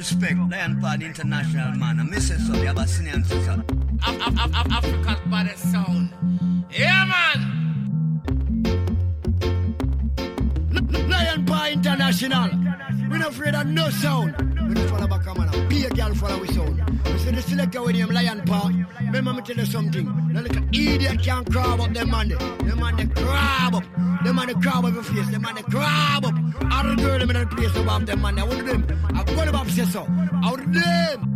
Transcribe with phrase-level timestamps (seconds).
[0.00, 2.00] respect Lion Paw International, man.
[2.00, 3.62] I miss it so the Abyssinian sister.
[4.02, 6.10] Africa's baddest sound.
[6.70, 7.40] Yeah, man.
[11.10, 12.48] Lion Paw International.
[13.10, 14.59] We're not afraid of no sound.
[14.70, 15.68] We don't follow back, man.
[15.68, 16.80] Be a girl follow we sound.
[17.04, 18.70] We see the selector with him, Lion Paw.
[19.00, 20.06] Remember me tell you something.
[20.32, 22.28] Look at idiot can't crab up them man.
[22.28, 23.84] Them man they crab up.
[24.22, 25.28] Them man they crab up your face.
[25.28, 26.34] Them man they crab up.
[26.72, 28.38] All the girl them in the place above them man.
[28.38, 28.86] I want them.
[29.12, 30.06] I them up say so.
[30.44, 31.29] Out of them.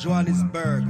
[0.00, 0.84] Johannesburg.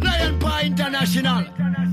[0.00, 1.44] Lion Paw International.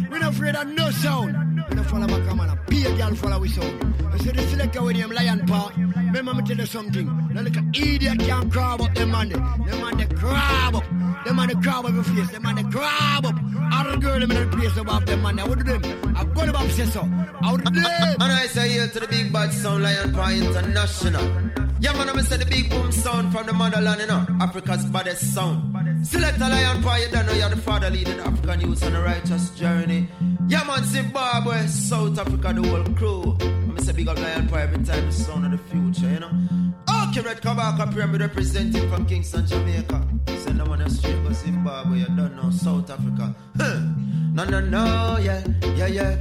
[0.09, 1.35] We not afraid of no sound.
[1.69, 2.57] We not follow back, man.
[2.69, 3.84] Be a girl follow we sound.
[4.13, 5.73] I see the selector with him, Lion Paw.
[5.76, 7.05] Remember me tell you something.
[7.34, 9.28] Now look idiot can't crab up them man.
[9.28, 10.85] Them man they crab up.
[11.25, 12.31] Them man they crab up your face.
[12.31, 13.35] Them man they crab up.
[13.73, 15.37] All the girl them in the place above them man.
[15.37, 15.81] What do them?
[16.16, 17.01] I got them up say so.
[17.43, 17.77] Out of them.
[17.77, 21.25] And I say here to the big bad sound Lion Paw International.
[21.81, 25.33] Yeah, man, I'm say the big boom sound from the motherland, you know, Africa's baddest
[25.33, 26.07] sound.
[26.07, 29.01] Select a lion paw, you don't know you're the father leading African youth on a
[29.01, 30.07] righteous journey.
[30.47, 33.37] Yeah, man, Zimbabwe, South Africa, the whole crew.
[33.41, 36.29] I'm say big up lion every time the sound of the future, you know.
[37.09, 40.07] Okay, Red Kabaka Pyramid representing from Kingston, Jamaica.
[40.37, 43.35] Send them on the street go Zimbabwe, you don't know South Africa.
[43.57, 43.79] Huh.
[44.33, 45.43] No, no, no, yeah,
[45.75, 46.15] yeah, yeah.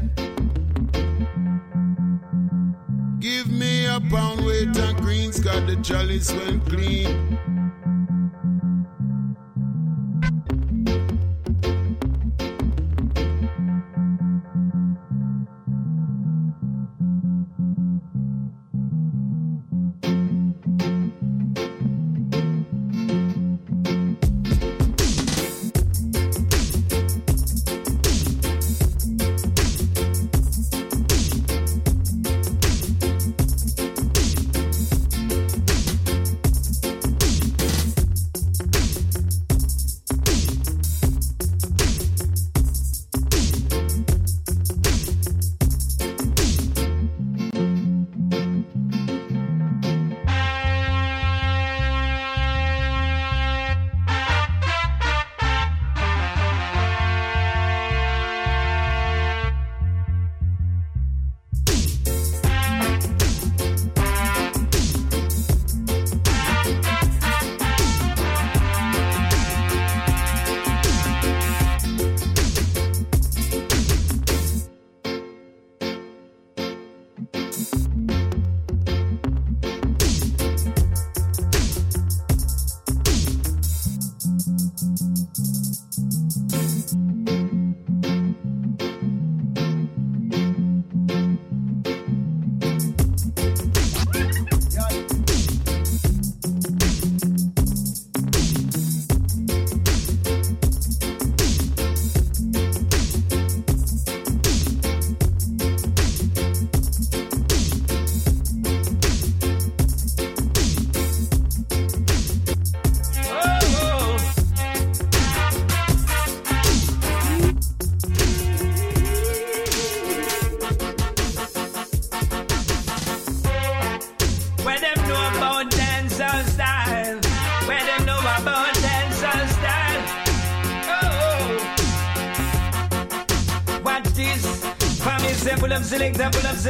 [3.19, 7.39] Give me a pound weight and greens, got the chalice well clean.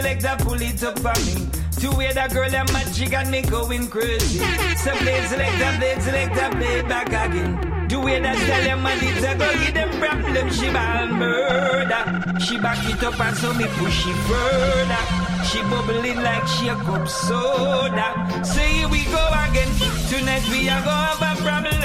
[0.05, 1.49] selector pull it up for me.
[1.81, 4.39] To wear that girl that magic got me going crazy.
[4.85, 7.89] So play that, play that, play back again.
[7.89, 10.51] Do wear that style and my lips are gonna give them problem.
[10.53, 12.05] She ball murder.
[12.39, 15.05] She back it up and so me push it further.
[15.49, 18.09] She bubbling like she a cup soda.
[18.45, 19.73] Say here we go again.
[20.13, 21.81] Tonight we are gonna have a problem.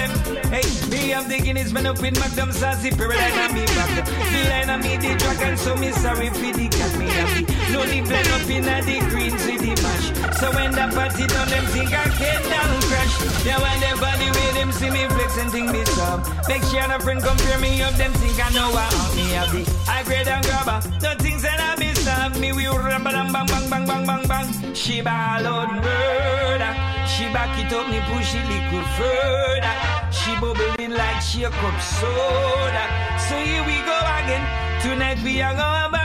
[0.51, 2.91] Hey, me have the Guinness man up in McDonald's sassy.
[2.91, 3.91] Paralyze me back.
[4.03, 7.58] The line of me the dragon, so me sorry for the cat me happy.
[7.71, 10.07] No blend up in the greens with the mash.
[10.39, 13.13] So when the party done, them think I can't down crash.
[13.45, 16.25] Now yeah, when everybody with them see me flex and think me sub.
[16.47, 19.51] Make sure no friend compare me up, them think I know I out me have
[19.53, 20.79] the high grade and grabber.
[21.03, 24.27] No things that I miss have me will ramble and bang bang bang bang bang
[24.27, 24.73] bang.
[24.73, 26.73] She ball murder.
[27.05, 29.75] She back it up, me push it liquid further.
[30.09, 32.85] She bubbling like she a cup soda.
[33.29, 34.43] So here we go again.
[34.81, 35.98] Tonight we are going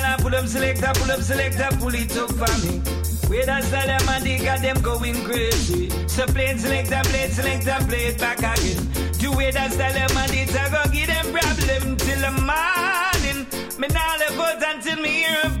[0.00, 2.78] gonna pull up selector, pull up selector, pull it up for me.
[3.28, 5.90] Where that's the them and they got them going crazy.
[6.08, 8.88] So play it selector, play it selector, play it back again.
[9.18, 13.46] Do it that's the them and a go give them problem till the morning.
[13.78, 15.58] Me now let go until me hear a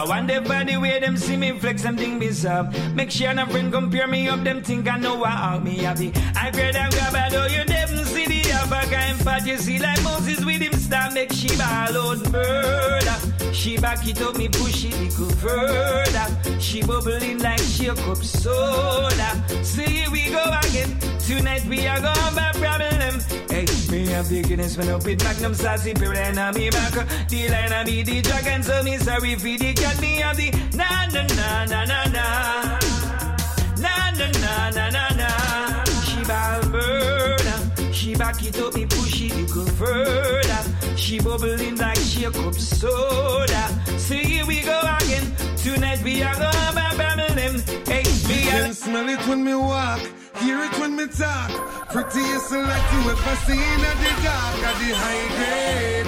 [0.00, 2.30] I wonder by the way them see me flex them thing be.
[2.94, 6.10] Make sure no friend compare me up, them think I know out me happy.
[6.34, 9.78] I grab and grab I know you never see the Africa and part you see
[9.78, 13.52] like Moses with him start make she ball out murder.
[13.52, 16.58] She back it up, me push it little further.
[16.58, 19.44] She bubbling like she a cup soda.
[19.62, 20.96] So here we go again.
[21.18, 23.20] Tonight we are gonna have a problem.
[23.50, 26.92] Hey, me have the Guinness when up with Magnum Sassy Piran and me back
[27.28, 30.50] The line and me the dragon So me sorry for the cat Me have the
[30.76, 32.78] na na na na na na.
[33.82, 35.84] Na na na na na na.
[36.04, 40.96] She ball burn She back it up me push it go further.
[40.96, 43.68] She bubbling like she a cup soda.
[43.98, 45.34] So here we go again.
[45.56, 49.56] Tonight we are gonna have a family Hey, me I can smell it when me
[49.56, 50.00] walk.
[50.40, 51.50] Hear it when me talk.
[51.90, 56.06] Prettiest like you ever seen at the dark at the high grade.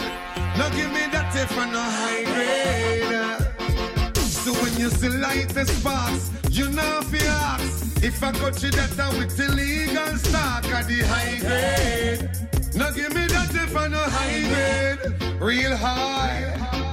[0.57, 4.17] Now give me that if I no high grade.
[4.17, 8.03] So when you see light the sparks, you know if you ask.
[8.03, 12.31] If I got you that I with illegal stock at the high grade.
[12.75, 15.41] Now give me that if I no high grade.
[15.43, 16.92] Real high.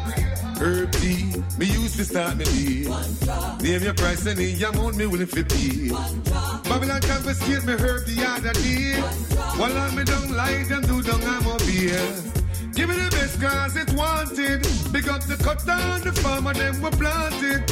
[0.60, 2.92] Herb tea, me used to start me deal.
[3.62, 5.88] Name your price and the amount me willing to pay.
[6.70, 9.00] Babylon confiscate me herb the other day.
[9.58, 12.04] While I'm me don't lie, them do don't I'm a beer.
[12.74, 14.68] Give me the best cause it's wanted.
[14.92, 17.64] Big up the cut down the farmer, them were planted.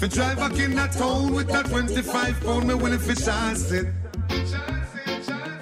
[0.00, 3.86] For drive back in that town with that 25 pound, me willing for chance it.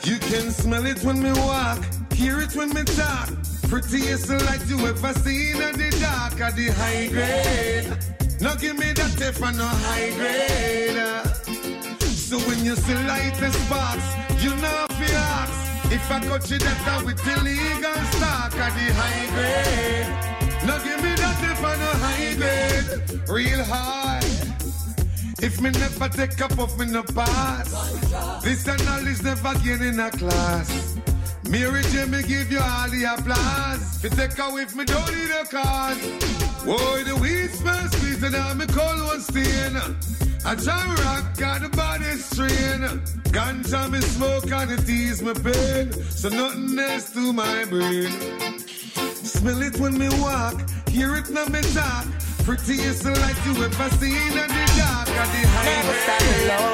[0.05, 3.29] You can smell it when me walk, hear it when me talk.
[3.69, 7.87] Prettiest like you ever seen at the dark at the high grade.
[8.41, 10.97] Now give me that if I no high grade.
[12.01, 14.09] So when you see light the sparks,
[14.43, 15.93] you know if you ask.
[15.93, 20.09] If I got you that with illegal stock at the high grade.
[20.67, 23.29] Now give me that if I no high grade.
[23.29, 24.21] Real high.
[25.41, 27.71] If me never take up off me no pass.
[28.43, 30.99] This knowledge never gain in a class.
[31.49, 34.05] Mary Jimmy give you all the applause.
[34.05, 36.01] If you take away if me don't need a cause.
[36.65, 39.77] Boy, the weed smells sweet and I'm a cold one stain.
[40.47, 42.81] I try rock, got the body strain.
[43.33, 45.93] Ganja me smoke and it ease my pain.
[46.11, 48.11] So nothing else to my brain.
[49.13, 52.07] Smell it when me walk, hear it when me talk.
[52.45, 56.74] Prettiest like you ever seen at the dark at the high Never stop alone.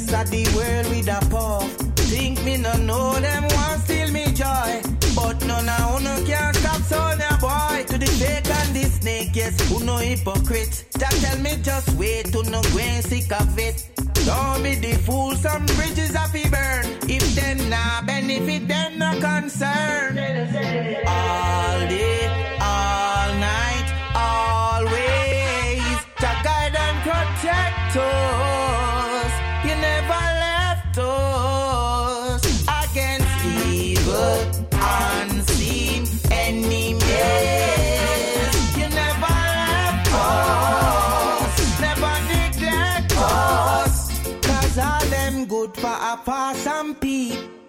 [0.00, 1.70] Stress of the world with a puff.
[2.10, 4.82] Think me no know them want steal me joy.
[5.14, 9.30] But none of uno can stop Sonia boy to the fake and the snake.
[9.34, 10.84] Yes, who no hypocrite.
[10.98, 13.88] That tell me just wait to no and sick of it.
[14.26, 16.84] Don't be the fool, some bridges have to burn.
[17.08, 20.18] If them nah benefit, them no concern.
[21.06, 22.26] All day,
[22.60, 25.96] all night, always.
[26.22, 28.79] To guide and protect us.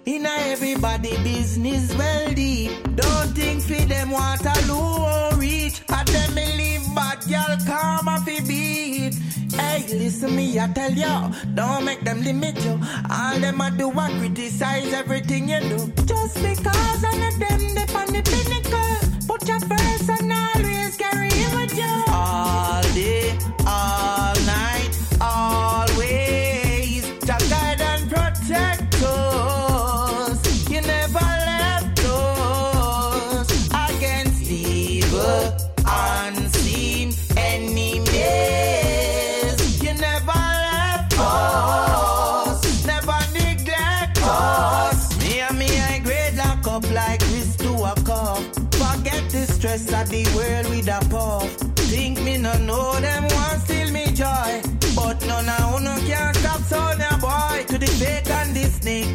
[0.03, 2.71] In a everybody business well deep.
[2.95, 5.81] Don't think for them Waterloo or reach.
[5.89, 9.13] At them me leave bad girl karma fi beat.
[9.53, 12.79] Hey, listen me, I tell y'all, don't make them limit you.
[13.11, 15.77] All them I do I criticize everything you do.
[16.05, 19.27] Just because I of them they on the pinnacle.
[19.27, 22.10] Put your first and always carry it with you.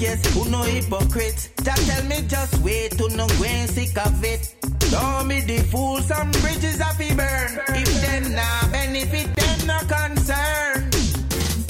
[0.07, 1.51] Yes, who no hypocrite.
[1.65, 4.55] That tell me just wait to no go and sick of it.
[4.93, 7.51] Don't be the fool, some bridges have to burn.
[7.71, 10.91] If them nah benefit, them no concern.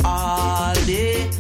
[0.05, 1.31] All day,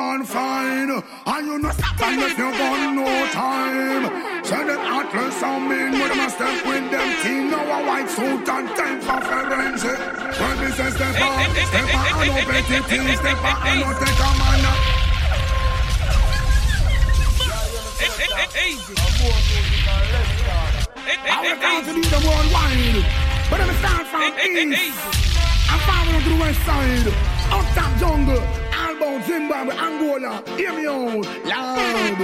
[0.00, 0.90] man fine
[1.26, 4.04] And you no stop and if you got no time
[4.48, 8.08] Say them atlas and mean With them a step with them team Now a white
[8.08, 10.00] suit and time for forensic
[10.40, 11.36] When me say step up
[11.70, 14.62] Step up and no petty things Step up and no take a man
[21.22, 23.04] I will down to lead them worldwide.
[23.50, 24.98] But them start from east.
[25.68, 27.08] I'm following to the west side.
[27.50, 28.69] Uptown jungle.
[29.00, 30.42] Albon, Zimbabwe, Angola.
[30.56, 31.26] Hear me out.
[31.46, 32.18] Loud.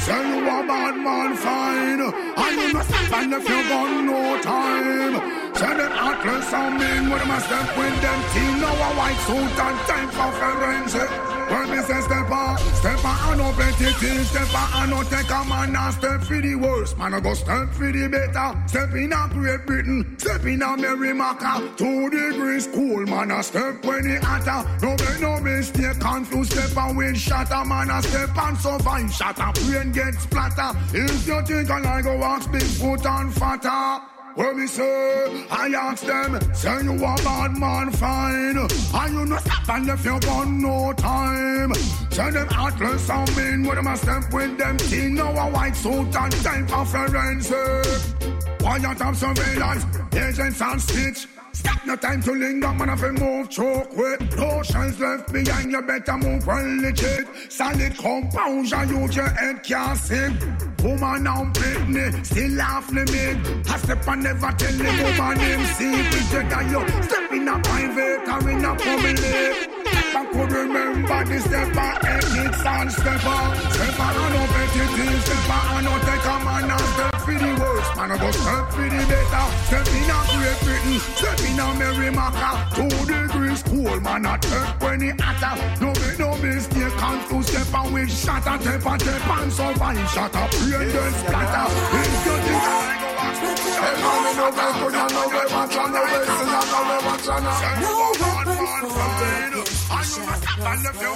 [0.00, 4.42] Say you a bad man fine And you no stop and if you got no
[4.42, 8.60] time Say them atlas and mean With them a step with them team.
[8.60, 11.10] Now a white suit and time for forensic
[11.52, 14.30] When me say step on Step on and no petty things.
[14.30, 16.96] Step on and no take a man And step for the worst.
[16.96, 18.56] Man I go step for the better.
[18.68, 21.76] Step in a Great Britain Step in a Merrimack.
[21.76, 24.66] Two degrees cool Man I step when it hotter.
[24.80, 29.52] No make no mistake Confused step and wind shatter Man I step and survive Shatter
[29.68, 34.54] brain get splatter If you think I like go ask big foot and fatter Well,
[34.54, 38.56] me say, I ask them, say you a bad man fine.
[38.58, 41.74] And you no stop and if you got no time.
[41.74, 45.14] Say them atlas and mean, with them a step with them team.
[45.14, 48.60] Now a white suit and time for forensic.
[48.60, 49.84] Quiet of surveillance,
[50.14, 51.26] agents and stitch.
[51.52, 55.72] Stop no time to linger, man, if you move choke with No shells left behind,
[55.72, 60.38] you better move well legit Solid composure, use your head can't sing
[60.82, 66.50] Woman now Britney, still laugh limit I step and never tell the woman name secret
[66.50, 69.70] That you step in a private or in a public
[70.12, 73.40] I could remember the stepper, ethics and stepper
[73.74, 77.96] Stepper and no petty things, stepper and no take a man and step the worst.
[77.96, 79.46] Man, I go step for the better.
[79.66, 82.36] Step in a Great Britain, step in a Merrimack
[82.76, 85.56] Two degrees cool, man, I take when it hotter.
[85.80, 88.56] No make no mistake, can't to step and we shatter.
[88.60, 91.66] Tap a tap and survive, shatter, brain then splatter
[91.96, 93.40] If you think I go watch
[93.80, 96.82] Hey, man, know where put on, know where watch on, know where sin, I know
[96.88, 99.56] where watch on Say you a bad man, fine
[99.90, 101.12] And you must stop and if you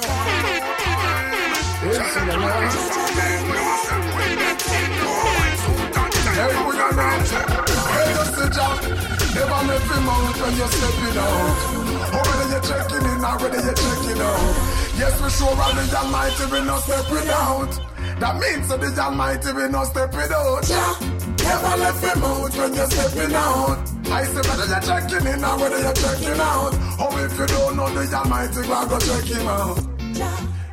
[6.34, 8.74] Hey, we are not Hey, that's the job.
[9.38, 11.84] Never make him out when you're stepping out.
[12.10, 14.54] Or whether you're checking in or whether you're checking out.
[14.98, 17.72] Yes, we sure are the Almighty, we not stepping out.
[18.18, 20.66] That means that the Almighty, we not stepping out.
[20.66, 21.24] Yeah.
[21.38, 23.78] Never left him out when you're stepping out.
[24.10, 26.74] I say whether you're checking in or whether you're checking out.
[26.98, 29.93] Oh, if you don't know the Almighty, go check him out.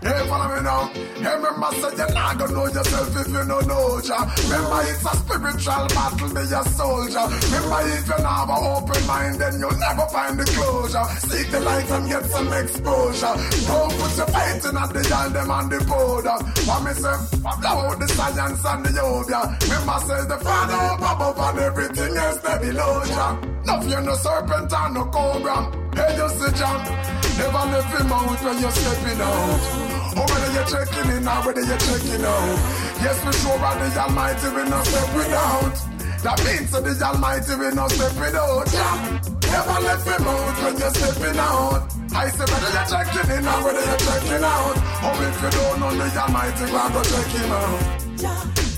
[0.01, 0.89] Hey, follow me now.
[1.21, 4.17] Hey, remember, say you're not gonna know yourself if you don't know ya.
[4.49, 7.25] Remember, it's a spiritual battle, be a soldier.
[7.29, 11.05] Remember, if you have an open mind, then you'll never find the closure.
[11.29, 13.35] Seek the light and get some exposure.
[13.69, 16.37] Don't put your faith in at the yard, them on the border.
[16.65, 17.17] What me say?
[17.61, 19.39] Blow out the science and the yoga.
[19.69, 23.37] Remember, say the father up above and everything else they below ya.
[23.69, 25.69] No fear, no serpent and no cobra.
[25.93, 27.21] Hey, you see, John.
[27.37, 29.90] Never left him out when you're stepping out.
[30.17, 32.57] Or whether you're checking in or whether you're checking out.
[33.01, 35.75] Yes, we sure are the Almighty, we not step without.
[36.21, 38.67] That means that the Almighty, we not step without.
[38.71, 39.21] Yeah.
[39.51, 41.81] Never left him out when you're stepping out.
[42.13, 44.77] I say whether you're checking in or whether you're checking out.
[45.01, 48.01] Or if you don't know the Almighty, we go check him out.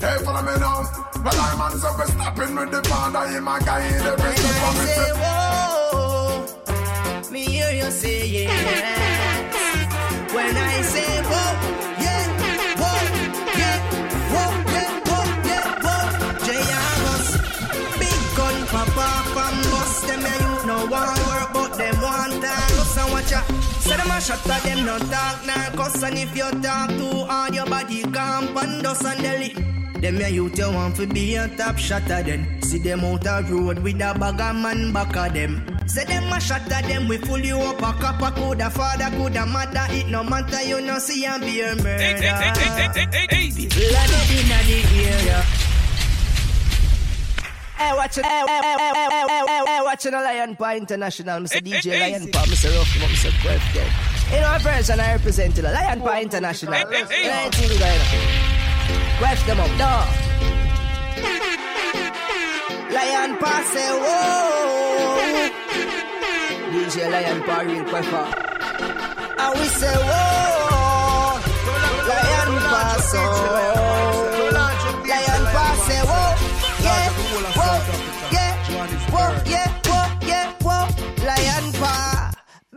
[0.00, 0.82] Hey, follow me now.
[1.24, 4.44] Well, I'm on so we're stopping with the father, him a guy in the rest
[4.44, 4.86] of me.
[4.92, 6.44] Say, whoa,
[7.30, 9.33] me hear you say yes.
[10.34, 11.50] When I say whoa,
[12.04, 12.24] yeah,
[12.80, 13.00] whoa,
[13.60, 13.78] yeah,
[14.34, 16.46] whoa, yeah, whoa, yeah, whoa.
[16.46, 17.26] J.R.S.
[18.00, 20.00] Big gun papa from bus.
[20.08, 22.72] Them a youth no want work, but them want time.
[22.78, 23.40] Listen, watch ya.
[23.84, 27.54] Say them a shot at them no talk narcos And if you talk too hard
[27.54, 31.48] Your body can't pan us and deli Them a youth you want to be a
[31.56, 35.32] top shotter then See them out a road with a bag of man back of
[35.32, 39.08] them Say them a shot at them we full you up a copper Coulda father
[39.16, 43.08] coulda mother It no matter you no see and be a murder People are dead
[44.36, 45.42] inna the area
[47.76, 48.24] Hey, watch it.
[48.24, 50.74] Hey, hey, hey, hey, hey, hey, hey, hey, eh, watching eh, eh, the Lion Paw
[50.76, 51.40] International.
[51.40, 51.60] Mr.
[51.60, 52.70] DJ Lion Paw, Mr.
[52.76, 53.32] Rough, Mr.
[53.42, 54.32] Quest.
[54.32, 56.72] You know, person I represent the Lion Paw International.
[56.72, 58.43] Hey, hey, hey.
[59.20, 60.08] Going them up, dog.
[62.94, 65.44] Lion Paw say, whoa.
[66.72, 68.26] DJ Lion Paw real queffer.
[69.38, 71.38] And we say, whoa.
[72.08, 73.83] Lion Paw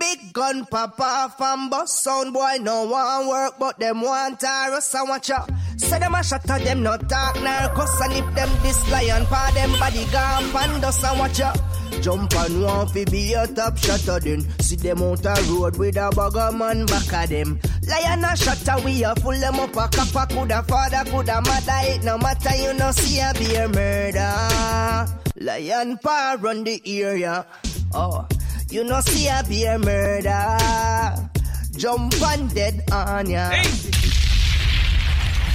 [0.07, 5.09] Big gun papa from bus sound boy no one work but them want Taurus and
[5.09, 5.49] watch out.
[5.75, 9.71] Say them a at them no talk narcos and if them this lion paw them
[9.77, 11.59] body gone pandos and watch out.
[12.01, 15.97] Jump and want fi be a top shotter then See them out a road with
[15.97, 17.59] a of man back of them.
[17.89, 22.03] Lion a shotter we a full them up a copper Coulda father coulda mother It
[22.05, 25.05] no matter you no see a be a murder.
[25.41, 27.45] Lion paw run the area.
[27.93, 28.25] Oh
[28.69, 31.29] you no see a be a murder
[31.77, 33.49] Jump on dead on ya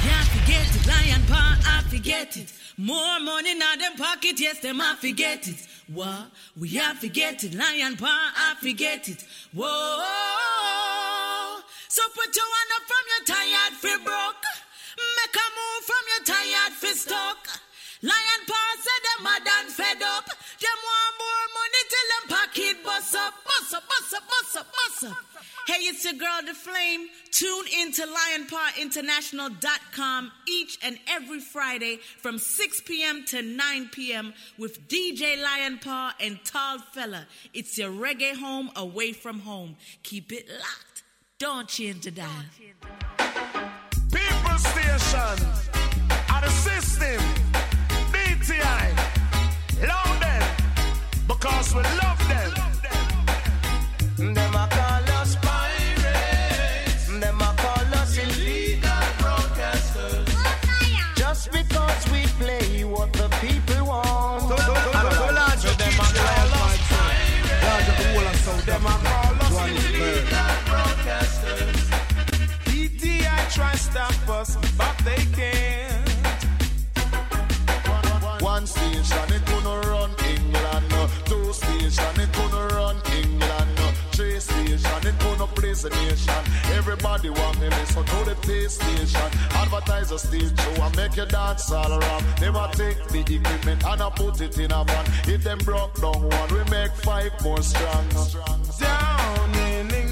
[0.04, 2.52] Yeah, forget it, lion paw, I forget it.
[2.76, 5.66] More money now them pocket, yes, them I forget it.
[5.92, 6.30] What?
[6.58, 9.24] We have forget it, lion paw, I forget it.
[9.54, 9.68] Whoa.
[11.88, 14.44] So put your hand up from your tired fi broke.
[15.18, 17.40] Make a move from your tired fi stuck.
[18.02, 20.26] Lion paw said them mad and fed up.
[20.26, 24.66] Them want more money till them pocket bust up, bust up, bust up, bust up,
[24.72, 25.16] bust up.
[25.68, 27.08] Hey, it's your girl, The Flame.
[27.30, 33.24] Tune in to lionpawinternational.com each and every Friday from 6 p.m.
[33.26, 34.34] to 9 p.m.
[34.58, 37.28] with DJ Lion Paw and Tall Fella.
[37.54, 39.76] It's your reggae home away from home.
[40.02, 41.04] Keep it locked.
[41.38, 42.26] Don't change the dial.
[44.10, 45.46] People Station,
[46.28, 47.51] and system,
[51.42, 52.50] because we love them.
[54.34, 57.06] Them a call us pirates.
[57.20, 60.28] Them a call us illegal broadcasters.
[61.16, 64.42] Just because we play what the people want.
[64.42, 67.62] So, so, so, so, so large of them a call us itself.
[67.64, 71.80] Large of the whole of South Them a call us illegal broadcasters.
[72.66, 75.71] DTI try stop us, but they can't.
[85.72, 86.42] Nation.
[86.74, 89.28] Everybody want me listen to the PlayStation.
[89.54, 92.24] Advertise a stage show and make you dance all around.
[92.40, 95.06] Never take the equipment and I put it in a van.
[95.26, 98.08] If them broke down one, we make five more strong.
[98.78, 100.11] Down in England,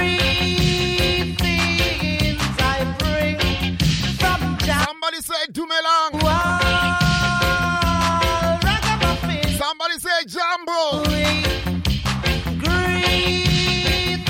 [0.00, 0.20] check.
[0.70, 3.38] Three things I bring
[4.18, 4.84] from Jah.
[4.86, 6.12] Somebody say do me long.
[8.62, 9.58] Ragamuffin.
[9.58, 11.04] Somebody say jumbo.
[12.58, 14.20] Great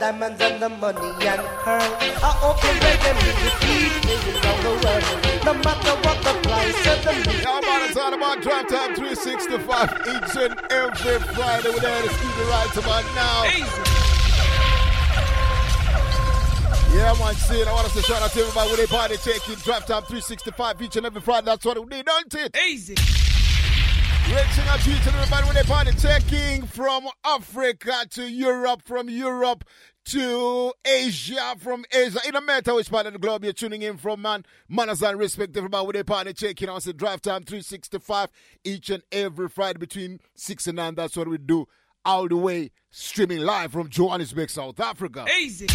[0.03, 4.75] Diamonds and the money and pearl, I hope you reggae music keep me around the
[4.83, 5.07] world.
[5.47, 7.47] No matter what the price of the music.
[7.47, 9.63] Yeah, man, it's all about Drive Time 365
[10.11, 11.71] each and every Friday.
[11.71, 13.47] We're there to studio right about now.
[16.91, 19.55] Yeah, man, see, I want to say shout out to everybody with a party taking
[19.63, 21.45] Drive Time 365 each and every Friday.
[21.45, 22.57] That's what we need, don't it?
[22.67, 22.97] Easy.
[24.29, 29.11] Reaching out to each and everybody with a party taking from Africa to Europe, from
[29.11, 29.65] Europe
[30.07, 32.19] to Asia, from Asia.
[32.27, 34.45] In don't matter which part of the globe you're tuning in from, man.
[34.69, 38.31] Manners and respect everybody with a party checking on the Drive Time 365
[38.65, 40.95] each and every Friday between 6 and 9.
[40.95, 41.67] That's what we do
[42.05, 45.27] all the way streaming live from Johannesburg, South Africa.
[45.41, 45.67] Easy.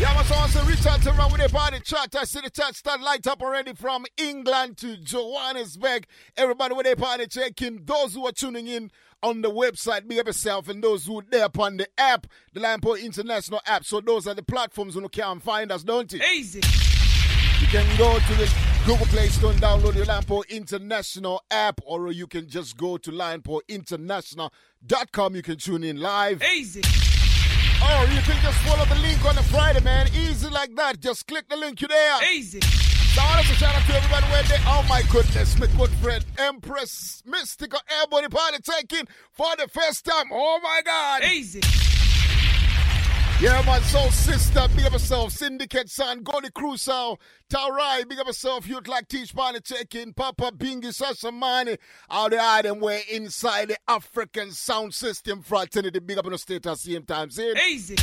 [0.00, 2.16] Yeah, so also reach out to everyone with a party chat.
[2.16, 6.06] I see the chat start light up already from England to Johannesburg.
[6.38, 7.84] Everybody with a party checking.
[7.84, 8.90] Those who are tuning in
[9.22, 12.60] on the website, big up yourself, and those who are there upon the app, the
[12.60, 13.84] Lion Paw International app.
[13.84, 16.20] So those are the platforms you can find us, don't you?
[16.34, 16.60] Easy.
[17.60, 18.50] You can go to the
[18.86, 22.96] Google Play Store and download the Lion Paw International app, or you can just go
[22.96, 25.36] to lionpawinternational.com.
[25.36, 26.42] You can tune in live.
[26.42, 26.80] Easy.
[27.82, 30.08] Or you can just follow the link on the Friday, man.
[30.14, 31.00] Easy like that.
[31.00, 32.18] Just click the link, you there.
[32.32, 32.60] Easy.
[33.24, 37.80] Want shout out to everybody where they Oh my goodness, my good friend Empress Mystical
[38.00, 40.26] Airborne Party taking for the first time.
[40.32, 41.24] Oh my God.
[41.24, 41.60] Easy.
[43.40, 45.32] Yeah, my soul sister, big up yourself.
[45.32, 48.68] Syndicate son, Goli Crusoe, Taurai, big up yourself.
[48.68, 51.78] Youth like Teach Party taking Papa Bingi Sasha Money.
[52.10, 56.00] All the item were inside the African sound system fraternity.
[56.00, 57.30] Big up in the state at the same time.
[57.30, 57.96] Easy.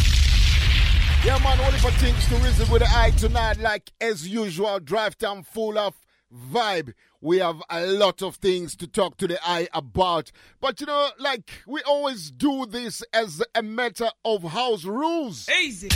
[1.27, 5.17] Yeah, man, only for things to reason with the eye tonight, like as usual, drive
[5.17, 5.93] time full of
[6.33, 6.93] vibe.
[7.19, 10.31] We have a lot of things to talk to the eye about.
[10.61, 15.49] But you know, like we always do this as a matter of house rules.
[15.49, 15.89] Easy.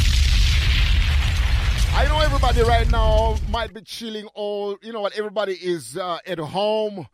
[1.94, 6.18] I know everybody right now might be chilling all, you know what, everybody is uh,
[6.28, 7.08] at home.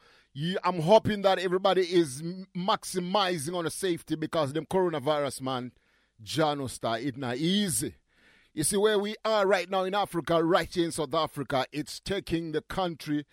[0.64, 2.24] I'm hoping that everybody is
[2.58, 5.72] maximizing on the safety because them coronavirus, man,
[6.24, 7.94] Jano star, it not easy.
[8.58, 12.00] You see, where we are right now in Africa, right here in South Africa, it's
[12.00, 13.24] taking the country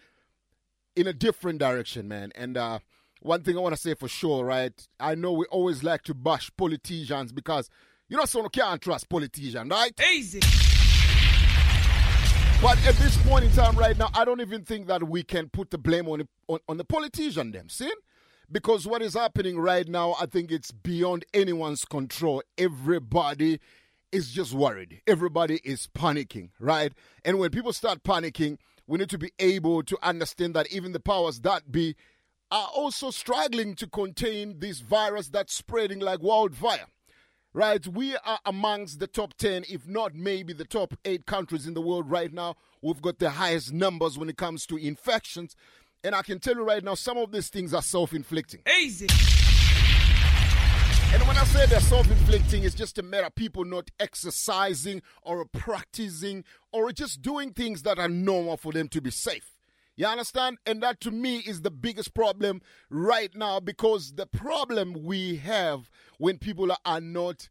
[0.95, 2.31] in a different direction, man.
[2.35, 2.81] And uh,
[3.23, 4.75] one thing I want to say for sure, right?
[5.01, 7.71] I know we always like to bash politicians because
[8.11, 9.99] you know someone can't trust politicians, right?
[10.13, 10.41] Easy.
[12.61, 15.49] But at this point in time, right now, I don't even think that we can
[15.49, 17.91] put the blame on the, on, on the politician, them, see?
[18.53, 22.43] Because what is happening right now, I think it's beyond anyone's control.
[22.59, 23.59] Everybody
[24.15, 25.03] is just worried.
[25.09, 26.93] Everybody is panicking, right?
[27.25, 31.01] And when people start panicking, we need to be able to understand that even the
[31.01, 31.97] powers that be
[32.53, 36.87] are also struggling to contain this virus that's spreading like wildfire.
[37.53, 41.75] Right, we are amongst the top 10, if not maybe the top 8 countries in
[41.75, 42.57] the world right now.
[42.83, 45.55] We've got the highest numbers when it comes to infections.
[46.03, 48.61] And I can tell you right now, some of these things are self inflicting.
[48.81, 49.07] Easy.
[51.15, 55.01] And when I say they're self inflicting, it's just a matter of people not exercising
[55.23, 59.55] or practicing or just doing things that are normal for them to be safe.
[59.95, 60.59] You understand?
[60.67, 65.89] And that to me is the biggest problem right now because the problem we have
[66.19, 67.49] when people are not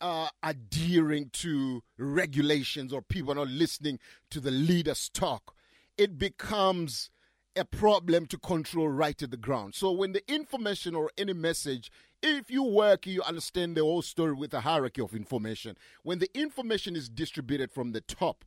[0.00, 3.98] uh, adhering to regulations or people are not listening
[4.30, 5.54] to the leaders talk,
[5.98, 7.10] it becomes
[7.56, 9.74] a problem to control right to the ground.
[9.74, 11.90] So when the information or any message,
[12.22, 15.76] if you work, you understand the whole story with a hierarchy of information.
[16.02, 18.44] When the information is distributed from the top,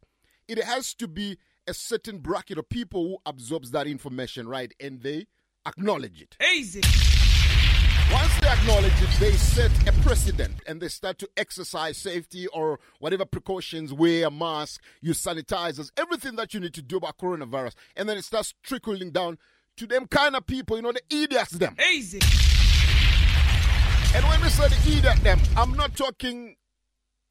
[0.48, 4.74] it has to be a certain bracket of people who absorbs that information, right?
[4.80, 5.28] And they
[5.66, 6.36] acknowledge it.
[6.56, 6.82] Easy.
[8.12, 12.80] Once they acknowledge it, they set a precedent and they start to exercise safety or
[13.00, 17.74] whatever precautions, wear a mask, use sanitizers, everything that you need to do about coronavirus.
[17.96, 19.40] And then it starts trickling down
[19.78, 21.76] to them kind of people, you know, the idiots them.
[21.92, 22.20] Easy.
[24.16, 26.56] And when we say the idiot them, I'm not talking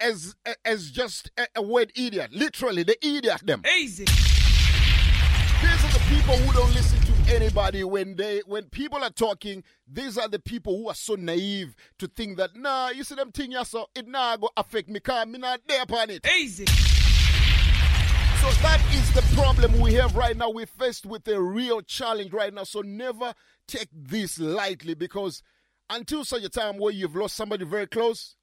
[0.00, 2.32] as as just a, a word idiot.
[2.32, 3.62] Literally, the idiot them.
[3.78, 4.04] Easy.
[4.04, 9.62] These are the people who don't listen to anybody when they when people are talking.
[9.86, 13.30] These are the people who are so naive to think that nah, you see them
[13.30, 16.26] thing yeah, so it nah go affect me cause me not there upon it.
[16.36, 16.66] Easy.
[16.66, 20.50] So that is the problem we have right now.
[20.50, 22.64] We're faced with a real challenge right now.
[22.64, 23.34] So never
[23.68, 25.44] take this lightly because
[25.92, 28.34] until such a time where you've lost somebody very close,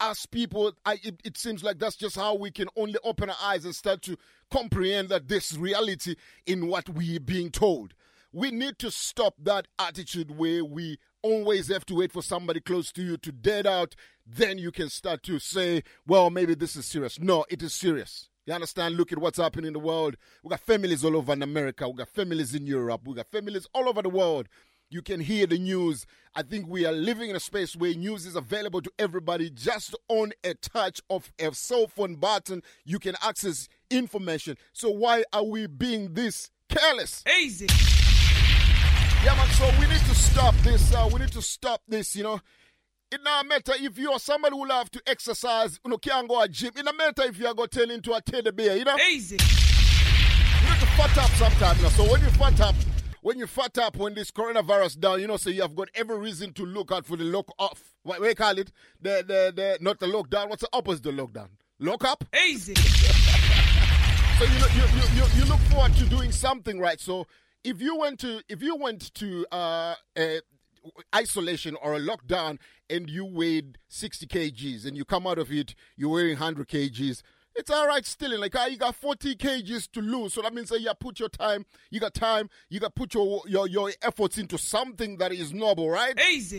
[0.00, 3.36] as people, I, it, it seems like that's just how we can only open our
[3.42, 4.16] eyes and start to
[4.50, 6.14] comprehend that this reality
[6.46, 7.94] in what we're being told.
[8.32, 12.92] We need to stop that attitude where we always have to wait for somebody close
[12.92, 13.96] to you to dead out.
[14.24, 17.18] Then you can start to say, well, maybe this is serious.
[17.18, 18.28] No, it is serious.
[18.46, 18.96] You understand?
[18.96, 20.16] Look at what's happening in the world.
[20.42, 21.88] We got families all over in America.
[21.88, 23.02] We got families in Europe.
[23.06, 24.48] We got families all over the world.
[24.90, 26.06] You can hear the news.
[26.34, 29.94] I think we are living in a space where news is available to everybody just
[30.08, 32.62] on a touch of a cell phone button.
[32.84, 34.56] You can access information.
[34.72, 37.22] So why are we being this careless?
[37.40, 37.66] Easy.
[39.24, 39.48] Yeah, man.
[39.50, 40.94] So we need to stop this.
[40.94, 42.16] Uh, we need to stop this.
[42.16, 42.40] You know,
[43.10, 45.78] it not matter if you're somebody who love to exercise.
[45.84, 46.72] You know, can't go to a gym.
[46.76, 48.76] It not matter if you are going to turn into a teddy bear.
[48.76, 48.96] You know.
[49.10, 49.36] Easy.
[49.36, 51.76] You need to fat up sometime.
[51.76, 51.88] You know.
[51.90, 52.74] So when you fat up,
[53.22, 56.18] when you fat up, when this coronavirus down, you know, so you have got every
[56.18, 57.94] reason to look out for the lock off.
[58.02, 58.72] What we call it?
[59.00, 60.48] The the the not the lockdown.
[60.48, 61.48] What's the opposite of lockdown?
[61.78, 62.24] Lock up.
[62.46, 62.74] Easy.
[64.38, 67.00] So you, know, you, you you you look forward to doing something, right?
[67.00, 67.26] So
[67.64, 70.26] if you went to if you went to uh, uh,
[71.12, 75.74] isolation or a lockdown and you weighed 60 kgs and you come out of it
[75.96, 77.22] you're wearing 100 kgs
[77.58, 80.34] it's all right still like ah, you got 40 kgs to lose.
[80.34, 83.42] So that means that you put your time you got time you got put your
[83.46, 86.18] your, your efforts into something that is noble right?
[86.30, 86.58] Easy.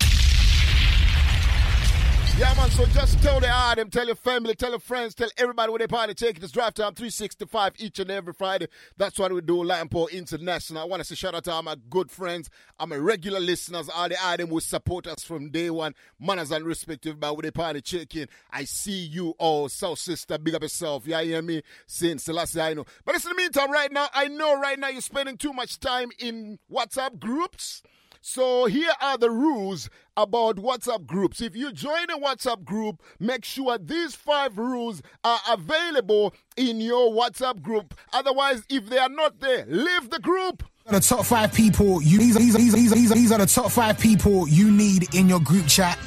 [2.40, 2.70] Yeah, man.
[2.72, 5.88] So just tell the item, tell your family, tell your friends, tell everybody where they
[5.88, 6.14] party.
[6.14, 6.44] Take it.
[6.44, 8.68] It's drive time 365 each and every Friday.
[8.96, 9.70] That's what we do.
[9.92, 10.82] Paul International.
[10.82, 12.50] I want to say shout out to all my good friends.
[12.80, 13.90] I'm a regular listeners.
[13.90, 15.94] All the item who support us from day one.
[16.18, 18.30] Manners and respective by where they party check in.
[18.52, 19.68] I see you all.
[19.68, 21.06] South sister, big up yourself.
[21.06, 21.62] Yeah, you hear me?
[21.88, 22.86] Since the last I know.
[23.04, 25.78] But it's in the meantime, right now, I know right now you're spending too much
[25.78, 27.84] time in WhatsApp groups.
[28.22, 31.42] So here are the rules about WhatsApp groups.
[31.42, 37.12] If you join a WhatsApp group, make sure these five rules are available in your
[37.14, 37.96] WhatsApp group.
[38.12, 40.64] Otherwise, if they are not there, leave the group.
[40.86, 44.00] The top five people you these, these, these, these, these, these are the top five
[44.00, 46.00] people you need in your group chat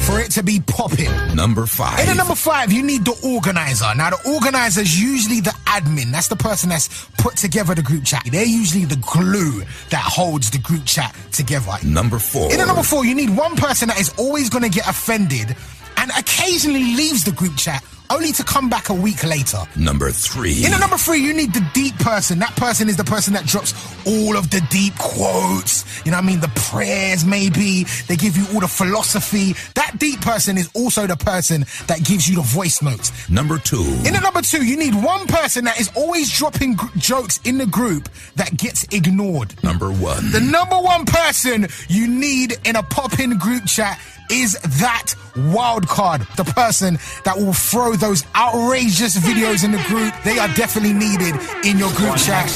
[0.00, 1.10] for it to be popping.
[1.34, 2.00] Number five.
[2.00, 3.92] In at number five, you need the organizer.
[3.96, 6.10] Now, the organizer is usually the admin.
[6.12, 8.22] That's the person that's put together the group chat.
[8.30, 11.72] They're usually the glue that holds the group chat together.
[11.84, 12.52] Number four.
[12.52, 15.56] In at number four, you need one person that is always going to get offended
[15.98, 19.58] and occasionally leaves the group chat only to come back a week later.
[19.76, 20.64] Number three.
[20.64, 22.38] In at number three, you need the deep person.
[22.38, 23.74] That person is the person that drops
[24.06, 25.84] all of the deep quotes.
[26.04, 26.40] You know what I mean?
[26.40, 27.84] The prayers, maybe.
[28.06, 29.54] They give you all the philosophy.
[29.74, 33.28] That deep person is also the person that gives you the voice notes.
[33.28, 33.84] Number two.
[34.06, 37.58] In at number two, you need one person that is always dropping gr- jokes in
[37.58, 39.54] the group that gets ignored.
[39.62, 40.30] Number one.
[40.30, 46.22] The number one person you need in a pop-in group chat is that wild card,
[46.36, 50.14] the person that will throw those outrageous videos in the group.
[50.24, 52.48] They are definitely needed in your group chat.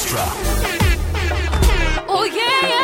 [2.07, 2.82] Oh yeah, yeah,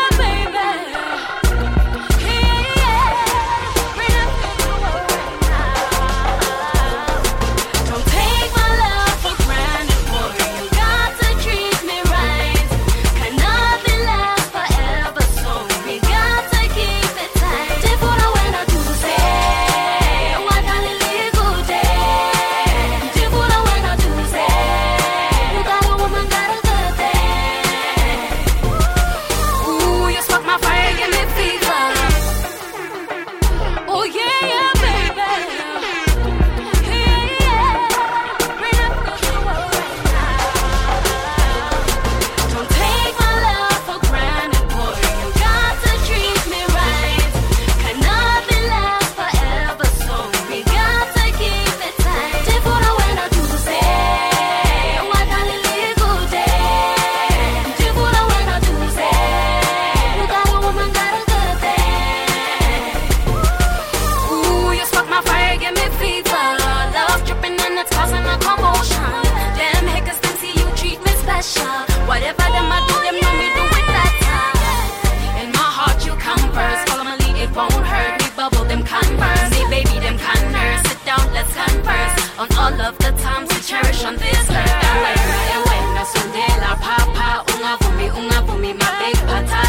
[82.40, 84.84] on all of the times we cherish on this earth.
[84.88, 85.14] Ewe,
[85.56, 89.69] ewe, nasondela papa, unga, boomi, unga, ungavumi, my big pata.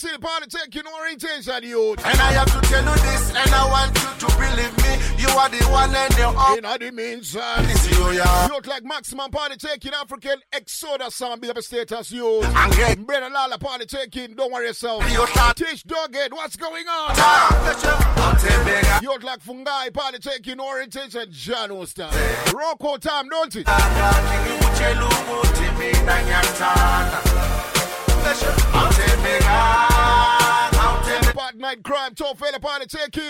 [0.00, 2.06] Tarai, New York City party taking orientation, youth.
[2.06, 5.22] And I have to tell you this, and I want you to believe me.
[5.22, 6.54] You are the one and the only.
[6.56, 7.64] You know the meantime.
[7.64, 8.46] Uh, it's you, yeah.
[8.46, 12.42] You look like maximum party taking African Exodus sound, big up a status, you.
[12.42, 15.02] And get Brennan Lala party taking, don't worry yourself.
[15.12, 15.56] your shot.
[15.56, 17.10] Teach Dogged, what's going on?
[17.16, 22.08] Ah, Autembega, You look like Fungai party taking orientation, John Oster.
[22.54, 23.66] Rocco time, don't it?
[28.28, 29.48] Ngikutshela ukuthi mina ngiyakuthanda.
[29.48, 29.58] Autembega,
[30.80, 31.34] autembega.
[31.34, 33.22] Bad night crime, tough fella party taking.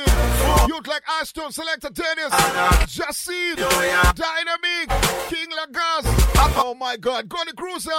[0.68, 2.32] You look like Aston, Selector Dennis,
[2.86, 4.88] Jacid, Dynamic,
[5.28, 6.04] King Lagas.
[6.56, 7.92] Oh my God, Gully Crucial.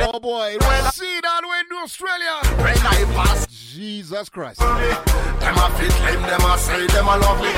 [0.00, 0.56] Oh boy,
[0.92, 2.36] see that way in Australia.
[2.62, 4.60] When I pass, Jesus Christ.
[4.60, 7.52] them a fit claim, them a say, them a love me.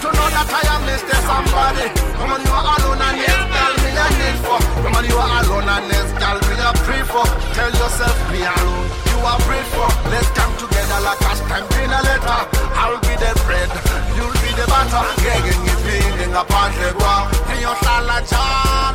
[0.00, 1.16] Don't know that I am Mr.
[1.24, 1.88] Somebody?
[2.18, 4.58] Come on, you are alone and yes, tell me I need for.
[4.82, 7.26] Come on, you are alone and yes, tell me I pray for.
[7.54, 9.88] Tell yourself me alone, you are prayed for.
[10.10, 12.40] Let's come together like a stamp in a letter.
[12.74, 13.70] I'll be the bread,
[14.16, 15.02] you'll be the butter.
[15.22, 17.30] Gegen is being a pante gua.
[17.48, 18.24] Hey, your salad,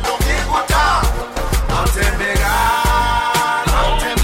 [0.04, 0.68] don't give what
[2.20, 2.40] big
[3.72, 4.20] I'll take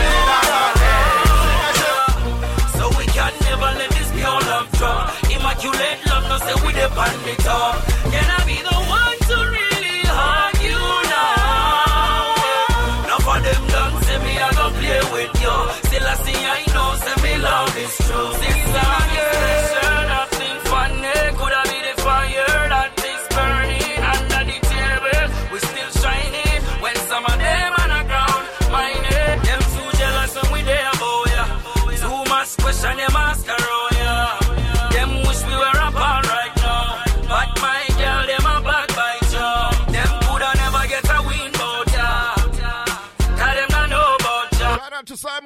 [2.77, 5.15] So we can never let this pure love drop.
[5.33, 7.96] Immaculate love, no say we the on the top.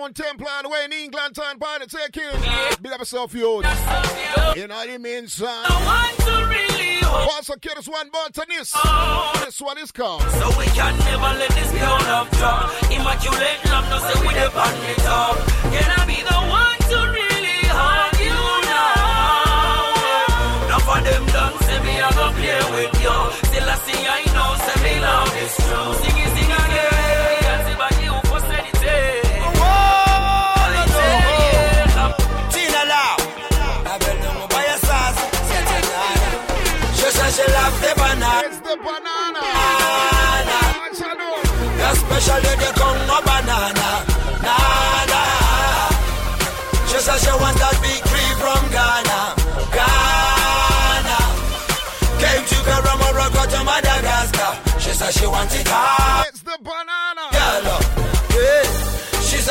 [0.01, 2.22] To Simon Templar way in England time party taking.
[2.80, 3.66] Big up yourself, youth.
[4.57, 5.46] You know what I mean, son?
[5.46, 8.76] I want to really hold Also, kill this one botanist.
[9.44, 10.22] This one is called.
[10.22, 12.72] So we can never let this pure love drop.
[12.90, 15.36] Immaculate love, no say we the on the top.
[15.68, 18.40] Can I be the one to really hug you
[18.72, 20.64] now?
[20.64, 23.16] Enough of them done say me I go play with you.
[23.53, 25.92] Still I see I know say me love is true.
[26.01, 26.99] Sing it, sing again.
[38.71, 39.43] The banana.
[40.79, 41.91] Watch out, though.
[41.91, 43.89] Especially the Congo banana.
[44.47, 45.23] Nana.
[46.87, 49.21] She said she want that big tree from Ghana.
[49.75, 51.18] Ghana.
[52.23, 54.53] Came to Karamorocco to Madagascar.
[54.79, 56.30] She said she want it all.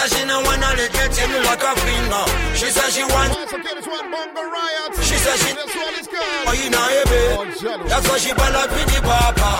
[0.09, 2.25] She no wanna let get him like a finger.
[2.59, 3.31] She said she want.
[3.37, 4.91] Also, kill this one bongo riot.
[5.07, 6.47] She said she- This one is called.
[6.49, 7.37] Oh, you know, babe.
[7.37, 7.87] Oh.
[7.89, 9.51] That's why she ball up with the papa.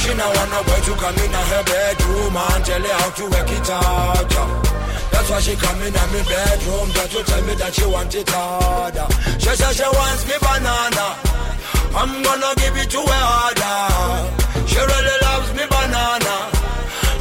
[0.00, 3.50] She no want nobody to come in her bedroom and tell her how to work
[3.50, 4.74] it out.
[5.12, 8.28] That's why she come in me bedroom just to tell me that she want it
[8.28, 9.06] harder.
[9.38, 11.06] She says she wants me banana.
[11.96, 14.68] I'm gonna give it to her harder.
[14.68, 16.36] She really loves me banana.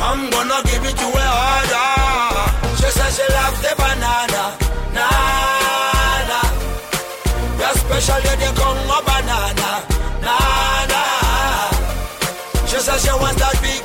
[0.03, 2.32] I'm gonna give it to her harder.
[2.93, 4.43] Says she loves the banana.
[4.93, 6.39] Nana.
[7.57, 9.69] Your special lady Congo banana.
[10.25, 11.01] Nana.
[12.69, 13.81] She says she wants that big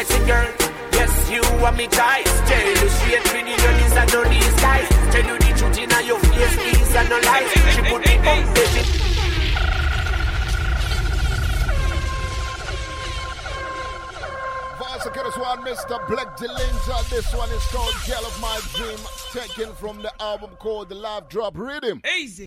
[0.00, 0.48] Sexy girl,
[0.94, 2.32] yes, you are me choice.
[2.48, 4.88] Tell you she ain't pretty, girl, is a no disguise.
[5.12, 7.52] Tell you the truth in your face, is a no lies.
[7.74, 8.82] She put me on, baby.
[14.78, 16.08] Vasa get us one, Mr.
[16.08, 17.10] Black Dillinger.
[17.10, 18.98] This one is called Girl of My Dream,
[19.34, 22.00] taken from the album called The Love Drop Rhythm.
[22.18, 22.46] Easy.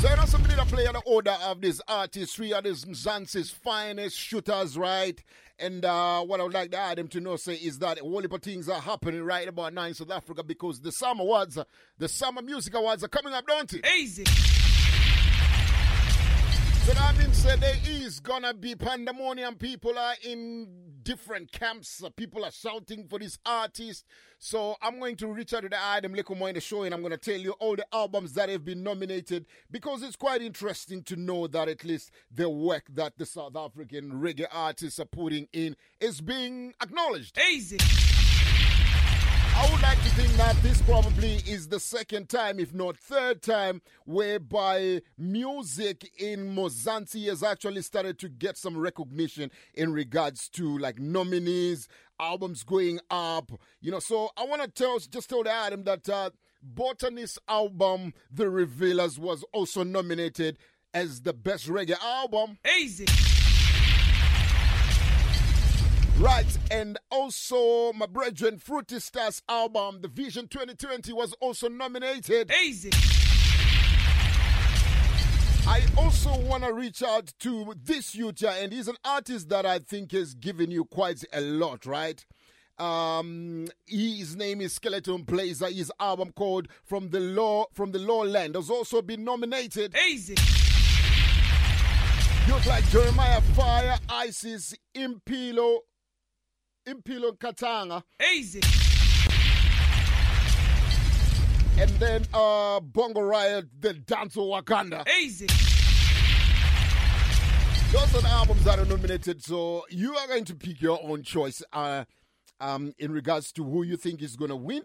[0.00, 2.86] So you know somebody that play on the order of this artist, three of these
[2.86, 5.22] Mzansi's finest shooters, right?
[5.58, 8.00] And uh, what I would like to add them to know say is that a
[8.00, 11.20] whole heap of things are happening right about now in South Africa because the summer
[11.20, 11.58] awards,
[11.98, 13.86] the summer music awards are coming up, don't it?
[13.98, 14.24] Easy.
[14.24, 14.32] So
[16.94, 19.56] that means that there is gonna be pandemonium.
[19.56, 20.66] People are in
[21.02, 22.02] different camps.
[22.16, 24.06] People are shouting for this artist.
[24.42, 26.24] So I'm going to reach out to the item in
[26.54, 30.02] the show, and I'm gonna tell you all the albums that have been nominated because
[30.02, 34.46] it's quite interesting to know that at least the work that the South African reggae
[34.50, 37.38] artists are putting in is being acknowledged.
[37.38, 37.76] Easy.
[39.60, 43.42] I would like to think that this probably is the second time, if not third
[43.42, 50.78] time, whereby music in Mozambique has actually started to get some recognition in regards to
[50.78, 51.88] like nominees,
[52.18, 53.52] albums going up.
[53.82, 56.30] You know, so I want to tell just tell Adam that uh,
[56.62, 60.56] Botanist album, The Revealers, was also nominated
[60.94, 62.56] as the best reggae album.
[62.78, 63.04] Easy.
[66.20, 72.52] Right, and also my brethren, Fruity Stars album, The Vision 2020, was also nominated.
[72.62, 72.90] Easy.
[75.66, 79.64] I also want to reach out to this youth here, and he's an artist that
[79.64, 82.22] I think has given you quite a lot, right?
[82.78, 85.70] Um, his name is Skeleton Blazer.
[85.70, 89.96] His album called "From the Law From the Lowland" has also been nominated.
[90.06, 90.34] Easy.
[92.46, 95.78] Youth like Jeremiah Fire, Isis, Impilo,
[96.90, 98.02] Impilo Katanga.
[98.34, 98.60] Easy.
[101.80, 105.06] And then uh Bongo Riot, the Dance of Wakanda.
[105.22, 105.46] Easy.
[107.92, 111.24] Those are the albums that are nominated, so you are going to pick your own
[111.24, 112.04] choice uh,
[112.60, 114.82] um, in regards to who you think is going to win.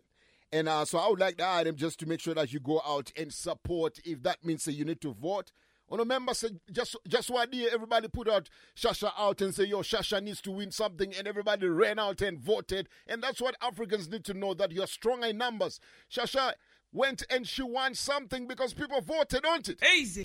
[0.52, 2.82] And uh, so I would like the item just to make sure that you go
[2.84, 4.00] out and support.
[4.06, 5.52] If that means that you need to vote,
[5.90, 9.66] on a member say just just one day everybody put out Shasha out and say
[9.66, 13.56] yo Shasha needs to win something and everybody ran out and voted and that's what
[13.62, 15.80] Africans need to know that you're stronger in numbers.
[16.12, 16.54] Shasha
[16.92, 19.84] went and she won something because people voted, don't it?
[19.98, 20.24] Easy.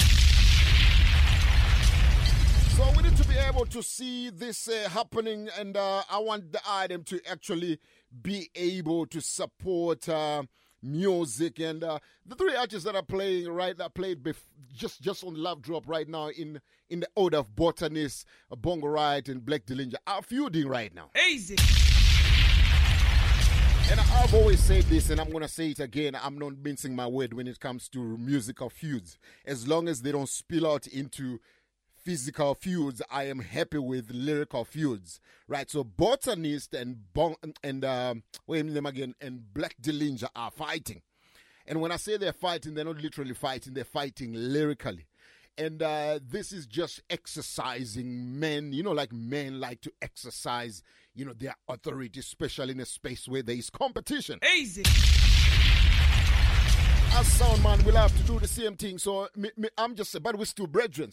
[2.80, 6.50] So we need to be able to see this uh, happening, and uh, I want
[6.50, 7.78] the item to actually
[8.22, 10.44] be able to support uh,
[10.82, 11.58] music.
[11.60, 15.34] And uh, the three artists that are playing right that played bef- just just on
[15.34, 19.64] Love Drop right now in in the order of Botanist, uh, Bongo Riot, and Black
[19.66, 21.10] Dillinger are feuding right now.
[21.28, 21.56] Easy.
[23.90, 26.14] And I've always said this, and I'm going to say it again.
[26.14, 29.18] I'm not mincing my word when it comes to musical feuds.
[29.44, 31.40] As long as they don't spill out into
[32.04, 35.20] physical feuds, I am happy with lyrical feuds.
[35.48, 35.70] Right?
[35.70, 41.02] So, Botanist and bon- and um, wait a minute again, and Black Dillinger are fighting.
[41.66, 45.06] And when I say they're fighting, they're not literally fighting; they're fighting lyrically.
[45.58, 50.82] And uh, this is just exercising men, you know, like men like to exercise,
[51.14, 54.38] you know, their authority, especially in a space where there is competition.
[54.56, 54.82] Easy.
[57.12, 58.96] As sound man, we'll have to do the same thing.
[58.96, 61.10] So me, me, I'm just saying, but we're still brethren.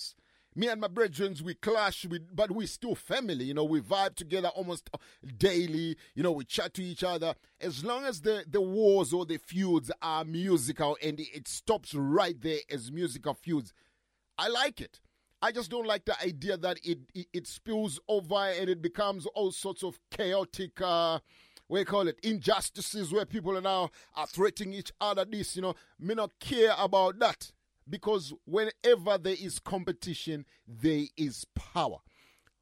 [0.57, 3.45] Me and my brethren, we clash, with, but we still family.
[3.45, 4.89] You know, we vibe together almost
[5.37, 5.95] daily.
[6.15, 7.35] You know, we chat to each other.
[7.61, 12.41] As long as the, the wars or the feuds are musical and it stops right
[12.41, 13.71] there as musical feuds,
[14.35, 14.99] I like it.
[15.43, 19.27] I just don't like the idea that it it, it spills over and it becomes
[19.35, 20.81] all sorts of chaotic.
[20.81, 21.19] Uh,
[21.69, 25.23] you call it injustices where people are now are threatening each other.
[25.23, 27.51] This, you know, me not care about that
[27.89, 31.97] because whenever there is competition, there is power.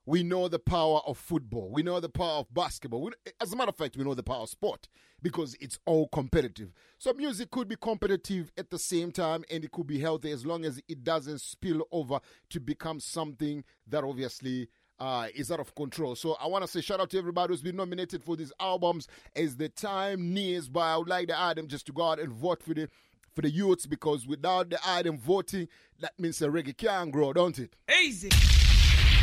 [0.08, 1.72] We know the power of football.
[1.72, 3.02] We know the power of basketball.
[3.02, 3.12] We,
[3.42, 4.88] as a matter of fact, we know the power of sport
[5.24, 6.72] because it's all competitive.
[7.00, 10.46] So music could be competitive at the same time and it could be healthy as
[10.46, 12.20] long as it doesn't spill over
[12.52, 14.70] to become something that obviously
[15.00, 16.16] uh, is out of control.
[16.16, 19.08] So I want to say shout out to everybody who's been nominated for these albums.
[19.36, 22.32] As the time nears by, I would like the item just to go out and
[22.32, 22.88] vote for the
[23.36, 25.68] for the youths because without the item voting,
[26.00, 27.76] that means the reggae can grow, don't it?
[28.02, 28.30] Easy.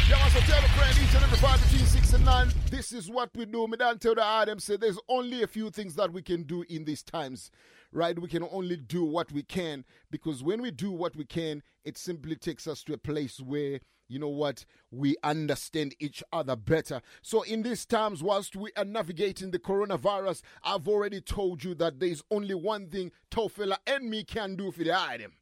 [0.08, 2.52] Yeah, so tell a friend each and every five between six and nine.
[2.70, 3.66] This is what we do.
[3.66, 6.64] Me don't tell the item say there's only a few things that we can do
[6.68, 7.50] in these times.
[7.92, 8.18] Right?
[8.18, 11.96] We can only do what we can because when we do what we can, it
[11.96, 13.80] simply takes us to a place where
[14.12, 14.64] you know what?
[14.90, 17.00] We understand each other better.
[17.22, 21.98] So in these times whilst we are navigating the coronavirus i've already told you that
[22.00, 25.32] there's only one thing tofela and me can do for the item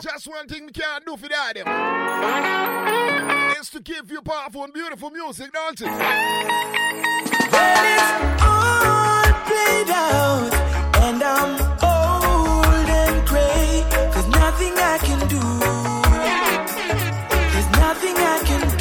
[0.00, 1.66] just one thing we can do for the item
[3.60, 5.88] is to give you powerful and beautiful music don't it
[8.42, 10.54] all played out,
[11.02, 11.89] and I'm
[14.50, 15.40] nothing I can do.
[17.52, 18.79] There's nothing I can do.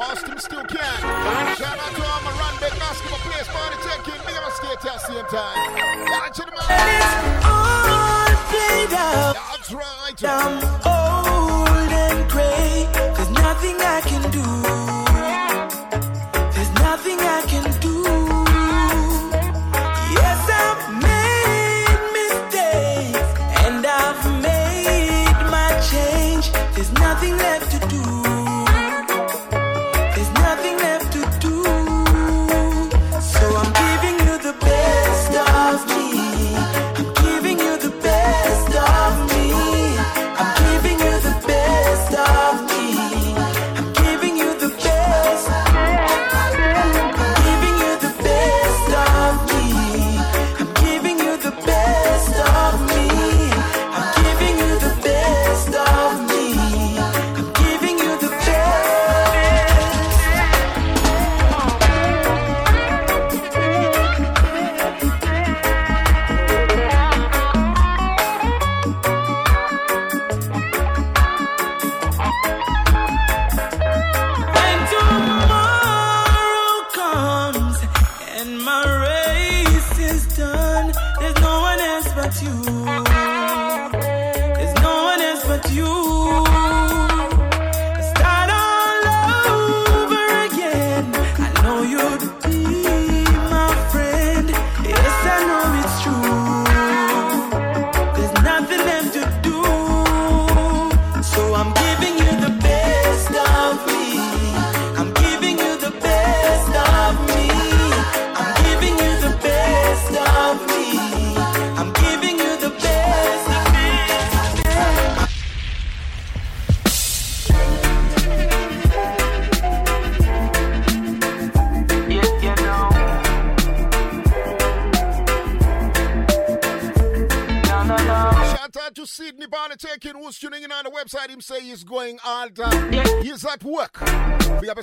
[0.00, 0.98] Whilst him still can.
[1.60, 4.82] Shout out to all my run back basketball players, party taking me on skate at
[4.82, 5.56] the same time.
[6.08, 7.44] Yeah, to the man.
[7.44, 9.34] all played out.
[9.34, 10.18] That's right.
[10.24, 10.56] I'm
[10.88, 12.88] old and gray.
[13.14, 14.89] There's nothing I can do.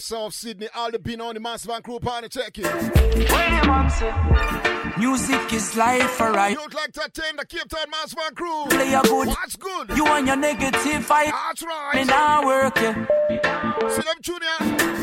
[0.10, 2.64] Yourself Sydney, all the been on the Mass Van Crew Party taking.
[4.98, 6.58] Music is life for right.
[6.58, 8.68] You'd like to attend the Cape Town Mass Van Crew.
[8.70, 9.28] Play a good.
[9.28, 9.90] What's good?
[9.98, 11.34] You and your negative fight.
[11.34, 11.96] That's right.
[11.96, 12.94] Me now work yeah.
[13.90, 14.56] See them junior.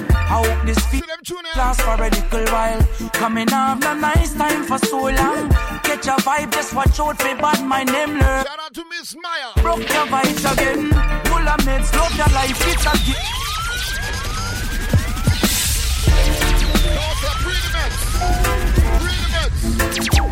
[0.09, 1.05] I hope this feet
[1.55, 3.11] last for a little while.
[3.13, 5.51] Coming off a nice time for so long.
[5.85, 8.47] Catch a vibe, just watch out for bad my name learn.
[8.47, 9.53] Shout out to Miss Maya.
[9.57, 10.89] Broke your vibes again.
[11.27, 13.44] Full of meds, love your life, it's a gift.
[20.17, 20.25] You,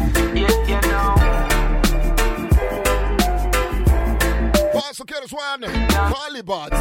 [4.98, 5.62] the kids one.
[5.62, 6.78] Polybots.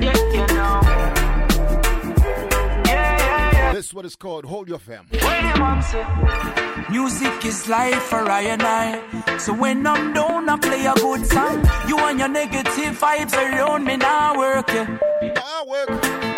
[0.00, 0.12] You,
[3.74, 4.44] This is what it's called.
[4.46, 5.06] Hold your fam.
[6.90, 9.38] Music is life for I and I.
[9.38, 11.62] So when I'm down, I play a good song.
[11.86, 14.70] You and your negative vibes around me now work.
[15.66, 16.35] Work.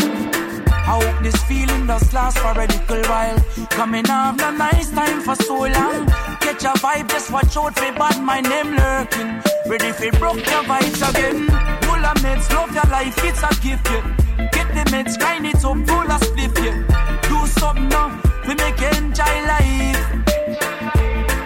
[0.89, 3.39] I hope this feeling does last for a little while.
[3.69, 6.07] Coming off the nice time for so long.
[6.41, 9.43] Catch a vibe, just watch out for bad my name lurking.
[9.67, 11.47] Ready for broke your vibes again.
[11.85, 13.87] Full of meds, love your life, it's a gift.
[13.91, 14.49] Yeah.
[14.51, 16.57] Get the meds, grind it up, full of spliff.
[16.65, 16.81] Yeah.
[17.29, 18.09] Do something now,
[18.49, 20.05] we make enjoy life.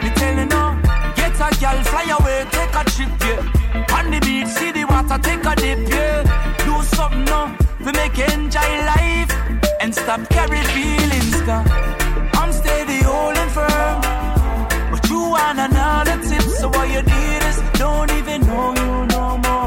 [0.03, 0.81] Me tell you now,
[1.17, 3.97] get a girl, fly away, take a trip, yeah.
[3.99, 6.23] On the beach, see the water, take a dip, yeah.
[6.65, 9.31] Do something now, we make enjoy life.
[9.81, 11.69] And stop carry feelings, cause
[12.39, 14.01] I'm steady, holding firm.
[14.91, 19.39] But you want another tip, so what you did is don't even know you no
[19.39, 19.62] more.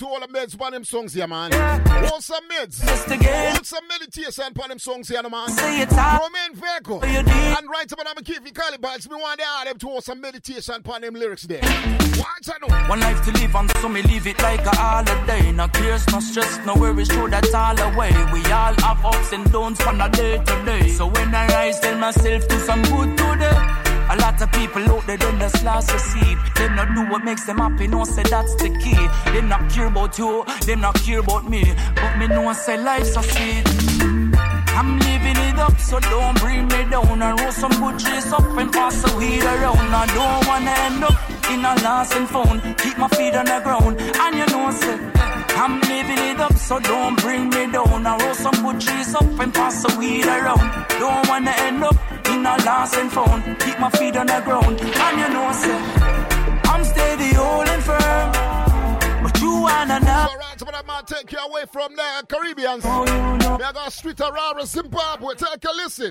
[0.00, 1.52] To all the meds on them songs here, man?
[1.52, 2.82] Hold some meds.
[2.82, 5.48] Just some meditation on them songs here, man.
[5.50, 6.22] Say it's hard.
[6.22, 6.58] Romain
[6.98, 7.58] did.
[7.58, 9.10] And right about them keep you calibites.
[9.10, 11.60] Me want them to hold some meditation on them lyrics there.
[11.60, 12.88] Watch I know.
[12.88, 15.52] One life to live and so me live it like a holiday.
[15.52, 18.10] No cares, no stress, no worries, throw that all away.
[18.32, 20.88] We all have ups and downs from a day to day.
[20.88, 23.89] So when I rise, tell myself do some good today.
[24.10, 26.36] A lot of people out there, them just lost seed.
[26.56, 28.98] Them not do what makes them happy, no say that's the key.
[29.32, 31.62] Them not care about you, them not care about me.
[31.94, 33.64] But me know say life's a sweet.
[34.74, 37.22] I'm living it up, so don't bring me down.
[37.22, 39.78] And roll some good trees up and pass the weed around.
[39.78, 42.78] I don't wanna end up in a lost and found.
[42.78, 45.29] Keep my feet on the ground, and you know say.
[45.62, 48.06] I'm living it up, so don't bring me down.
[48.06, 50.86] I roll some good trees up and pass the weed around.
[50.98, 51.96] Don't wanna end up
[52.30, 53.44] in a lost and found.
[53.60, 55.78] Keep my feet on the ground, and you know say.
[56.64, 58.32] I'm steady, holding firm.
[59.22, 60.28] But you wanna know.
[60.30, 62.82] Alright, but I'm gonna take you away from the Caribbeans.
[62.86, 63.56] Oh, you know.
[63.58, 65.34] We are going street around Zimbabwe.
[65.34, 66.10] Take a listen.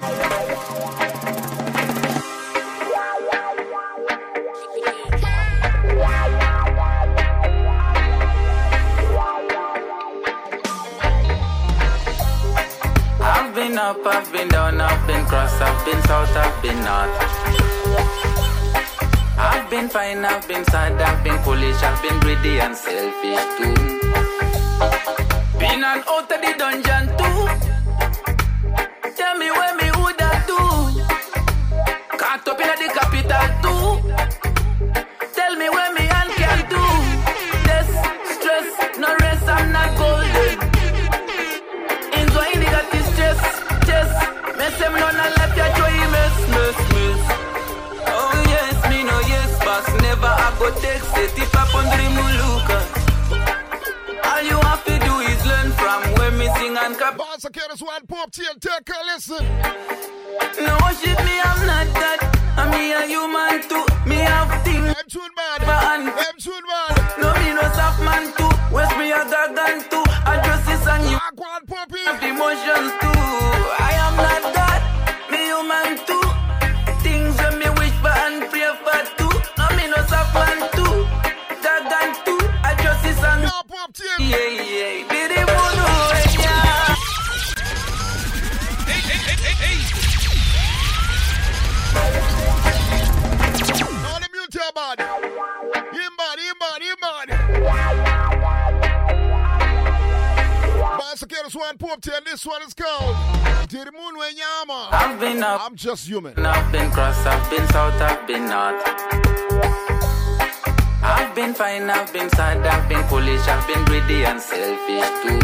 [13.59, 17.11] Been up, I've been down, I've been cross, I've been south, I've been north.
[19.37, 23.75] I've been fine, I've been sad, I've been foolish, I've been greedy and selfish too.
[25.59, 27.39] Been on out of the dungeon too.
[29.17, 30.59] Tell me where me woulda do.
[32.17, 34.38] Caught up in the capital too.
[50.59, 52.79] Never I go take set it up on the muluka.
[54.25, 57.17] All you have to do is learn from where me sing and cap.
[57.17, 58.53] Boss, I can't one pop tail.
[58.59, 59.45] Take a listen.
[60.59, 62.19] No shit, me I'm not that.
[62.57, 63.85] I'm me a human too.
[64.07, 64.95] Me have things.
[64.99, 65.61] I'm tune man.
[65.65, 65.79] Man.
[65.79, 66.91] I'm man.
[67.21, 68.51] No me no soft man too.
[68.75, 70.03] West me a gargan too.
[70.27, 71.17] I just this and you.
[71.17, 72.03] I go on poppy.
[72.03, 73.19] Have emotions too.
[73.79, 73.88] I
[101.39, 102.19] I just one pop tail.
[102.25, 103.15] This one is called.
[103.69, 104.89] The moon when yama.
[104.91, 105.61] I've been up.
[105.63, 106.33] I'm just human.
[106.37, 108.83] I've been cross, I've been south, I've been north.
[111.01, 115.39] I've been fine, I've been sad, I've been foolish, I've been greedy and selfish too.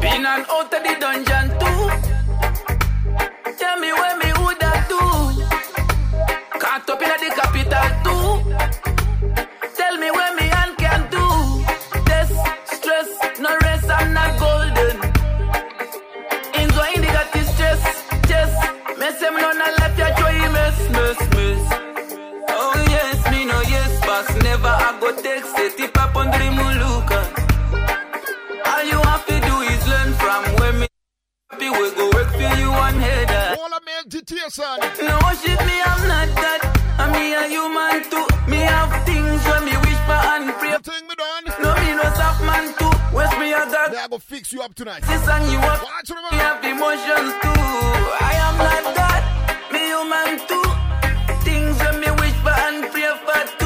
[0.00, 1.90] Been on out of the dungeon too.
[3.58, 4.98] Tell me where me woulda do.
[6.58, 8.16] Caught up in the capital too.
[25.06, 27.20] Go take set it up on the muluka.
[28.66, 30.88] All you have to do is learn from where me
[31.48, 33.54] happy we go work for you one header.
[33.62, 34.76] All of meditation.
[35.06, 36.60] No shit, me I'm not that.
[36.98, 38.26] I'm me a human too.
[38.50, 40.74] Me have things when me wish for and pray.
[40.82, 41.44] Thing me done.
[41.62, 42.90] No me no soft man too.
[43.14, 43.92] West me a dog.
[43.92, 45.02] They gonna fix you up tonight.
[45.02, 45.84] This and you up.
[45.84, 47.62] Watch them Me have emotions too.
[48.26, 49.22] I am not that.
[49.70, 50.66] Me human too.
[51.46, 53.65] Things when me wish for and pray for too.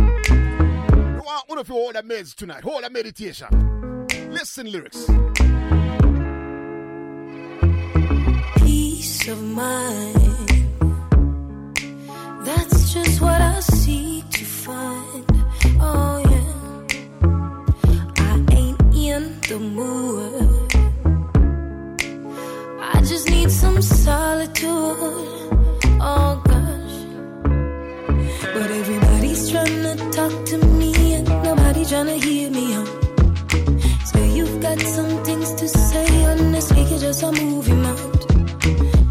[1.21, 2.63] You want one of you hold a meds tonight.
[2.63, 3.47] Hold a meditation.
[4.31, 5.05] Listen lyrics.
[8.55, 10.15] peace of mind.
[12.43, 15.25] That's just what I seek to find.
[15.79, 16.53] Oh yeah,
[18.17, 20.73] I ain't in the mood.
[22.81, 24.71] I just need some solitude.
[26.01, 26.97] Oh gosh,
[28.55, 31.10] but everybody's trying to talk to me
[31.55, 32.87] nobody trying to hear me out.
[34.09, 36.05] So you've got some things to say
[36.75, 38.21] week, it's just a movie mount.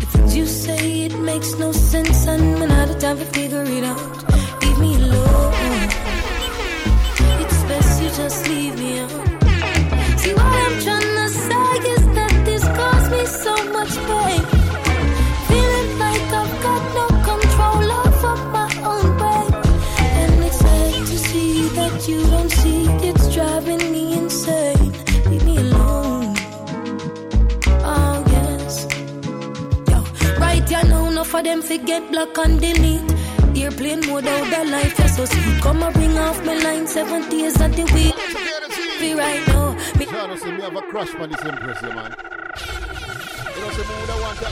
[0.01, 3.63] The things you say, it makes no sense, and I'm out of time to figure
[3.63, 4.63] it out.
[4.63, 5.60] Leave me alone.
[31.61, 33.11] Them forget block and delete.
[33.57, 35.61] Airplane mode out the life, yeah, so sweet.
[35.63, 38.15] Come and bring off my line seven days of the week.
[39.01, 39.73] Be right now.
[39.99, 42.15] Me John, say me have a crush on this Empress, yeah, man.
[43.55, 44.51] You know, say me woulda want to,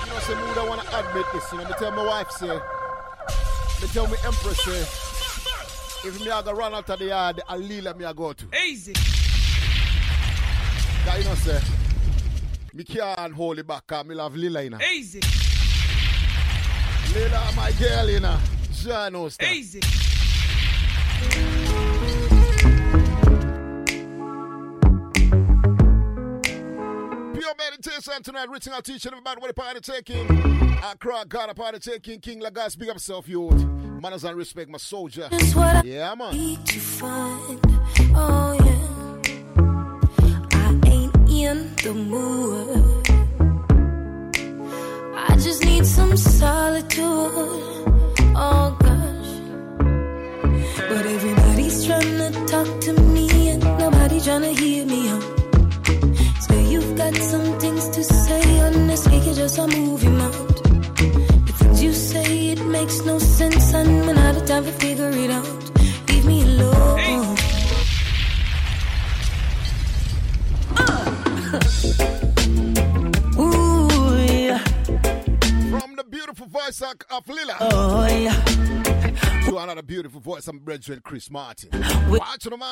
[0.00, 1.52] you know, say me woulda want to admit this.
[1.52, 6.42] You know, me tell my wife, say, me tell me Empress, say, if me a
[6.42, 8.46] go run out of the yard, a Lila me a go to.
[8.66, 8.92] Easy.
[11.04, 11.60] That you know, say,
[12.74, 14.78] me can't hold it back, cause me love Lila, you know.
[14.94, 15.20] Easy.
[17.14, 18.38] Lila, my girl, you know.
[18.72, 19.52] John knows that.
[19.52, 19.80] Easy.
[26.24, 30.26] Pure meditation tonight, reaching out teaching everybody what the party taking.
[30.82, 32.20] Accra, Ghana party taking.
[32.20, 33.64] King Lagas, big up self, youth.
[34.00, 35.28] Manners and respect, my soldier.
[35.30, 36.32] Just what I Yeah, man.
[36.32, 37.60] need to find.
[38.16, 43.03] Oh yeah, I ain't in the mood.
[45.34, 47.02] I just need some solitude.
[48.36, 49.32] Oh gosh,
[50.88, 55.24] but everybody's trying to talk to me and nobody trying to hear me out.
[56.40, 58.42] So you've got some things to say
[59.10, 60.56] week, it's just a movie mount.
[61.46, 65.10] The things you say, it makes no sense, and I'm out of time to figure
[65.10, 65.48] it out.
[66.10, 67.00] Leave me alone.
[67.10, 67.36] Ooh,
[71.56, 72.20] uh.
[76.14, 77.56] beautiful voice of, of Lila.
[77.60, 78.32] Oh, yeah.
[79.46, 81.70] To another beautiful voice, I'm brethren Chris Martin.
[82.08, 82.70] Watch it, man.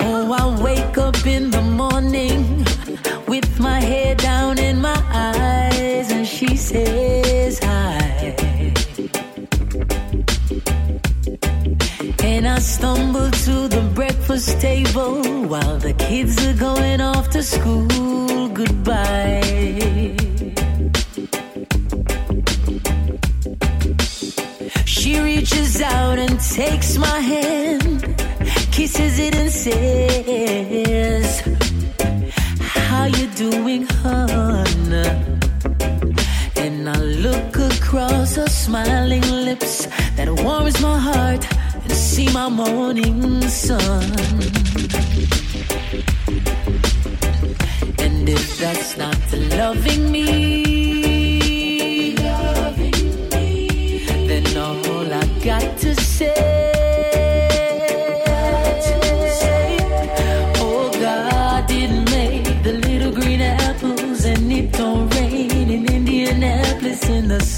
[0.00, 2.64] Oh, I wake up in the morning
[3.28, 8.34] with my head down in my eyes, and she says hi.
[12.24, 18.48] And I stumble to the breakfast table while the kids are going off to school.
[18.48, 20.31] Goodbye.
[25.02, 28.04] She reaches out and takes my hand,
[28.70, 31.40] kisses it and says,
[32.60, 34.92] How you doing, hon?
[36.54, 36.96] And I
[37.26, 44.04] look across her smiling lips that warms my heart and see my morning sun.
[47.98, 49.18] And if that's not
[49.58, 50.81] loving me,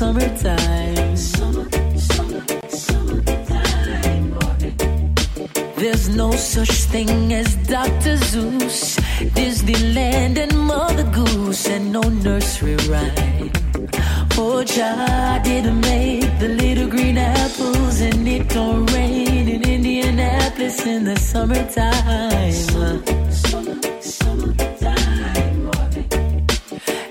[0.05, 1.17] summertime.
[1.17, 4.35] Summer, summer, summertime,
[5.77, 8.17] There's no such thing as Dr.
[8.31, 8.99] Seuss,
[9.39, 13.53] Disneyland, and Mother Goose, and no nursery rhyme.
[14.37, 21.05] Oh, Jah didn't make the little green apples, and it don't rain in Indianapolis in
[21.05, 21.95] the summertime.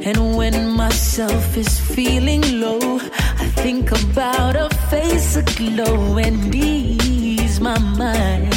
[0.06, 3.00] And when myself is feeling low,
[3.40, 8.54] I think about a face aglow and ease my mind.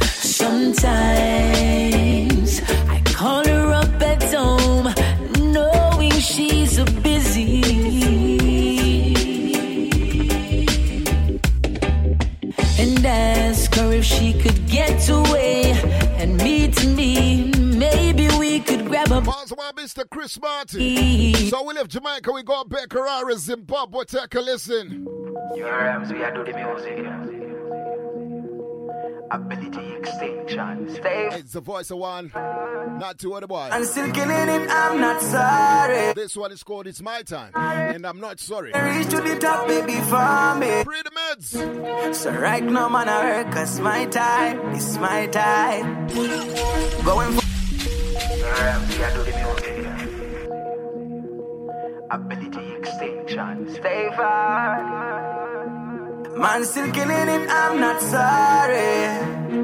[0.00, 1.97] Sometimes
[14.88, 15.72] get away
[16.18, 17.50] and meet me.
[17.54, 19.20] Maybe we could grab a.
[19.20, 20.08] That's why Mr.
[20.10, 21.34] Chris Martin.
[21.48, 24.04] So we left Jamaica, we got back Harare, Zimbabwe.
[24.04, 25.06] Take a listen.
[25.56, 27.47] Your arms, so are do the music.
[29.30, 30.94] Ability Extension.
[30.94, 31.28] Stay.
[31.32, 33.68] It's the voice of one, not two other boy.
[33.70, 36.14] I'm still killing it, I'm not sorry.
[36.14, 38.72] This one is called It's My Time, and I'm not sorry.
[38.72, 40.84] Reach to the top, baby, for me.
[40.84, 42.14] Free the meds.
[42.14, 46.06] So right now, man, I work, cause my time, it's my time.
[47.04, 47.44] Going for.
[48.38, 49.74] Your arms, do the music.
[52.10, 53.74] Ability Extension.
[53.74, 55.27] Stay far.
[56.38, 59.06] Man, still killing it, I'm not sorry.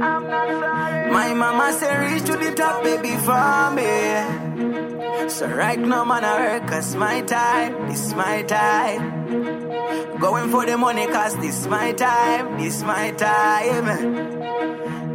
[0.02, 1.10] I'm not sorry.
[1.12, 5.28] My mama say reach to the top, baby, for me.
[5.28, 10.18] So right now, man, I work, cause my time, this my time.
[10.18, 13.86] Going for the money, cause this my time, this my time.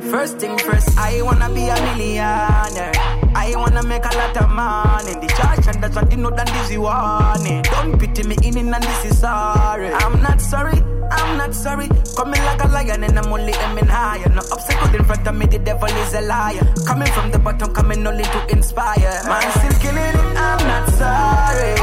[0.01, 2.91] First thing first, I wanna be a millionaire.
[3.35, 5.13] I wanna make a lot of money.
[5.13, 7.63] The church and that's what you know that this you it.
[7.65, 9.91] Don't pity me in and this is sorry.
[9.91, 10.81] I'm not sorry,
[11.11, 11.89] I'm not sorry.
[12.15, 14.29] Coming like a lion and I'm only aiming higher.
[14.29, 16.63] No obstacle in front of me, the devil is a liar.
[16.87, 19.21] Coming from the bottom, coming only to inspire.
[19.27, 21.75] Man, still killing it, I'm not sorry.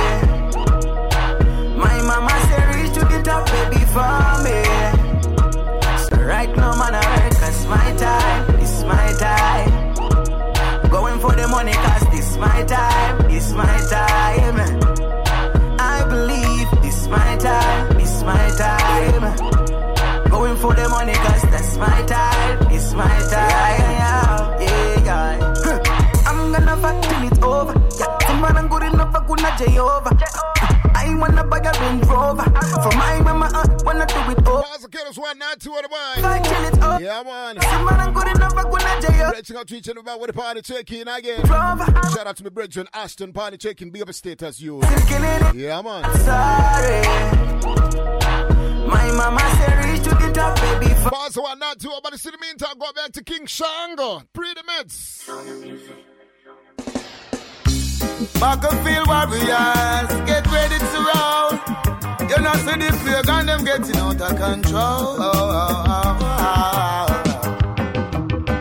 [1.77, 4.65] My mama said reach to the top, baby, for me.
[6.09, 7.26] So right now, man, I
[7.69, 9.95] my time, it's my time.
[10.91, 14.59] Going for the money, cause this my time, this my time.
[15.79, 19.37] I believe this my time, this my time.
[20.31, 23.81] Going for the money, cause that's my time, it's my time.
[24.61, 25.83] Yeah, yeah, yeah.
[26.27, 27.75] I'm gonna fuck till it's over.
[27.99, 30.56] Yeah, man I'm good enough, I could not Jehovah.
[31.17, 33.47] I wanna buy a Range Rover for my mama.
[33.47, 34.63] Uh, I wanna do it all.
[34.63, 37.03] Pause the killers one, not two other till it's over.
[37.03, 37.59] Yeah, man.
[37.63, 39.33] Some man I'm good enough, I not Jehovah.
[39.35, 41.47] Reaching out to each and about with the party check-in again.
[41.47, 44.83] Shout out to my brethren, Ashton, party check-in, be up a status, you.
[45.55, 46.05] Yeah, man.
[46.21, 47.01] Sorry.
[48.87, 50.93] My mama said reach to the top, baby.
[50.93, 54.23] The one, not two, but in the meantime, go back to King Shango.
[54.35, 56.16] Pre the meds.
[58.17, 61.53] Battlefield warriors, get ready to roll.
[62.31, 64.81] You know, see the plague them getting out of control.
[64.81, 67.07] Oh, oh, oh, oh.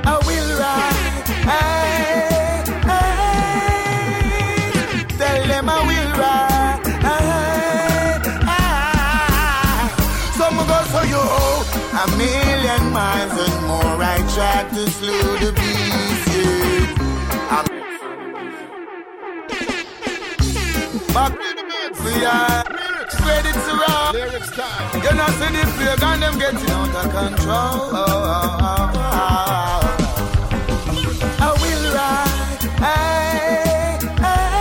[0.04, 1.28] I will ride.
[1.48, 3.16] Hey, hey.
[5.18, 6.84] Tell them I will ride.
[7.06, 7.24] Hey,
[8.52, 9.88] hey.
[10.38, 11.64] Some go so you oh,
[12.04, 14.04] a million miles and more.
[14.04, 14.85] I tried to
[21.16, 21.32] Back
[22.04, 22.64] we are
[23.26, 24.12] ready to roll.
[24.12, 25.02] Lyrics time.
[25.02, 27.56] You know, see the and them getting out of control.
[27.56, 29.06] Oh, oh, oh.
[31.40, 32.64] I will ride.
[32.84, 33.96] Hey,
[34.26, 34.52] hey.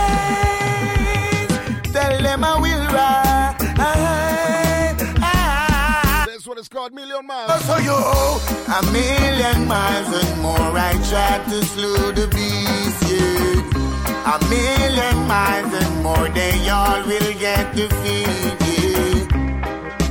[1.91, 3.59] Tell them I will ride.
[3.75, 6.31] Hey, hey.
[6.31, 7.65] This one is called Million Miles.
[7.65, 10.57] So you a million miles and more.
[10.57, 13.84] I tried to slow the beast, yeah.
[14.27, 19.29] A million miles and more, they all will get defeated.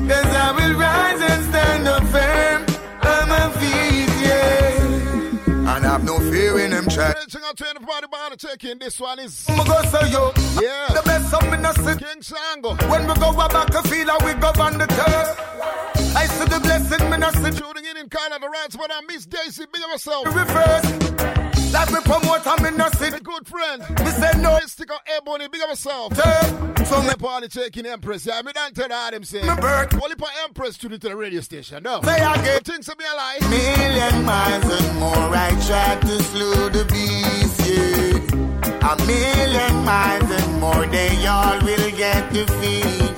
[0.08, 2.62] Cause I will rise and stand up firm
[3.02, 5.74] on my feet, yeah.
[5.76, 7.12] And I have no fear in them try.
[7.12, 8.78] Reaching out to everybody behind the check-in.
[8.78, 9.46] This one is.
[9.48, 10.32] I'ma go so yo.
[10.62, 10.88] Yeah.
[10.94, 11.96] The best of me not see.
[11.96, 12.76] King Shango.
[12.88, 16.14] When we go back a feel and we go on the turf.
[16.14, 17.50] I see the blessing, me not see.
[17.50, 18.68] Tuning in in Canada, right?
[18.78, 19.64] But I miss Daisy.
[19.64, 20.26] Of yourself.
[20.26, 21.53] Reverse.
[21.74, 23.10] Like me promote me not see.
[23.10, 23.80] My good friend.
[23.98, 24.56] Me say no.
[24.66, 25.48] Stick out Ebony.
[25.48, 26.14] Big of yourself.
[26.14, 26.86] Turf.
[26.86, 28.24] So me party check-in Empress.
[28.24, 29.42] Yeah, me don't tell her them say.
[29.42, 29.92] Me bird.
[29.94, 31.82] Only for Empress tune into the radio station.
[31.82, 32.00] No.
[32.02, 32.60] Say again.
[32.62, 33.38] Things to be a lie.
[33.50, 35.34] Million miles and more.
[35.34, 38.92] I tried to slow the beast, yeah.
[38.92, 40.86] A million miles and more.
[40.86, 43.14] They all will get defeated.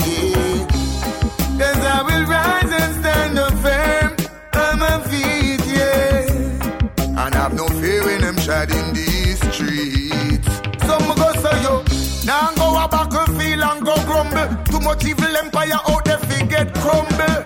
[1.58, 3.45] Cause I will rise and stand up
[8.56, 10.48] I'm treading these streets.
[10.86, 11.84] Some go say yo,
[12.24, 14.48] now go a battlefield and go grumble.
[14.64, 17.36] Too much evil empire out there fi get crumble.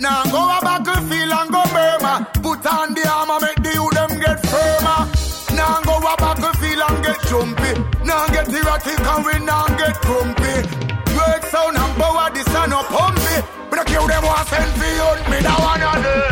[0.00, 2.26] Now go a battlefield and go Burma.
[2.42, 5.06] Put on the armor, make the youth them get firmer.
[5.54, 7.72] Now go a battlefield and get jumpy.
[8.04, 10.66] Now get erratic and we now get grumpy.
[11.14, 13.36] Great sound and power, this and up pumpy.
[13.70, 16.25] But I kill them once and beyond me, that one on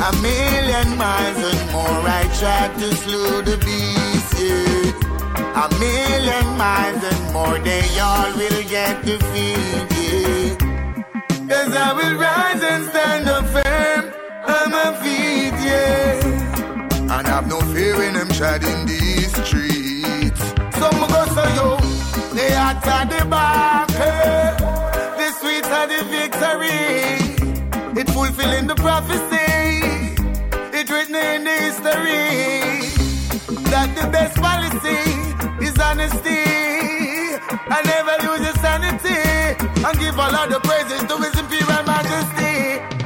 [0.00, 5.64] a million miles and more I tried to slew the beast, yeah.
[5.64, 10.54] A million miles and more they all will get to feed, yeah.
[11.50, 14.04] Cause I will rise and stand up firm
[14.46, 17.16] on my feet, yeah.
[17.16, 20.42] And I've no fear in them treading these streets.
[20.78, 21.76] Some go so yo,
[22.36, 23.98] they are at the back, eh.
[23.98, 24.50] hey.
[25.18, 28.00] The sweet are the victory.
[28.00, 29.57] It fulfilling the prophecy.
[31.18, 32.28] In the history
[33.72, 35.02] that the best policy
[35.66, 36.44] is honesty.
[37.76, 39.18] I never lose your sanity
[39.86, 42.54] and give all of the praises to His Imperial Majesty.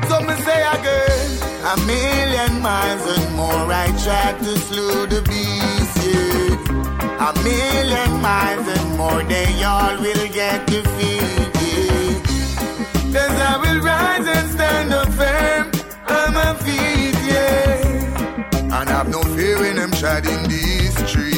[0.08, 1.28] So me say again,
[1.72, 5.96] a million miles and more I tried to slew the beast.
[6.04, 7.28] Yeah.
[7.28, 11.52] A million miles and more they all will get defeated.
[13.14, 15.64] Cause I will rise and stand up firm
[16.16, 17.11] on my feet.
[18.82, 21.31] And have no fear when I'm treading these streets.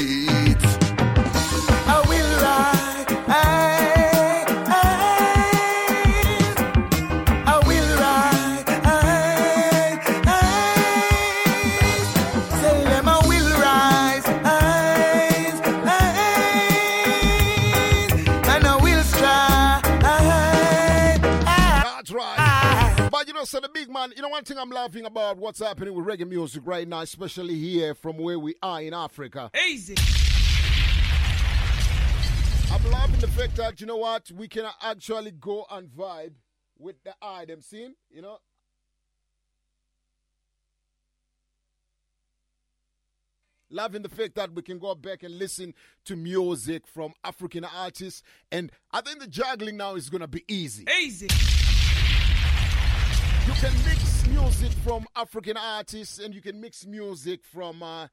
[23.45, 26.07] But so the big man, you know, one thing I'm laughing about what's happening with
[26.07, 29.51] reggae music right now, especially here from where we are in Africa.
[29.68, 29.95] Easy.
[32.72, 36.32] I'm laughing the fact that, you know what, we can actually go and vibe
[36.78, 38.38] with the eye them seeing, you know.
[43.68, 45.74] Loving the fact that we can go back and listen
[46.07, 48.22] to music from African artists.
[48.51, 50.86] And I think the juggling now is going to be easy.
[50.99, 51.28] Easy.
[53.47, 57.82] You can mix music from African artists and you can mix music from.
[57.82, 58.09] Uh,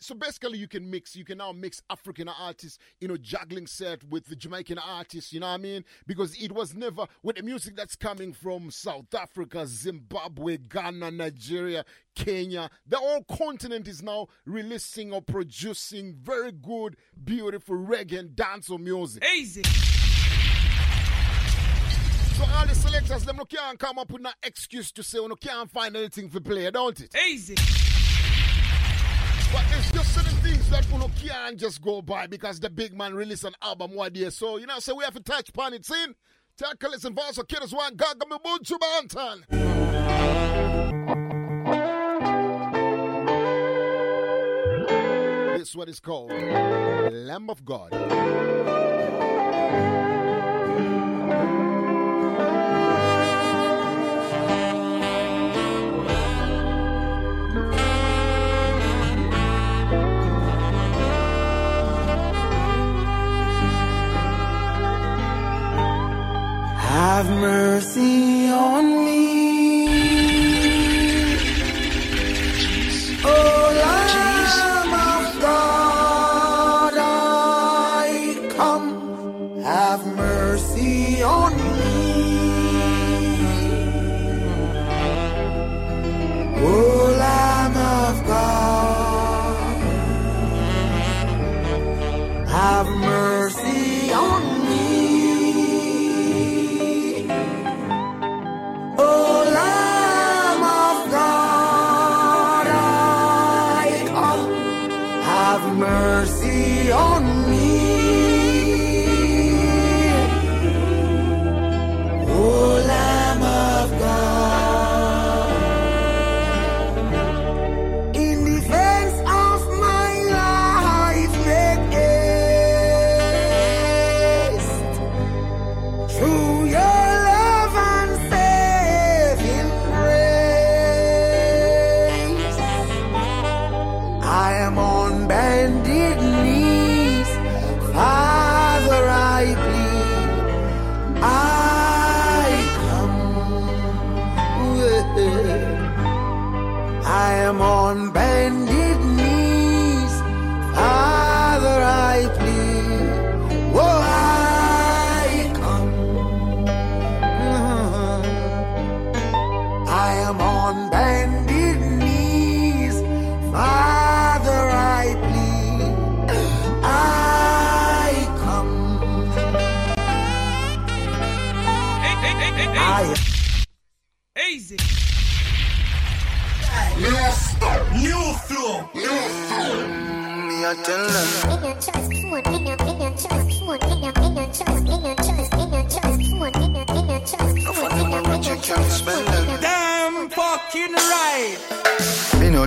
[0.00, 1.14] so basically, you can mix.
[1.14, 5.32] You can now mix African artists, you know, juggling set with the Jamaican artists.
[5.32, 5.84] You know what I mean?
[6.08, 11.84] Because it was never with the music that's coming from South Africa, Zimbabwe, Ghana, Nigeria,
[12.16, 12.68] Kenya.
[12.84, 19.24] The whole continent is now releasing or producing very good, beautiful reggae and dancehall music.
[19.32, 19.62] Easy.
[23.06, 25.96] Selectors, them no can't come up with no excuse to say, oh, no can't find
[25.96, 27.14] anything for play, don't it?
[27.28, 27.54] Easy.
[29.52, 32.96] But there's just certain things that you know, can't just go by because the big
[32.96, 34.30] man released an album one day.
[34.30, 36.06] So, you know, so we have to touch upon it, see?
[36.56, 39.44] Tackle is involved, so kiddos one, gaga me bunchu bantan.
[45.58, 47.92] This is what it's called Lamb of God.
[66.92, 68.91] Have mercy on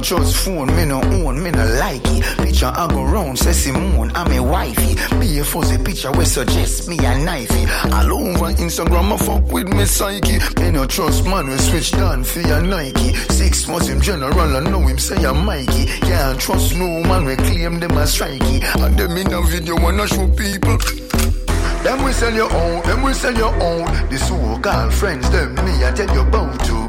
[0.05, 2.23] trust phone, me no own, me no like it.
[2.37, 4.93] Picture I go round, say Simone, I'm a wifey.
[5.19, 7.65] Be a fuzzy picture we suggest me a knifey.
[7.91, 10.37] All over Instagram, I fuck with me psyche.
[10.61, 13.15] Me no trust man, we switch down for your Nike.
[13.33, 15.85] Six months him general, I know him say I'm Mikey.
[15.85, 18.61] Can't trust no man, we claim them as strikey.
[18.83, 20.77] And them in a video wanna show people.
[21.83, 23.85] Them we sell your own, them we sell your own.
[24.09, 26.84] The so-called friends, them me I tell you about to.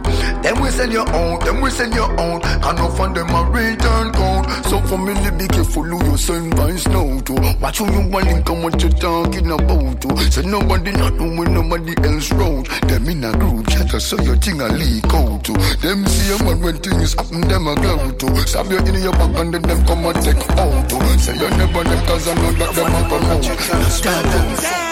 [0.47, 2.41] Them we sell your own, them we sell your own.
[2.41, 4.47] Can no fund them a return code.
[4.67, 7.33] So family be careful who you send vines now to.
[7.61, 10.17] Watch who you want and what you talking about to.
[10.31, 12.67] So nobody not doing nobody else road.
[12.87, 15.53] Them in a group chat so your thing a leak out to.
[15.83, 18.47] Them see a man when things happen, them a glow to.
[18.47, 21.19] Stab you in your back and then them come and take out to.
[21.19, 23.43] Say you never them cause I know that them a promote.
[23.43, 24.87] That's that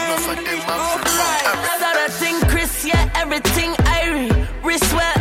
[1.79, 4.49] Another thing, Chris, yeah, everything irie.
[4.65, 5.14] Wrist well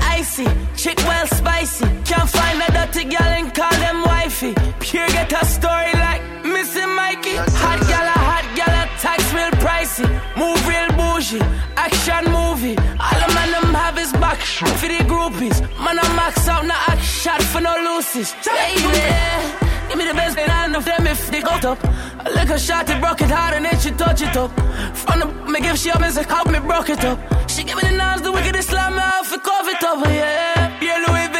[14.43, 15.61] back for the groupies.
[15.83, 18.33] Man, I max out, no act shot for no loosies.
[18.45, 21.79] Yeah, Give me the best thing I know them if they go up.
[21.83, 24.51] I A little shot, it broke it hard and then she touch it up.
[24.95, 27.19] From the me give she up and say, how me broke it up.
[27.49, 30.79] She give me the nose, the wickedest slam me off, it cover it up, yeah.
[30.81, 31.32] Yeah, Louis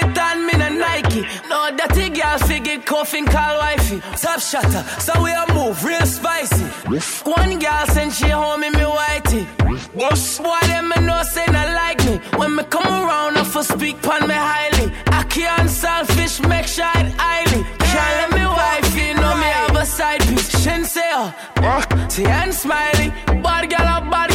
[0.83, 1.21] Nike.
[1.49, 3.99] No, that thing, girl, figure coffin, call wifey.
[4.21, 6.65] Top shatter, so we a move, real spicy.
[7.39, 9.43] One girl send she home in me whitey.
[9.95, 12.15] Boy, them me no say not like me.
[12.37, 14.91] When me come around, I for speak pon me highly.
[15.07, 17.63] I can't selfish, make sure it highly.
[17.91, 20.49] Can't let me wife, you know me have a side piece.
[20.61, 21.87] Shin say, uh, ah.
[21.91, 23.09] oh, see and smiley.
[23.43, 24.29] Bad gal, a bad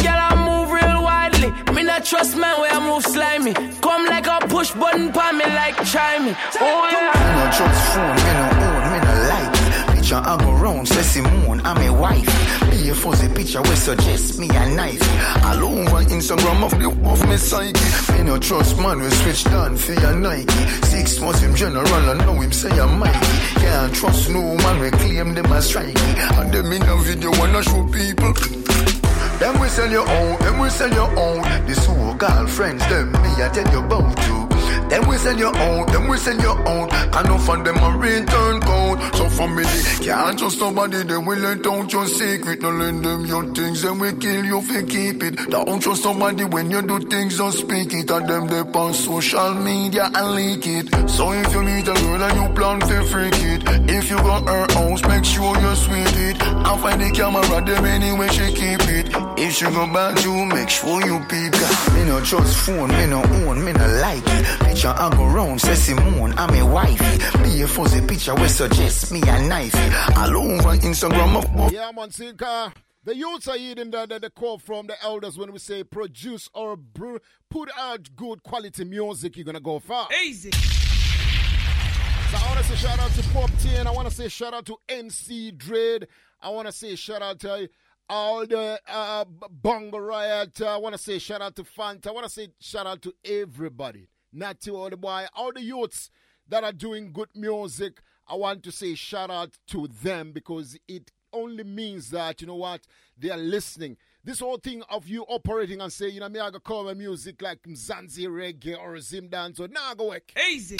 [1.99, 3.53] not trust man where I move slimy.
[3.81, 5.77] Come like a push button pon me like
[6.23, 6.33] me.
[6.59, 7.11] Oh yeah.
[7.19, 9.95] Me no trust phone, me no own, me no like.
[9.95, 12.69] Picture I go round, say Simone, I'm a wife.
[12.71, 15.03] Be a fuzzy picture we suggest me a knife.
[15.43, 18.13] All over Instagram of the of me psyche.
[18.13, 20.53] Me no trust man, we switch down for your Nike.
[20.85, 23.19] Six months him general, I know him say I'm Mikey.
[23.59, 26.39] Can't trust no man, we claim them as strikey.
[26.39, 28.98] And them in a video wanna show people.
[29.39, 31.41] Them we sell your own, them we sell your own.
[31.65, 34.48] The so-called friends, them me I tell you about to.
[34.89, 36.89] Them we sell your own, them we sell your own.
[36.89, 38.99] Can no find them a return code.
[39.15, 39.63] So family
[40.03, 42.61] can't trust nobody, they will let out your secret.
[42.61, 45.49] No lend them your things, then we kill you if you keep it.
[45.49, 48.09] Don't trust somebody when you do things, don't speak it.
[48.09, 51.09] And them they on social media and leak it.
[51.09, 54.47] So if you meet a girl and you plan to freak it, if you got
[54.47, 56.41] her house, make sure you sweet it.
[56.41, 59.07] And find the camera, them anyway she keep it.
[59.37, 61.53] If she go back you, make sure you peep.
[61.93, 64.78] Me no trust phone, me no own, me no like it.
[64.79, 67.17] Picture I go round, say Simone, I'm a wifey.
[67.43, 70.15] Be a fuzzy picture we suggest me a knifey.
[70.15, 72.73] All over Instagram of Yeah, man, Sinka.
[73.03, 76.47] The youths are eating the, the, the call from the elders when we say produce
[76.53, 77.19] or brew,
[77.49, 80.07] put out good quality music, you're gonna go far.
[80.23, 80.51] Easy.
[80.51, 84.29] So I want to say shout out to Pop T and I want to say
[84.29, 86.07] shout out to MC Dread.
[86.41, 87.69] I want to say shout out to
[88.09, 90.61] all the uh, Bongo Riot.
[90.61, 92.07] I want to say shout out to Fanta.
[92.07, 94.07] I want to say shout out to everybody.
[94.31, 96.09] Not to all the boy, all the youths
[96.47, 98.01] that are doing good music.
[98.27, 102.55] I want to say shout out to them because it only means that, you know
[102.55, 102.81] what,
[103.17, 103.97] they are listening.
[104.23, 106.93] This whole thing of you operating and say, you know, me, I go call my
[106.93, 110.31] music like Mzansi reggae or Zim dance, or nah, go work.
[110.51, 110.77] Easy.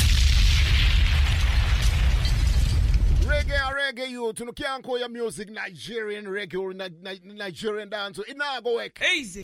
[3.25, 7.33] Reggae or reggae youth, you know, can't call your music Nigerian reggae or Ni- Ni-
[7.33, 8.99] Nigerian dance, it nah go work.
[9.15, 9.41] Easy.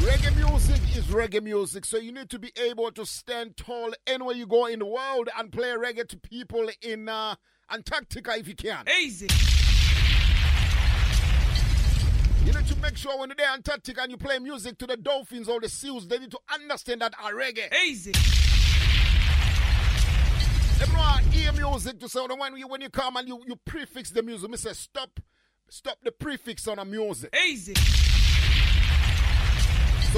[0.00, 4.34] Reggae music is reggae music, so you need to be able to stand tall anywhere
[4.34, 7.34] you go in the world and play reggae to people in uh,
[7.70, 8.84] Antarctica if you can.
[9.02, 9.26] Easy.
[12.44, 14.86] You need to make sure when you're there in Antarctica and you play music to
[14.86, 17.74] the dolphins or the seals, they need to understand that are reggae.
[17.84, 18.12] Easy.
[20.80, 24.22] Everyone hear music to say when you when you come and you, you prefix the
[24.22, 25.18] music, say stop,
[25.68, 27.34] stop the prefix on a music.
[27.48, 27.74] Easy.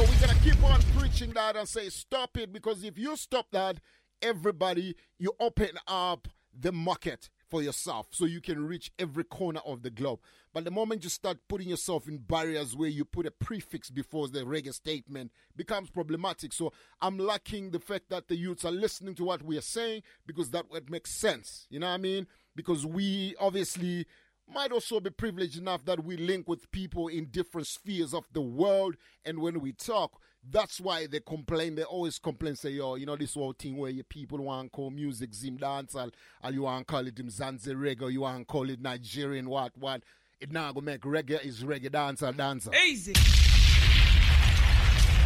[0.00, 3.50] So we're gonna keep on preaching that and say stop it because if you stop
[3.50, 3.80] that,
[4.22, 6.26] everybody you open up
[6.58, 10.20] the market for yourself so you can reach every corner of the globe.
[10.54, 14.28] But the moment you start putting yourself in barriers where you put a prefix before
[14.28, 16.54] the reggae statement becomes problematic.
[16.54, 16.72] So
[17.02, 20.48] I'm lacking the fact that the youths are listening to what we are saying because
[20.52, 21.66] that would make sense.
[21.68, 22.26] You know what I mean?
[22.56, 24.06] Because we obviously
[24.52, 28.40] might also be privileged enough that we link with people in different spheres of the
[28.40, 31.74] world and when we talk That's why they complain.
[31.74, 34.76] They always complain, say, yo, you know, this whole thing where you people want to
[34.76, 36.10] call music Zim dance, or,
[36.42, 38.80] or you want to call it Zim Zanzi reggae, or you want to call it
[38.80, 40.02] Nigerian, what, what.
[40.40, 42.70] It now go make reggae is reggae dancer, dancer.
[42.86, 43.12] Easy.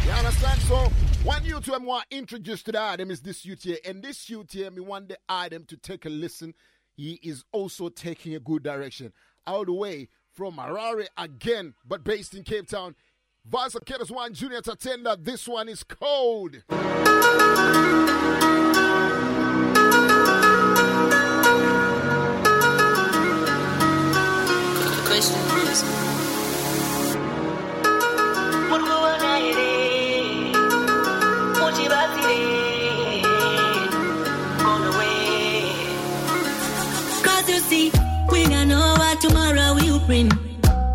[0.05, 0.61] You understand?
[0.63, 0.75] So,
[1.23, 3.77] one youth I want to introduce to the item is this youth here.
[3.85, 6.53] And this youth here, me want the item to take a listen.
[6.95, 9.13] He is also taking a good direction.
[9.45, 12.95] All the way from Harare again, but based in Cape Town.
[13.45, 15.23] Vasa One Junior Tatenda.
[15.23, 16.63] This one is cold.
[25.05, 26.14] Question is.
[38.45, 40.29] We don't know what tomorrow will bring.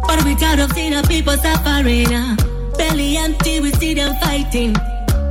[0.06, 2.12] But we tired of seeing the people suffering.
[2.14, 2.36] uh.
[2.76, 4.74] Belly empty, we see them fighting.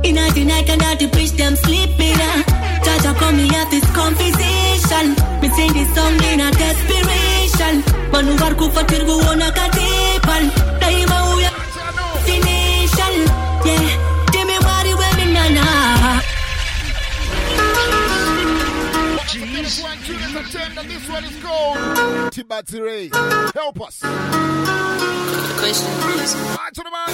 [0.04, 2.14] In night, cannot preach them sleeping.
[2.14, 2.42] Uh.
[2.84, 5.06] Jaja come me have this conversation.
[5.40, 7.82] Me sing this song in a desperation.
[8.12, 10.69] Manu warku fatirgu wona katipan.
[19.70, 20.82] This one Junior Tatenda.
[20.82, 21.76] This one is called
[22.32, 23.08] Tibati Ray.
[23.54, 24.00] Help us.
[25.60, 26.34] Question is.
[26.34, 27.08] Right to the man.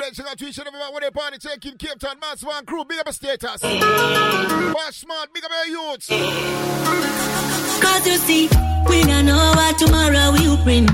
[0.00, 2.66] Let's go to each and every man when they party taking Cape Town Massive and
[2.66, 2.86] crew.
[2.86, 3.60] Big up a status.
[3.60, 6.08] Bash smart, big up your youths.
[6.08, 8.48] Cause you see,
[8.88, 10.86] we don't know what tomorrow will bring.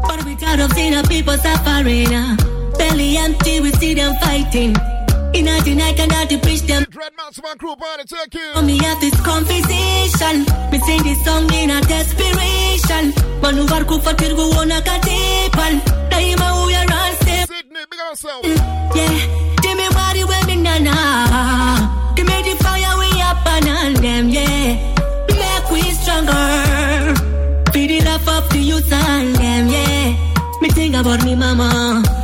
[0.00, 2.14] But we tired of seeing the people suffering.
[2.14, 2.36] uh.
[2.78, 4.74] Belly empty, we see them fighting.
[5.34, 6.84] In a night, cannot preach them.
[6.90, 8.52] Dread Massive and crew party taking.
[8.54, 10.46] For me have this conversation.
[10.70, 13.12] Me sing this song in a desperation.
[13.42, 15.80] Manu warku fatirgu wona katipan.
[16.10, 16.82] Daima uya
[17.20, 17.48] step.
[17.48, 18.44] Sydney, big yourself.
[18.44, 19.16] Mm, yeah,
[19.62, 20.94] give me body when me nana.
[22.14, 24.94] Give me the fire we up and on them, yeah.
[25.40, 27.14] Make we stronger.
[27.72, 30.60] Feed the love of the youth and them, yeah.
[30.60, 32.23] Me think about me mama.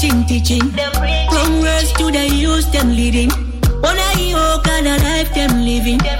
[0.00, 0.62] preaching teaching.
[1.32, 3.30] Wrong words to the youth them leading.
[3.80, 5.98] One eye kind of life them living.
[5.98, 6.19] Day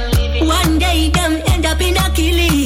[1.80, 2.59] up in a killing.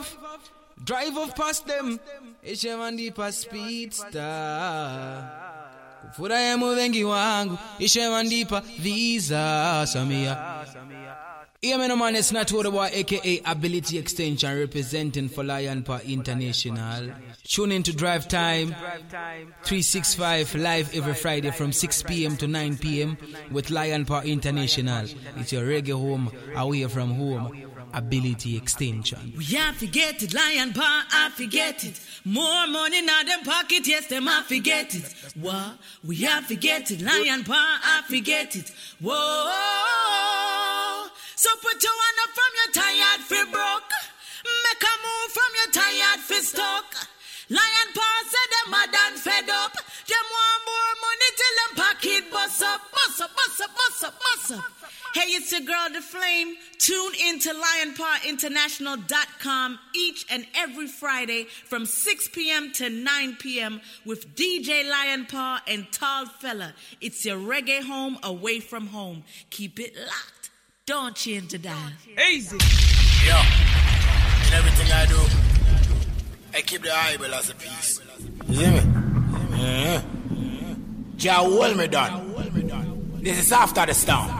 [0.00, 0.16] Off,
[0.82, 2.00] drive off past them.
[2.42, 4.20] Ishemandi pa speedster.
[6.06, 10.66] Kufurahi muvengi wangu, ishemandipa visa samia.
[11.62, 17.10] Yeah, man, it's not about aka Ability Extension representing for Lion Paw International.
[17.44, 18.74] Tune in to Drive Time
[19.64, 22.38] 365 live every Friday from 6 p.m.
[22.38, 23.18] to 9 p.m.
[23.50, 25.04] with Lion Paw International.
[25.36, 27.69] It's your reggae home, away from home.
[27.94, 29.32] Ability Extension.
[29.36, 32.00] We have to get it, lion paw, I forget it.
[32.24, 35.14] More money now them pocket, yes, them I forget it.
[35.34, 35.78] What?
[36.04, 38.70] We have to get it, lion paw, I forget it.
[39.00, 40.40] Whoa.
[41.36, 43.92] So put your hand up from your tired fi broke.
[44.44, 47.08] Make a move from your tired fi stuck.
[47.48, 49.72] Lion paw said them mad and fed up.
[49.72, 54.14] Them want more money till them pocket bust up, bust up, bust up, bust up,
[54.20, 54.79] bust up.
[55.12, 56.54] Hey, it's your girl, The Flame.
[56.78, 62.70] Tune in to lionpawinternational.com each and every Friday from 6 p.m.
[62.74, 63.80] to 9 p.m.
[64.06, 66.74] with DJ Lionpaw and Tall Fella.
[67.00, 69.24] It's your reggae home away from home.
[69.50, 70.50] Keep it locked.
[70.86, 71.90] Don't change the dial.
[72.30, 72.56] Easy.
[73.26, 73.36] Yo,
[74.46, 75.18] in everything I do,
[76.56, 78.00] I keep the Bible as a piece.
[78.48, 78.80] You see me?
[79.58, 80.02] Yeah.
[81.16, 82.32] Jah hold me down.
[83.20, 84.39] This is after the storm.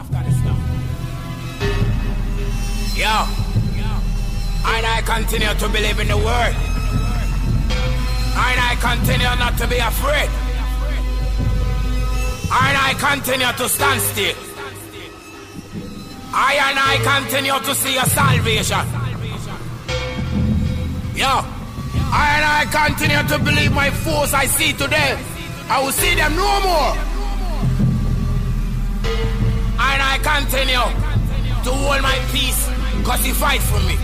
[3.01, 6.53] Yo, and I continue to believe in the word.
[8.37, 10.29] And I continue not to be afraid.
[12.45, 14.35] And I continue to stand still.
[16.31, 18.85] I and I continue to see a salvation.
[21.17, 21.41] Yo,
[22.13, 25.17] I and I continue to believe my foes I see today.
[25.69, 26.93] I will see them no more.
[29.89, 31.11] And I continue
[31.63, 33.95] to hold my peace because he fight for me.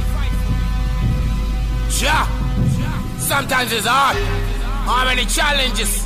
[2.01, 2.27] Yeah,
[3.17, 4.17] sometimes it's hard.
[4.85, 6.03] How many challenges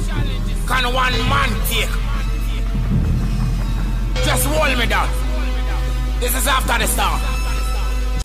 [0.67, 1.91] can one man take?
[4.25, 5.09] Just hold me down.
[6.19, 7.19] This is after the storm.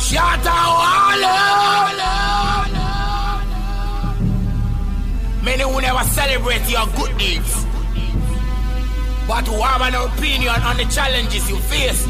[0.00, 0.76] Shout out,
[5.42, 7.64] Many will never celebrate your good deeds,
[9.26, 12.06] but who have an opinion on the challenges you face.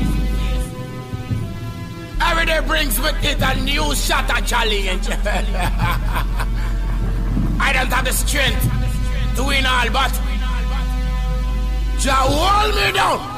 [2.21, 5.09] Every day brings with it a new shatter challenge.
[7.61, 8.63] I don't have the strength
[9.37, 10.13] to win all, but
[11.99, 13.37] Jah hold me down.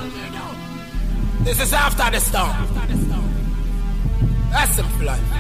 [1.45, 2.57] This is after the storm.
[4.51, 5.07] That's simple.
[5.07, 5.39] life.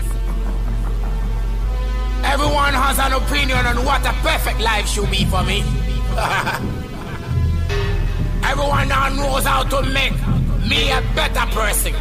[2.24, 5.60] Everyone has an opinion on what a perfect life should be for me.
[8.44, 10.12] Everyone now knows how to make
[10.68, 11.94] me a better person.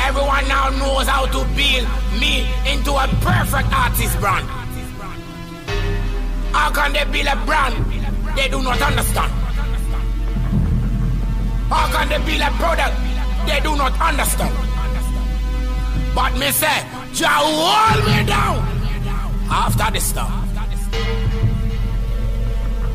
[0.00, 1.86] Everyone now knows how to build
[2.20, 4.46] me into a perfect artist brand.
[6.52, 7.74] How can they build a brand
[8.36, 9.32] they do not understand?
[11.70, 12.96] How can they build a product
[13.46, 14.54] they do not understand?
[16.14, 16.78] But me say,
[17.14, 18.58] Jah hold me down
[19.50, 20.48] after the storm.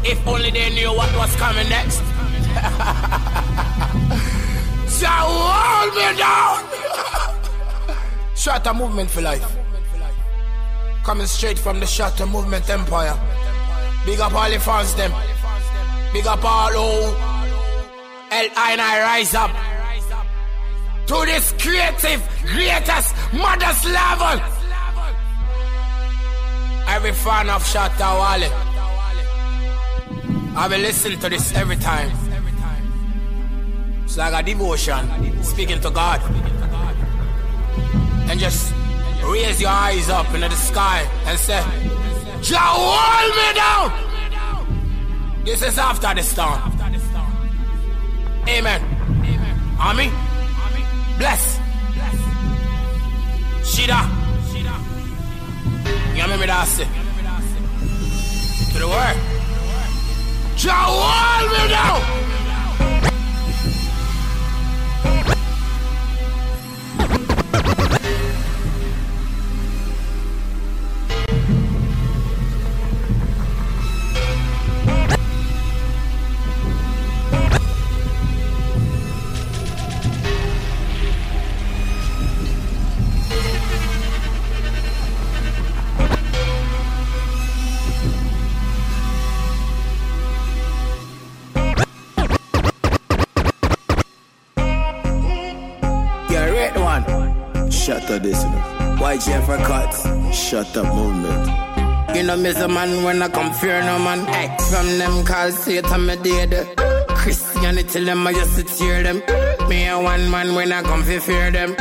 [0.06, 2.02] If only they knew what was coming next.
[4.99, 6.60] Jah hold me down.
[8.36, 9.45] Shatta movement for life.
[11.03, 13.18] Coming straight from the Shatta movement empire.
[14.06, 15.11] Big up all the fans them.
[16.14, 17.15] Big up all who
[18.32, 19.52] L I and I rise up
[21.07, 24.40] to this creative, greatest, mother's level.
[26.88, 28.52] Every fan of Shatta Wale.
[30.56, 32.11] I will listen to this every time.
[34.15, 36.22] Like a devotion, speaking to God.
[38.30, 38.72] And just
[39.26, 41.64] raise your eyes up into the sky and say,
[42.41, 43.91] Jah hold me down.
[45.44, 46.61] This is after the storm.
[48.48, 48.81] Amen.
[49.80, 50.11] Amen.
[51.18, 51.57] Bless.
[53.64, 53.99] Shida.
[56.15, 56.85] You remember that I?
[58.73, 59.18] To the word.
[60.56, 62.53] Jah hold me down.
[65.06, 65.24] Yeah,
[67.54, 67.83] red
[96.94, 98.53] Shut up this one.
[98.99, 100.38] YGF Records.
[100.38, 102.15] Shut up movement.
[102.15, 104.26] You know, miss a man when I come fear no man.
[104.28, 106.78] Hey, from them call Satan me dead.
[107.10, 109.24] Christianity them I just to tear them.
[109.70, 111.76] Me a one man when I come fear them.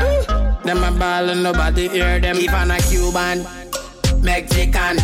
[0.65, 2.37] Them a ball and nobody hear them.
[2.37, 3.45] Even a Cuban,
[4.23, 4.97] Mexican.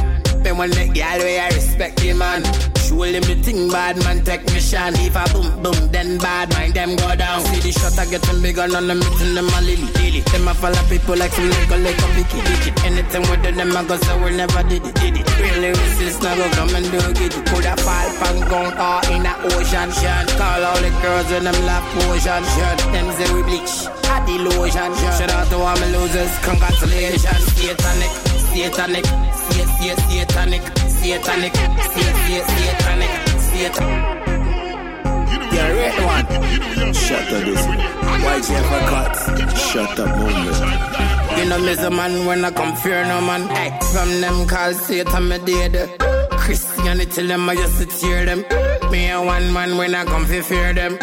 [0.43, 2.43] Then when the girl way I respect the man.
[2.89, 4.95] Him the thing bad man take technician.
[5.05, 7.41] If I boom boom then bad mind them go down.
[7.45, 10.21] See the shot I getting bigger on the meeting them a lily lily.
[10.33, 12.71] Them a follow people like some Lego like a picky picky.
[12.87, 15.27] Anything with them I go say we never did it did it.
[15.41, 17.33] Really resist now go come and do it.
[17.49, 20.27] Coulda fall from gun or in a ocean shot.
[20.37, 22.79] Call all the girls when them laugh potion shot.
[22.93, 23.75] Them say we bleach.
[24.09, 24.91] At the lotion.
[25.17, 26.33] Shout out to all my losers.
[26.43, 27.45] Congratulations.
[27.59, 28.13] Satanic,
[28.53, 30.63] satanic, sat- sat- satanic,
[31.01, 33.13] satanic, sat- sat- satanic,
[33.47, 34.19] satanic.
[35.53, 36.27] Yeah, red one.
[36.95, 37.63] Shut up this.
[38.29, 39.21] YGF Records.
[39.71, 40.59] Shut up movement.
[41.39, 43.49] You know me a man when I come fear no man.
[43.49, 45.75] Hey, from them call Satan me dead.
[46.33, 48.45] Christianity them I just tear them.
[48.91, 50.99] Me a one man when I come fi fear them.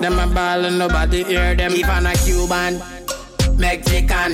[0.00, 1.72] Them a ball and nobody hear them.
[1.72, 2.82] Even a Cuban,
[3.58, 4.32] Mexican.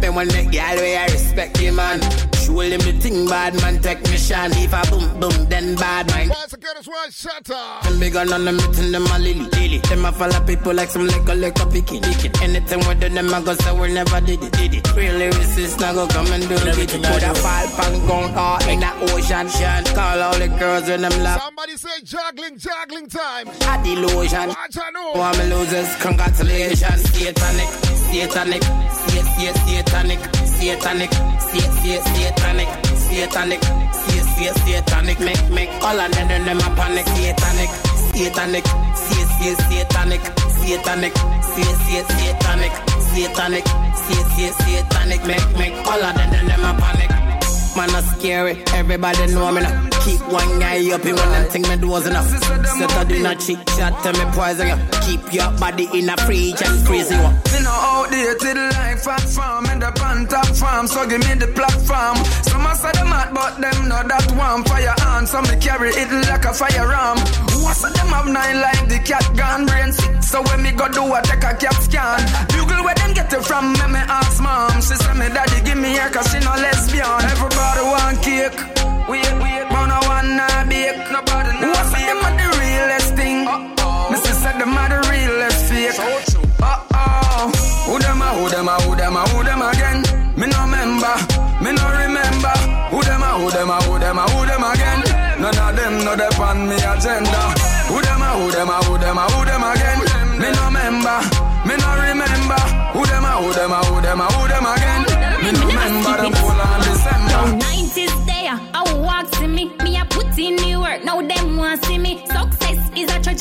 [0.00, 2.27] Me when the girl way I respect you man.
[2.48, 4.50] Show them the thing bad man technician.
[4.56, 6.30] If I boom boom then bad man.
[6.30, 7.82] Once again, it's one shut up.
[7.82, 9.78] Them big on them meeting them a lily, lily.
[9.84, 12.30] Them a follow people like some liquor, liquor, picky, picky.
[12.42, 14.96] Anything we do, them a go say we never did it, did it.
[14.96, 16.88] Real lyricists now go come and do it.
[16.88, 19.48] Could a fall pan gun or in the ocean.
[19.48, 19.84] Shan.
[19.84, 21.42] Call all the girls when them laugh.
[21.42, 23.48] Somebody say juggling, juggling time.
[23.68, 24.48] At the lotion.
[24.48, 25.12] Watch I know.
[25.16, 27.02] Oh, I'm losers, congratulations.
[27.12, 35.20] Satanic, satanic, sat, sat, satanic, satanic, sat, sat, satanic, satanic, sat, sat, satanic.
[35.20, 37.06] Make, make all of them, them a panic.
[37.06, 37.70] Satanic,
[38.12, 38.66] satanic,
[38.96, 42.72] sat, sat, satanic, satanic, sat, sat, satanic,
[43.12, 45.24] satanic, sat, sat, satanic.
[45.26, 47.27] Make, make all of them, them a panic.
[47.78, 48.60] Man, a scary.
[48.74, 49.88] Everybody know me now.
[50.02, 52.26] Keep one guy up when them think me doors enough.
[52.26, 54.78] Set a do not cheat chat to me poison you.
[55.06, 57.34] Keep your body in a fridge and freeze you up.
[57.62, 62.16] No outdated like fat farm in the pan top farm, so give me the platform.
[62.50, 64.64] Some a say them hot, but them not that warm.
[64.64, 67.18] Fire on, so me carry it like a firearm.
[67.62, 70.22] What's them have nine like the cat gone brain sick.
[70.22, 72.18] So when me go do a take a cat scan.
[72.50, 74.80] Bugle where them get it from, me me ask mom.
[74.82, 77.22] She say me daddy give me here cause she no lesbian.
[77.28, 78.58] Everybody want cake.
[79.08, 80.96] Wait, wait, but no one not bake.
[81.12, 83.38] Nobody not What's them are the realest thing?
[84.10, 85.98] Me say say them are the realest fake.
[86.60, 87.68] Uh oh.
[87.88, 89.98] Who them a, who them a, who them a, who them again?
[90.36, 91.14] Me no remember,
[91.62, 92.54] me no remember.
[92.92, 95.00] Who them a, who them a, who them a, who them again?
[95.40, 97.42] None of them no dep on me agenda.
[97.88, 99.44] Who them a, who them a, who them a, who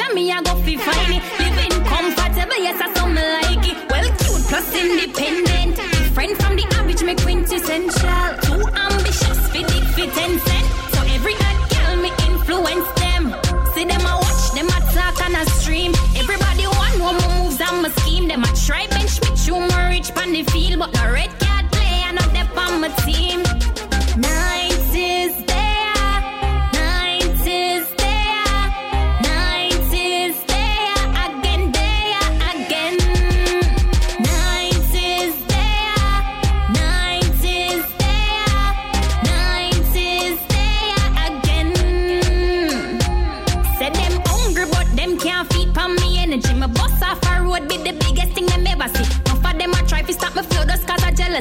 [0.01, 1.23] a me a go fi find it.
[1.39, 3.77] Living comfortable, yes I some like it.
[3.89, 5.75] Well cute plus independent.
[5.75, 8.27] Different from the average, me quintessential.
[8.47, 10.67] Too ambitious fi dig fi ten cent.
[10.93, 13.23] So every hot girl me influence them.
[13.73, 15.93] See them a watch, them a talk on a stream.
[16.15, 18.27] Everybody want my moves and my scheme.
[18.27, 21.65] Them a try bench me, show me reach pon the field, but no red card
[21.71, 23.26] play, I know they on my team.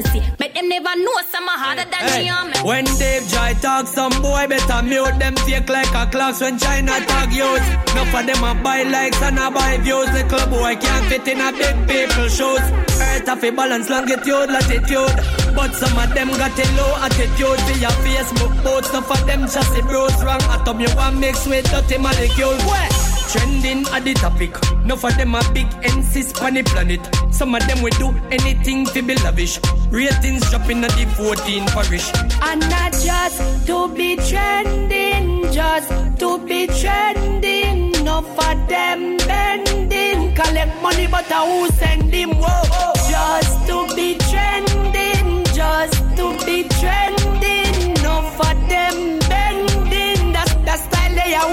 [0.01, 0.21] Jealousy.
[0.39, 4.11] Make them never know some are harder than Hey, me when Dave Joy talk, some
[4.21, 7.65] boy better mute them fake like a clocks when China tag youth.
[7.91, 10.09] Enough of them a buy likes and a buy views.
[10.11, 12.59] The club boy can't fit in a big people shows.
[12.99, 15.15] Earth of a balance longitude, latitude.
[15.55, 17.59] But some of them got a low attitude.
[17.67, 20.41] Via Facebook posts, enough of them chassis bros wrong.
[20.53, 22.57] Atom you want mix with dirty molecule.
[22.69, 23.06] Where?
[23.29, 24.51] Trending at the topic.
[24.83, 27.01] Enough of them are big NCs on the planet.
[27.33, 29.59] Some of them will do anything to be lavish.
[29.89, 32.09] Ratings dropping at the 14 parish.
[32.41, 35.89] And not just to be trending, just
[36.19, 37.91] to be trending.
[38.05, 40.33] No for them bending.
[40.33, 42.29] Collect money, but uh, who send him?
[42.31, 47.93] Whoa, just to be trending, just to be trending.
[48.03, 50.31] No for them bending.
[50.31, 51.49] That's the style they are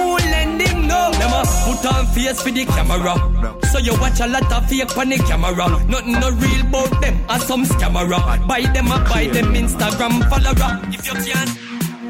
[1.84, 3.14] put face for the camera.
[3.70, 5.68] So you watch a lot of fake on the camera.
[5.86, 8.08] Nothing no real about them, and some scammer.
[8.48, 10.80] Buy them a buy them Instagram follower.
[10.92, 11.48] If you can.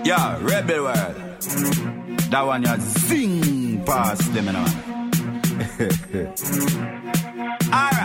[0.05, 1.17] Yeah, Rebel World.
[2.31, 4.67] That one you zing past them, you know.
[7.73, 8.04] Alright.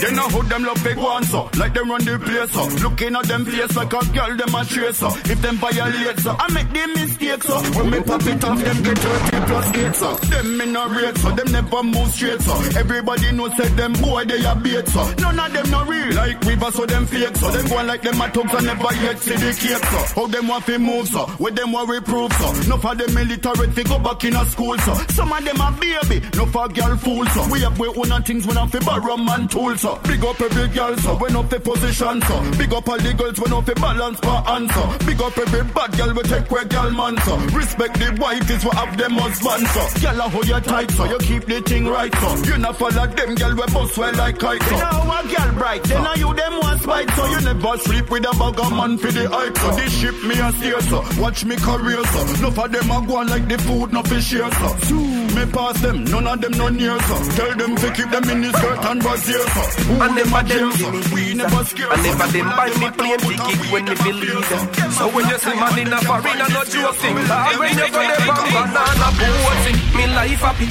[0.00, 1.50] You know who them love big ones, so.
[1.58, 2.64] Like them run the place, so.
[2.86, 4.64] Looking at them face like a girl, them a
[4.94, 5.08] so.
[5.26, 6.36] If them violate, so.
[6.38, 7.58] I make them mistakes, so.
[7.74, 10.14] When me pop it off, them get 30 plus 8, so.
[10.30, 11.30] Them in a rate, so.
[11.34, 12.54] Them never move straight, so.
[12.78, 15.02] Everybody knows say them boy they a bait, so.
[15.18, 17.50] None of them no real, like Weaver, so them fake, so.
[17.50, 20.20] Them go like them a thugs and never yet see the cake, so.
[20.20, 21.26] How them want to move, so.
[21.40, 22.52] With them want reprove, so.
[22.70, 24.94] No for them military fi go back in a school, so.
[25.10, 27.48] Some of them a baby, no for girl fool, so.
[27.50, 30.00] We have we own things when I fi borrow man tool, so so.
[30.08, 31.16] Big up every girl so.
[31.16, 32.36] When up the position so.
[32.58, 34.86] Big up all the girls when up the balance per answer.
[35.06, 37.36] Big up every bad girl we take where girl man so.
[37.56, 39.82] Respect the wife is what have them husband so.
[40.00, 41.04] Girl a hold you tight so.
[41.04, 42.28] You keep the thing right so.
[42.44, 44.74] You not follow them girl we bust well like kite so.
[44.74, 45.82] You know a girl bright.
[45.84, 47.26] Then now you them one spite so.
[47.26, 49.70] You never sleep with a bugger man for the hype so.
[49.76, 51.04] This ship me a steer so.
[51.20, 52.20] Watch me career so.
[52.34, 55.27] Enough of them a go on like the food no fish so.
[55.38, 57.14] Me pass them, none of them no near so.
[57.38, 59.62] Tell them to keep them in the skirt and brassiere so.
[59.86, 61.14] Who And never them so?
[61.14, 64.90] We never scare And never them buy me plane ticket when me believe them.
[64.98, 67.14] So when you see man in a foreign, I no joke thing.
[67.14, 70.68] Lord, when you go there from banana boating, me life happy,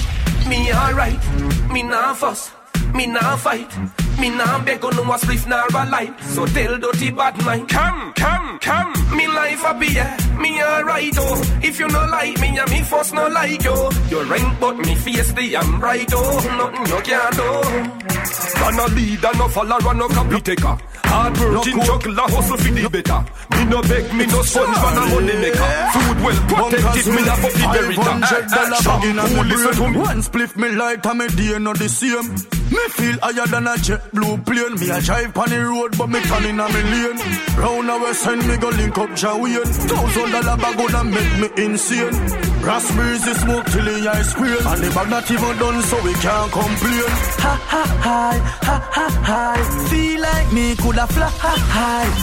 [0.50, 2.52] me alright, me nah fuss,
[2.94, 3.72] me nah fight.
[4.20, 7.70] Me nah beg on no a spliff nor a light So tell dirty bad mind.
[7.70, 8.94] Come, come, come.
[9.16, 10.18] Me life happy, yeah.
[10.40, 11.60] Me alright, oh.
[11.64, 14.96] If you no like me, and me first no like you You rank but me
[14.96, 16.40] face the I'm right, oh.
[16.58, 18.08] Nothing you can't do.
[18.60, 20.78] Man a leader, no follower, no copy taker
[21.08, 23.20] Hard working, juggler, hustle for the better.
[23.58, 25.72] Me no beg, me no sponge, man a money maker.
[25.94, 28.14] Food well protected, me a fuck the berita
[28.84, 29.74] Shaggy in Who me listen.
[29.84, 29.98] to me?
[29.98, 32.30] One spliff me light and me day not the same.
[32.70, 34.76] Me feel higher than a jet blue plane.
[34.80, 37.18] Me a drive on the road but me turning a me lane
[37.58, 41.64] Round a west side me go link up Jawian Thousand dollar bag gonna make me
[41.64, 42.12] insane
[42.68, 44.60] Raspberries is the smoke till the ice cream.
[44.68, 47.12] And the bag not even done so we can't complain.
[47.44, 48.38] Ha ha hi,
[48.68, 49.58] ha ha hi.
[49.88, 51.30] Feel like me coulda fly.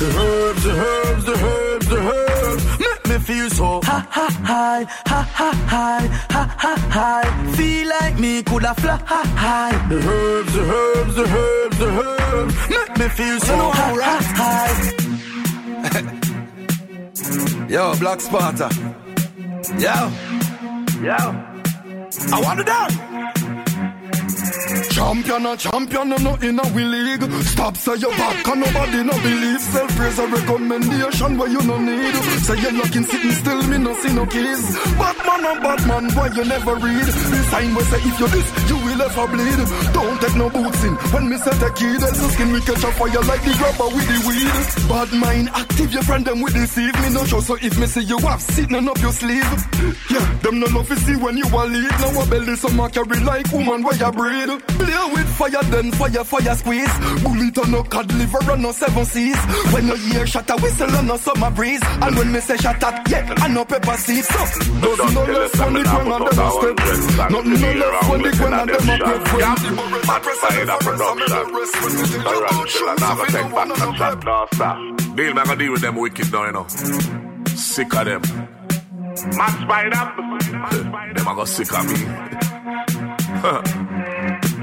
[0.00, 3.80] The herbs, the herbs, the herbs, the herbs Make me feel so.
[3.84, 6.02] Ha ha hi, ha ha hi,
[6.34, 7.24] ha ha hi.
[7.56, 8.98] Feel like me coulda fly.
[9.88, 13.56] The herbs, the herbs, the herbs, the herbs Make me feel so.
[13.56, 14.68] Ha ha hi.
[17.74, 18.68] Yo, Black Sparta.
[19.70, 20.12] Yo.
[21.00, 21.16] Yo.
[22.32, 23.13] I want it down.
[24.94, 27.26] Champion a champion, no in a we league.
[27.42, 29.60] Stop say you back and nobody no believe.
[29.60, 32.14] Self praise a recommendation where you no need.
[32.46, 34.62] Say you looking sitting still, me no see no keys.
[34.94, 37.06] Batman and Batman, why you never read?
[37.10, 39.60] The sign will say if you this, you will ever bleed.
[39.94, 40.94] Don't take no boots in.
[41.10, 44.06] When me set a kid, the skin me catch a fire like the grabber with
[44.06, 44.88] the weed.
[44.88, 47.40] Bad mind active, your friend them will deceive me no show.
[47.40, 49.42] So if me see you have sitting up your sleeve,
[50.08, 51.90] yeah, them no love to see when you are lead.
[51.98, 54.50] Now a belly some a carry like woman where you breed.
[54.84, 56.94] Play with fire, then fire, fire squeeze.
[57.22, 59.36] Bullet on no cod liver on no seven seas.
[59.72, 61.80] When you hear shot a whistle on no summer breeze.
[61.84, 64.28] And when me say shot at, yeah, and no pepper seeds.
[64.28, 66.76] So, nothing no less when the ground and them a step.
[67.30, 69.58] Nothing no less when the ground and them a pep friend.
[70.34, 71.44] Spider production.
[72.24, 74.24] Tarantula, now go take back some shot.
[74.24, 74.76] No, stop.
[75.16, 76.66] Deal, man, I deal with them wicked now, you know.
[77.56, 78.20] Sick of them.
[79.36, 80.04] Mad Spider.
[81.14, 81.96] Them I go sick of me.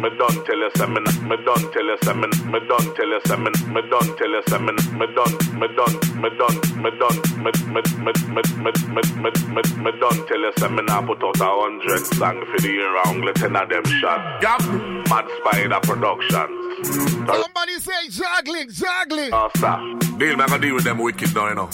[0.01, 3.07] Me done tell you some, me me done tell you some, me me done tell
[3.07, 6.57] you some, me me done tell you some, me me done, me done, me done,
[6.81, 10.73] me done, me me me me me me me me me done tell you some,
[10.75, 13.85] me now put out a hundred song for the year round, let ten of them
[13.85, 14.41] shot.
[14.41, 14.61] Yup,
[15.07, 16.87] Mad Spider Productions.
[17.27, 19.31] Somebody say juggling, juggling.
[19.33, 19.79] Oh, stop.
[20.17, 21.69] Deal, man, I deal with them wicked now, you know.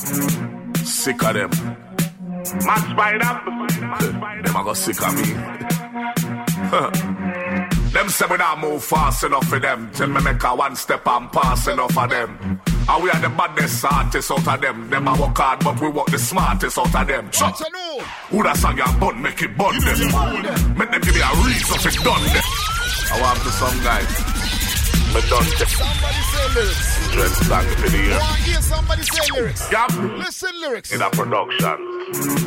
[0.84, 1.50] Sick of them.
[2.66, 3.40] Mad Spider.
[4.44, 5.24] Them I go sick of me.
[7.94, 9.90] Them say we not move fast enough for them.
[9.94, 12.62] Tell me make a one step and pass enough of them.
[12.90, 14.90] And we are the baddest artists out of them.
[14.90, 17.30] Them a work hard, but we work the smartest out of them.
[17.32, 17.58] Chuck.
[18.30, 20.78] Who that song you bun, make it bun them.
[20.78, 22.44] Make them give me a reason for it done them.
[23.12, 24.57] I want to some guys.
[25.18, 27.10] Me done Somebody say lyrics.
[27.12, 28.14] Dread song for the year.
[28.14, 29.72] I want hear somebody say lyrics.
[29.72, 29.92] Yup.
[30.20, 30.92] Listen lyrics.
[30.94, 31.78] In a production.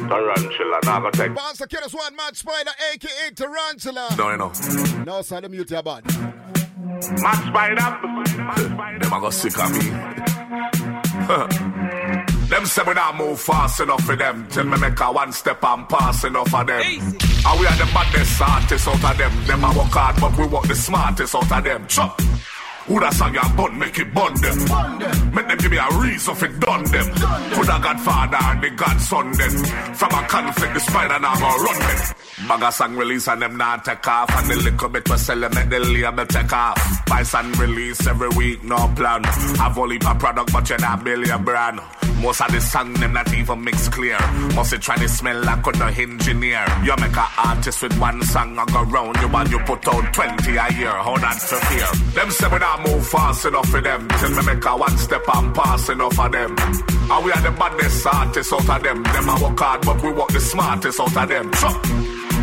[0.09, 1.35] Tarantula, now go take.
[1.35, 4.15] Bounce the killers one Mad Spider, aka Tarantula.
[4.17, 4.53] No, you know.
[5.05, 6.05] No, sir, them mute your bad.
[7.21, 7.99] Mad Spider.
[9.01, 9.81] Them a go sick of me.
[12.51, 14.47] them say we not move fast enough for them.
[14.49, 16.83] Till me make a one step and pass enough of them.
[16.83, 19.45] And we are the baddest artists out of them.
[19.47, 21.85] Them a work hard, but we work the smartest out of them.
[21.89, 22.21] Chop.
[22.91, 24.59] Who that song you bun, make it bun them.
[25.33, 27.07] Make them give me a reason for done them.
[27.55, 29.95] For the Godfather and the Godson them.
[29.95, 32.01] From a conflict, the spider now go run them.
[32.51, 34.29] Bag a song release and them not take off.
[34.29, 37.07] And the little bit we sell them, make the label take off.
[37.07, 39.25] Buy song release every week, no plan.
[39.25, 41.81] I've only a product, but you're not build your brand.
[42.21, 44.19] Most of the song them not even mix clear.
[44.57, 46.67] Must try to smell like the engineer.
[46.83, 50.13] You make a artist with one song I go round you and you put out
[50.13, 50.91] 20 a year.
[50.91, 51.87] How that's for fear?
[52.15, 54.09] Them say we not move fast enough for them.
[54.09, 56.57] Till me make a one step and pass enough of them.
[56.59, 59.03] And we are the baddest artists out of them.
[59.05, 61.53] Them a work hard but we work the smartest out of them.
[61.55, 61.69] So,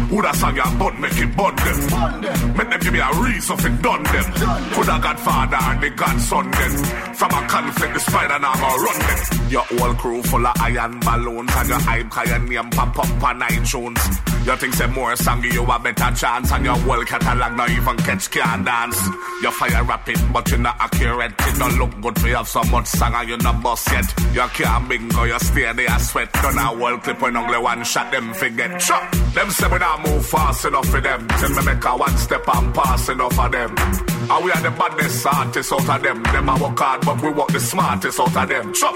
[0.09, 2.55] Who that song ya bun, make it bun them.
[2.55, 4.25] Make them give me a reason for done them.
[4.71, 6.73] Could a godfather and the godson then.
[7.15, 9.49] From a conflict, the spider now go run them.
[9.49, 13.39] Your whole crew full of iron balloons and your hype your name pop up on
[13.41, 13.99] iTunes.
[14.47, 17.97] You think say more song you a better chance and your whole catalog now even
[17.97, 18.97] catch can dance.
[19.41, 21.33] You fire rapid but you not accurate.
[21.37, 24.05] It don't look good for you have so much song and you not boss yet.
[24.33, 26.31] You can't bingo, you stay there sweat.
[26.31, 28.79] Done a whole clip when only one shot them forget.
[28.79, 29.11] Chop.
[29.33, 31.27] Them say we move fast enough for them.
[31.39, 33.75] Till me make a one step and pass enough of them.
[33.77, 36.23] And we are the baddest artists out of them.
[36.23, 38.73] Them a work hard but we work the smartest out of them.
[38.73, 38.95] Chop.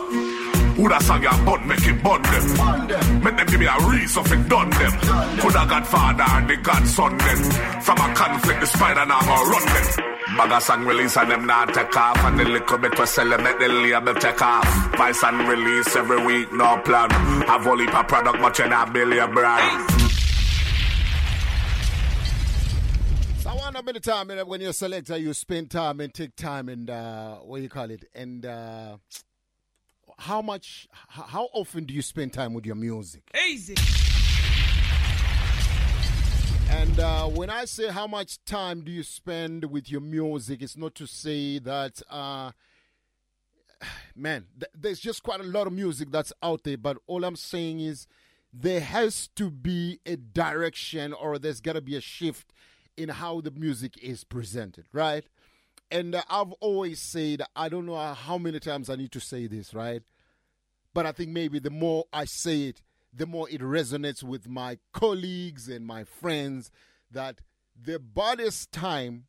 [0.76, 3.24] Who that song ya bun, make it bun them.
[3.24, 4.94] Make them give me a reason for done them.
[5.40, 7.82] Could a godfather and the godson then.
[7.82, 10.12] From a conflict, the spider now go run them.
[10.38, 13.28] Bag a song release and them not take off And the little bit we sell
[13.28, 17.86] them make the label take off Vice and release every week, no plan Have only
[17.88, 20.11] per product much in a billion brand
[23.72, 25.72] So I want a bit of time you know, when you're a selector, you spend
[25.72, 28.04] time and take time and uh, what do you call it?
[28.14, 28.98] And uh,
[30.18, 33.24] how much, how often do you spend time with your music?
[33.48, 33.76] Easy.
[36.70, 40.76] And uh, when I say how much time do you spend with your music, it's
[40.76, 42.52] not to say that, uh,
[44.18, 46.78] man, th- there's just quite a lot of music that's out there.
[46.78, 48.06] But all I'm saying is
[48.52, 52.52] there has to be a direction or there's got to be a shift
[53.02, 55.26] in how the music is presented, right?
[55.90, 59.48] And uh, I've always said, I don't know how many times I need to say
[59.48, 60.04] this, right?
[60.94, 62.82] But I think maybe the more I say it,
[63.14, 66.72] the more it resonates with my colleagues and my friends
[67.12, 67.42] that
[67.82, 69.26] the baddest time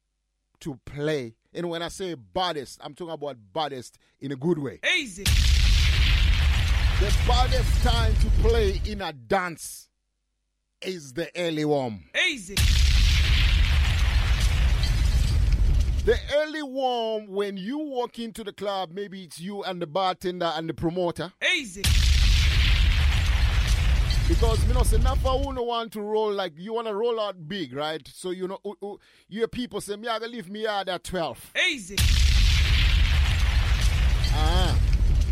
[0.61, 4.79] to play, and when I say baddest, I'm talking about baddest in a good way.
[4.99, 5.25] Easy.
[5.25, 9.89] The baddest time to play in a dance
[10.81, 12.05] is the early warm.
[12.29, 12.55] Easy.
[16.05, 20.53] The early warm, when you walk into the club, maybe it's you and the bartender
[20.57, 21.33] and the promoter.
[21.57, 21.83] Easy.
[24.29, 27.47] Because you know, say Napa wouldn't want to roll like you want to roll out
[27.47, 28.05] big, right?
[28.13, 28.97] So you know, uh, uh,
[29.29, 31.53] you people say, "Me, I gonna leave me yard at 12.
[31.71, 31.97] Easy.
[34.35, 34.77] Ah,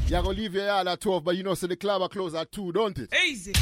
[0.05, 2.32] you gonna leave your yard at 12, but you know, so the club are close
[2.34, 3.12] at 2, don't it?
[3.26, 3.52] Easy.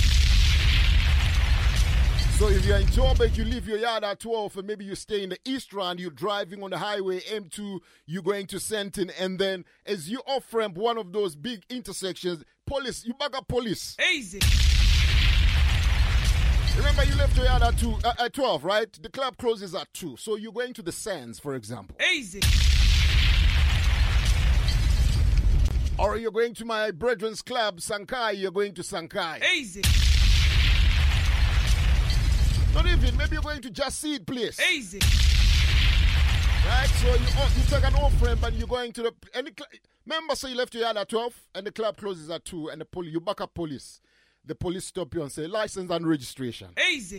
[2.39, 5.25] So if you're in Joburg, you leave your yard at 12, and maybe you stay
[5.25, 9.41] in the East Rand, you're driving on the highway M2, you're going to Sentin, and
[9.41, 13.97] then as you off ramp one of those big intersections, police, you back up police.
[14.15, 14.39] Easy.
[16.77, 18.93] Remember, you left your yard at, two, uh, at 12, right?
[19.03, 20.17] The club closes at 2.
[20.17, 21.97] So you're going to the Sands, for example.
[22.15, 22.41] Easy.
[25.99, 29.43] Or you're going to my brethren's club, Sankai, you're going to Sankai.
[29.45, 29.83] Easy.
[32.79, 34.61] Not even, maybe you're going to Just Seed place.
[34.73, 35.01] Easy.
[36.65, 36.87] Right?
[36.87, 39.15] So you, oh, you take an off ramp and you're going to the.
[39.35, 39.69] Any cl-
[40.07, 42.81] Remember, so you left your yard at 12 and the club closes at 2 and
[42.81, 44.01] the poli- you back up police.
[44.45, 46.69] The police stop you and say, license and registration.
[46.93, 47.19] Easy.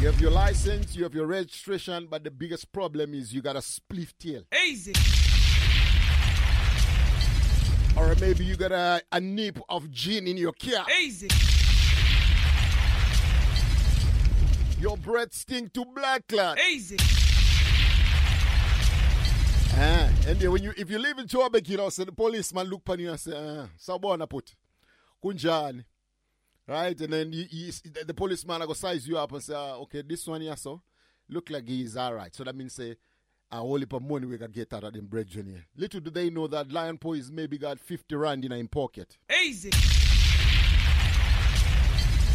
[0.00, 3.54] You have your license, you have your registration, but the biggest problem is you got
[3.54, 4.42] a spliff tail.
[4.66, 4.92] Easy.
[7.96, 10.84] Or maybe you got a, uh, a nip of gin in your car.
[11.00, 11.28] Easy.
[14.82, 16.58] Your breath stink to black clot.
[16.58, 16.96] Easy.
[19.74, 22.66] Ah, and then when you if you live in Joburg, you know, so the policeman
[22.66, 24.56] look upon you and say, ah, Sabona put.
[25.24, 25.84] Kunjani.
[26.66, 27.00] Right?
[27.00, 30.40] And then the, policeman will go size you up and say, ah, okay, this one
[30.40, 30.82] here, so
[31.28, 32.34] look like he is all right.
[32.34, 32.96] So that means say,
[33.52, 35.64] a whole heap of money we can get out of them brethren here.
[35.76, 39.16] Little do they know that Lion Paw is maybe got 50 rand in his pocket.
[39.44, 39.70] Easy.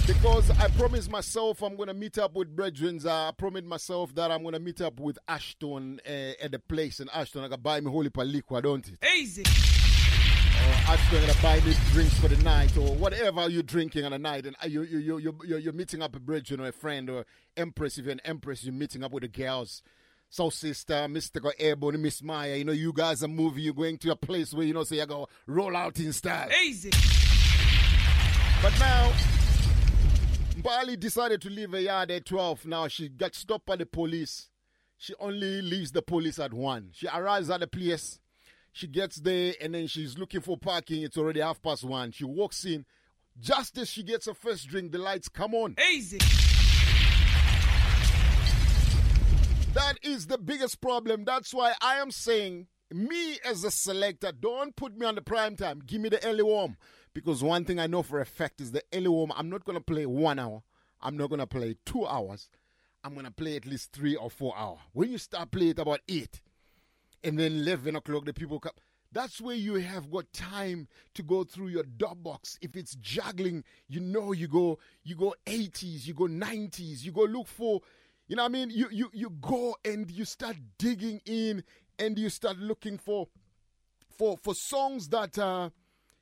[0.07, 2.97] Because I promised myself I'm going to meet up with brethren.
[3.05, 7.01] I promised myself that I'm going to meet up with Ashton uh, at the place
[7.01, 7.43] in Ashton.
[7.43, 8.97] I got buy me whole heap liquor, don't it?
[9.17, 9.41] Easy.
[9.43, 14.11] Or Ashton going to buy me drinks for the night or whatever you're drinking on
[14.11, 14.45] the night.
[14.45, 16.71] And uh, you, you, you, you, you're, you're meeting up with a brethren or a
[16.71, 17.25] friend or
[17.57, 17.97] empress.
[17.97, 19.83] If you're an empress, you're meeting up with the girls.
[20.29, 24.11] So, sister, Mystical Airborne, Miss Maya, you know, you guys are moving, you're going to
[24.11, 26.49] a place where, you know, so you go roll out in style.
[26.63, 26.91] Easy.
[28.61, 29.13] But now,
[30.67, 32.65] Bali decided to leave her yard at 12.
[32.65, 34.49] Now she got stopped by the police.
[34.97, 36.89] She only leaves the police at 1.
[36.91, 38.19] She arrives at the place.
[38.73, 41.03] She gets there and then she's looking for parking.
[41.03, 42.11] It's already half past 1.
[42.11, 42.85] She walks in.
[43.39, 45.77] Just as she gets her first drink, the lights come on.
[45.93, 46.17] Easy.
[49.73, 51.23] That is the biggest problem.
[51.23, 55.55] That's why I am saying, me as a selector, don't put me on the prime
[55.55, 55.81] time.
[55.85, 56.75] Give me the early warm.
[57.17, 59.75] Because one thing I know for a fact is the early warm, I'm not going
[59.75, 60.61] to play one hour.
[61.01, 62.47] I'm not going to play two hours.
[63.03, 64.77] I'm going to play at least three or four hours.
[64.93, 66.41] When you start playing it about eight,
[67.23, 68.73] and then 11 o'clock, the people come.
[69.11, 72.59] That's where you have got time to go through your dub box.
[72.61, 77.23] If it's juggling, you know you go you go 80s, you go 90s, you go
[77.23, 77.81] look for,
[78.27, 78.69] you know what I mean?
[78.69, 81.63] You you you go and you start digging in
[81.97, 83.27] and you start looking for
[84.07, 85.71] for for songs that uh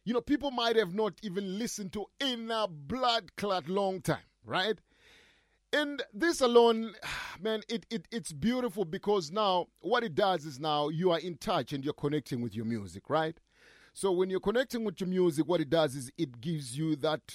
[0.06, 4.30] you know people might have not even listened to in a blood clot long time,
[4.46, 4.80] right?
[5.74, 6.94] And this alone,
[7.42, 11.36] man, it, it it's beautiful because now what it does is now you are in
[11.38, 13.38] touch and you're connecting with your music, right?
[13.94, 17.34] So when you're connecting with your music, what it does is it gives you that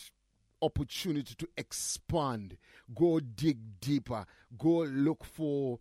[0.63, 2.57] opportunity to expand,
[2.95, 4.27] go dig deeper,
[4.59, 5.79] go look for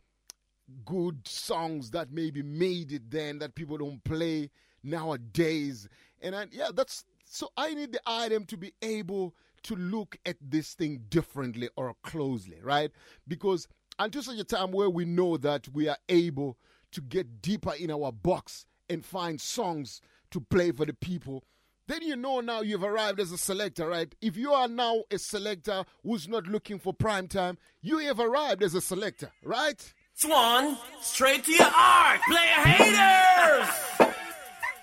[0.85, 4.49] good songs that maybe made it then that people don't play
[4.83, 5.87] nowadays.
[6.21, 10.37] And I, yeah, that's so I need the item to be able to look at
[10.41, 12.91] this thing differently or closely, right?
[13.27, 13.67] Because
[13.99, 16.57] until such a time where we know that we are able
[16.91, 20.01] to get deeper in our box and find songs
[20.31, 21.43] to play for the people,
[21.87, 24.13] then you know now you've arrived as a selector, right?
[24.21, 28.63] If you are now a selector who's not looking for prime time, you have arrived
[28.63, 29.93] as a selector, right?
[30.13, 32.21] Swan, straight to your heart.
[32.27, 33.98] Player haters.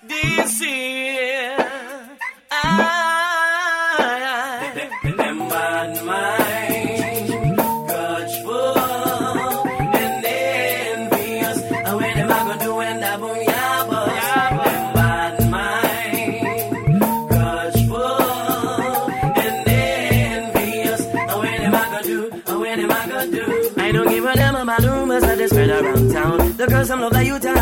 [0.07, 1.59] This is
[2.51, 2.63] I.
[5.03, 7.29] Them bad mind,
[7.87, 8.77] grudgeful,
[10.01, 11.59] and envious.
[11.87, 14.15] And when them a go do when that boom ya bust.
[14.65, 16.45] Them bad mind,
[19.43, 21.01] and envious.
[21.05, 23.45] And when them a go do, and when them a go do.
[23.77, 26.37] I don't give a damn about rumors that they spread around town.
[26.57, 27.56] The girls them love the youth and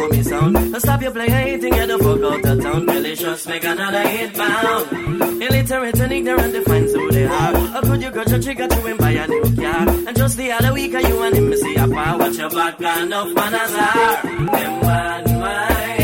[0.00, 0.80] love me sound.
[0.80, 2.86] Stop your playing hating, get the fuck out of town.
[2.86, 5.42] Delicious, make another hit bound.
[5.42, 7.56] Illiterate and ignorant defines who they are.
[7.74, 9.88] How could you grudge a trigger to him buy a new car?
[9.88, 12.18] And just the other week, you and him see a par.
[12.18, 14.22] Watch your back, gun of man as are.
[14.22, 14.80] Them
[15.38, 15.99] mind.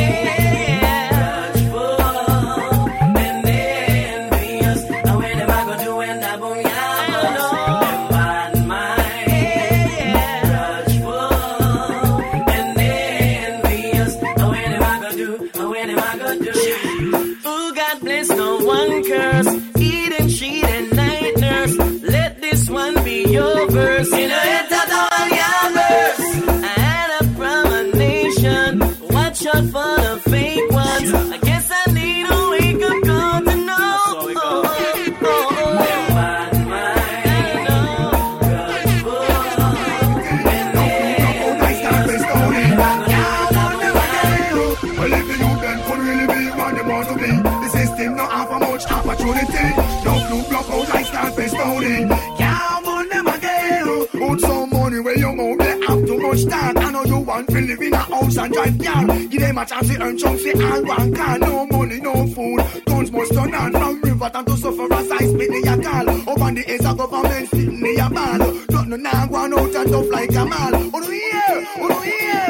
[51.87, 52.09] Tony.
[52.39, 54.07] Can't want them again.
[54.13, 56.53] Put some money where you mouth, they have too much.
[56.53, 59.07] I know you want to live in a house and drive car.
[59.07, 61.39] Give them a chance to earn chunks, they all one car.
[61.39, 62.61] No money, no food.
[62.87, 66.11] Guns must turn on from river down to suffer as I spit in your call.
[66.31, 68.39] Up on the edge of government, sitting in your ball.
[68.69, 70.75] Don't know now, go on out and tough like a mall.
[70.75, 72.46] Oh, no, yeah, oh, no, yeah.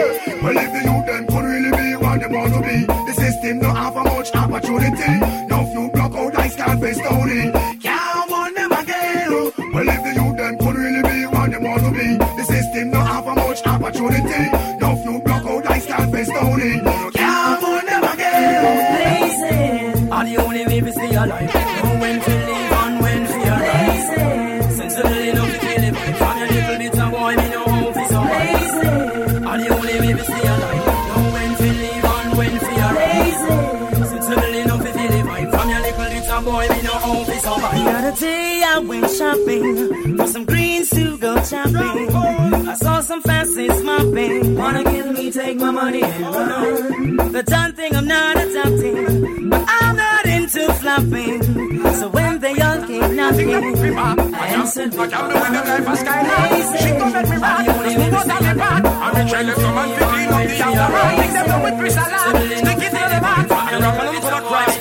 [38.17, 42.17] The day I went shopping for some greens to go chopping.
[42.67, 44.57] I saw some faces mopping.
[44.57, 47.33] Wanna kill me, take my money and run.
[47.33, 51.43] The done thing I'm not adopting, but I'm not into flopping.
[51.97, 55.21] So when they all came knocking, I answered with a
[56.49, 56.79] lazy.
[56.85, 57.67] She gon' make me mad.
[57.67, 58.87] She gon' tell me bad.
[58.87, 62.49] I'm a from man to clean up the outer Make them with Chris Alan.
[62.49, 63.51] Stick it to the back.
[63.73, 64.76] And rock and put across the rascal.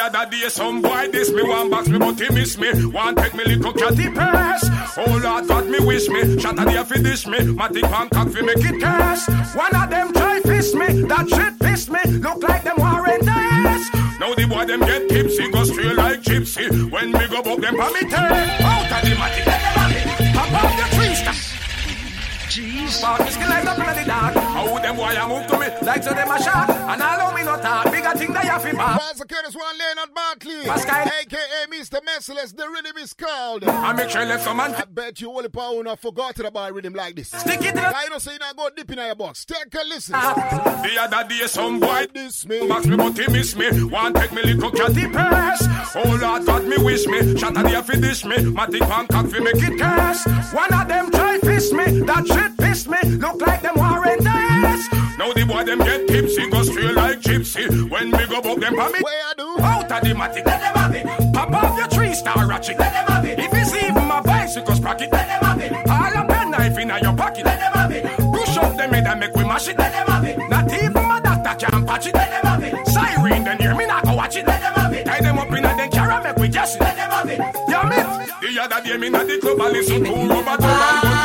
[0.00, 2.70] The other day some boy diss me one box me but he miss me.
[2.86, 4.66] One take me little catty press.
[4.96, 6.40] Oh Lord God me wish me.
[6.40, 7.36] Shot a day fi dish me.
[7.40, 9.28] Matic Hancock fi make it curse.
[9.54, 11.02] One of them try fish me.
[11.02, 12.00] That shit piss me.
[12.16, 13.94] Look like them warrant this.
[14.18, 15.50] Now the boy them get tipsy.
[15.50, 16.90] Go straight like gypsy.
[16.90, 18.32] When me go buck them pa me tail.
[18.64, 19.44] Out of the matic.
[19.44, 20.34] Let them it.
[20.34, 21.14] Pop the tree
[22.90, 23.18] stand.
[23.18, 23.18] Jeez.
[23.18, 24.34] But me skill like up in the dark.
[24.34, 26.70] How them boy a move to me like so them a shot.
[26.70, 27.84] And allow me not talk.
[27.92, 28.98] Bigger thing thing they have to buy.
[28.98, 31.08] Pastor Curtis one Leonard Bartley, Pascal.
[31.20, 31.98] aka Mr.
[32.04, 33.64] Merciless, the rhythm is called.
[33.64, 34.74] I make sure let some man.
[34.74, 37.28] I bet you only power not forgotten about rhythm like this.
[37.28, 39.44] Stick it to I don't say now go deep in your box.
[39.44, 40.14] Take a listen.
[40.16, 40.82] Ah.
[40.82, 42.66] The other day some boy this me.
[42.68, 43.84] Box me but he miss me.
[43.84, 45.96] Want take me little catty pass.
[45.96, 47.36] Oh Lord God me wish me.
[47.36, 48.36] Shot at the fi dish me.
[48.36, 50.26] Matic one cock fi make it cast.
[50.54, 52.00] One of them try fish me.
[52.00, 52.98] That shit piss me.
[53.18, 54.82] Look like them warrant us.
[55.18, 56.48] Now the boy them get tipsy.
[56.50, 57.64] Go straight like gypsy.
[57.90, 59.00] When me go buck them pa me.
[59.00, 59.48] Where I do?
[59.62, 60.46] Out of the matic.
[60.46, 61.34] Let them have it.
[61.34, 62.78] Pop off your three star ratchet.
[62.78, 63.38] Let them have it.
[63.38, 65.12] If it's even my bicycle sprocket.
[65.12, 65.72] Let them have it.
[65.88, 67.44] All a pen knife in your pocket.
[67.44, 68.04] Let them have it.
[68.34, 69.78] Push up them head and make we mash it.
[69.78, 70.38] Let them have it.
[70.48, 72.14] Not even my doctor can patch it.
[72.14, 72.88] Let them have it.
[72.88, 74.46] Siren then hear me not go watch it.
[74.46, 75.04] Let them have it.
[75.06, 76.80] Tie them up in a then carry make we just it.
[76.80, 77.40] Let them have it.
[77.68, 77.96] Yeah me.
[78.40, 81.19] The other day me not the club I listen to rubber to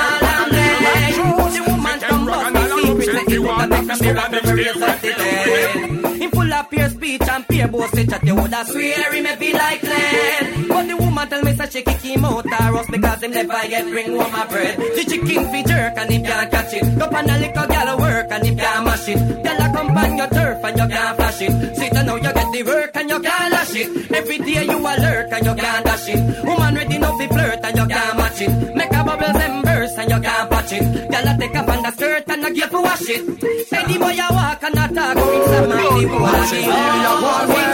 [6.15, 9.53] Him full of pure speech and pure boast, chat you woulda swear him a be
[9.53, 10.67] like Glenn.
[10.67, 13.65] But the woman tell me say she kick him out or us because him never
[13.67, 14.77] yet bring home a bread.
[14.77, 16.99] The chicken fi jerk and him can't catch it.
[16.99, 19.43] Go on a little gal work and him can't mash it.
[19.43, 21.75] Gal a come on your turf and you can't flash it.
[21.75, 24.11] Sit down now you get the work and you can't lash it.
[24.11, 26.45] Every day you a lurk and you can't dash it.
[26.45, 28.75] Woman ready now fi flirt and you can't match it.
[28.75, 29.64] Make a bubble and
[29.95, 31.11] burst and you can't patch it.
[31.11, 33.67] Gal a take up on the skirt and a give for wash it.
[33.67, 37.65] Say the boy a walk and a talk with some man the boy a give.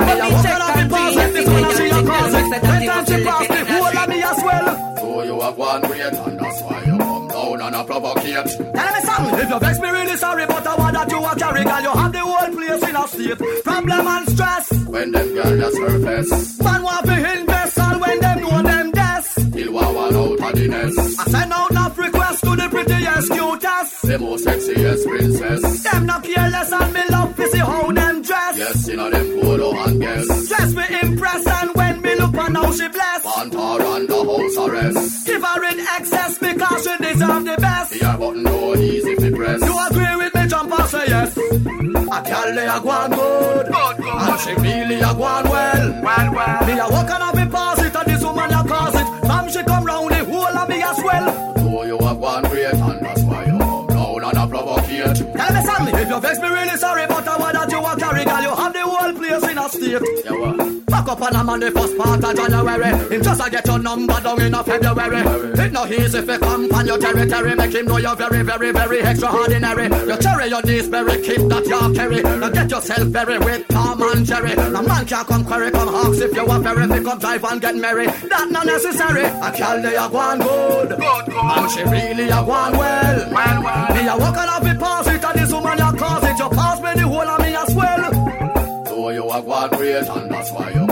[0.00, 3.24] But me check and see every day and check and check that the When she
[3.24, 4.96] pass the whole of me as well.
[4.98, 8.46] So you have one great and that's why you come down and a provocate.
[8.74, 9.38] Tell me something.
[9.40, 11.82] If you vex me really sorry, but I want that you a carry, girl.
[11.82, 13.64] You have the whole place in a state.
[13.64, 14.86] Problem and stress.
[14.86, 17.69] When them girl just surface, Man want to invest
[24.10, 25.82] The most sexiest princess.
[25.84, 28.58] Them not careless and me love to see how them dress.
[28.58, 30.48] Yes, you know them polo and guess.
[30.48, 33.24] Dress me impress and when me look on how she bless.
[33.24, 35.26] Want her under house arrest.
[35.26, 38.02] Give her in excess because she deserve the best.
[38.02, 39.60] Your button no easy to press.
[39.60, 41.36] You agree with me, jump and say yes.
[41.36, 46.02] A girl they a go on good, and she really a go on well.
[46.02, 46.66] Well, well.
[46.66, 49.06] Me a walk and have it pass it, and this woman a cause it.
[49.24, 50.09] From she come round
[56.10, 58.42] if you vex me really sorry, but I want that you a carry, girl.
[58.42, 60.24] You have the whole place in a state.
[60.24, 60.59] Yeah, what?
[61.10, 63.10] Up on a man the first part of January.
[63.10, 65.22] Him just a get your number down in a February.
[65.58, 67.56] It no easy if you come on your territory.
[67.56, 69.90] Make him know you're very, very, very extraordinary.
[70.06, 72.22] You cherry your knees, very kid that you carry.
[72.22, 74.54] Now get yourself buried with Tom and Jerry.
[74.54, 76.86] No man can't come query, come hawks if you want very.
[76.86, 78.06] They come drive and get merry.
[78.06, 79.24] That not necessary.
[79.24, 80.92] A girl they a go on good.
[80.94, 83.32] And she really a go on well.
[83.34, 83.94] Well, well.
[83.96, 86.38] Me a walk on off it pass it, and this woman you cause it.
[86.38, 88.86] You pass me the whole of me as well.
[88.86, 90.89] So you have one great and that's why you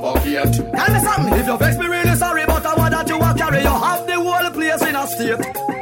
[0.00, 0.74] come down and a provocate.
[0.74, 3.34] Tell me something, if you vex me really sorry, but I want that you a
[3.34, 5.79] carry, you have the whole place in a state.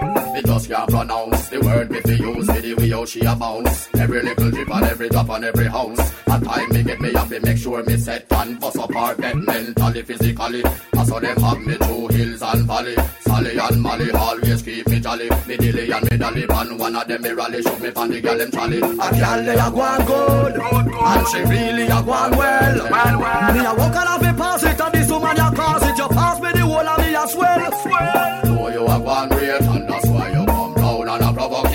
[0.58, 3.36] Me just can't pronounce the word me fi use with the way how she a
[3.36, 3.88] bounce.
[3.94, 6.00] Every little drip and every drop and every ounce.
[6.26, 10.02] At time me get me happy, make sure me set and bust apart get mentally,
[10.02, 10.64] physically.
[10.64, 12.96] I saw them have me through hills and valley.
[13.20, 15.30] Sally and Molly always keep me jolly.
[15.46, 18.20] Me dilly and me dolly, and one of them me rally, shoot me pon the
[18.20, 18.78] girl them trolley.
[18.78, 22.34] A girl they a go good, and she really a go well.
[22.34, 23.54] Well.
[23.54, 25.98] Me a walk and have it pass it, and this woman you cause it.
[25.98, 27.28] You pass me the whole of me well.
[27.28, 28.44] Swell.
[28.58, 29.87] So you one great and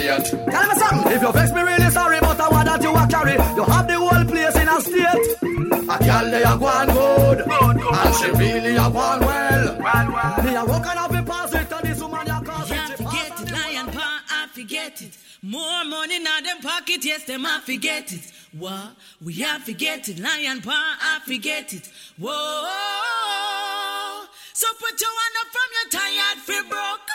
[0.08, 0.22] a.
[0.22, 3.08] Tell me something, if you vex me really sorry, but I want that you are
[3.08, 3.34] carry.
[3.34, 5.38] You have the whole place in a state.
[5.84, 9.78] A girl they a go on good, and she really a go on well.
[9.80, 10.44] Well, well.
[10.44, 12.76] Me a walk and have it pass it, and this woman you cause it.
[12.76, 15.18] Yeah, forget it, lion paw, I forget it.
[15.42, 18.32] More money now them pocket, yes, them I forget it.
[18.58, 18.96] What?
[19.22, 20.72] We have forget it, lion paw,
[21.02, 21.90] I forget it.
[22.18, 22.64] Whoa.
[24.54, 27.12] So put your hand up from your tired fi broke.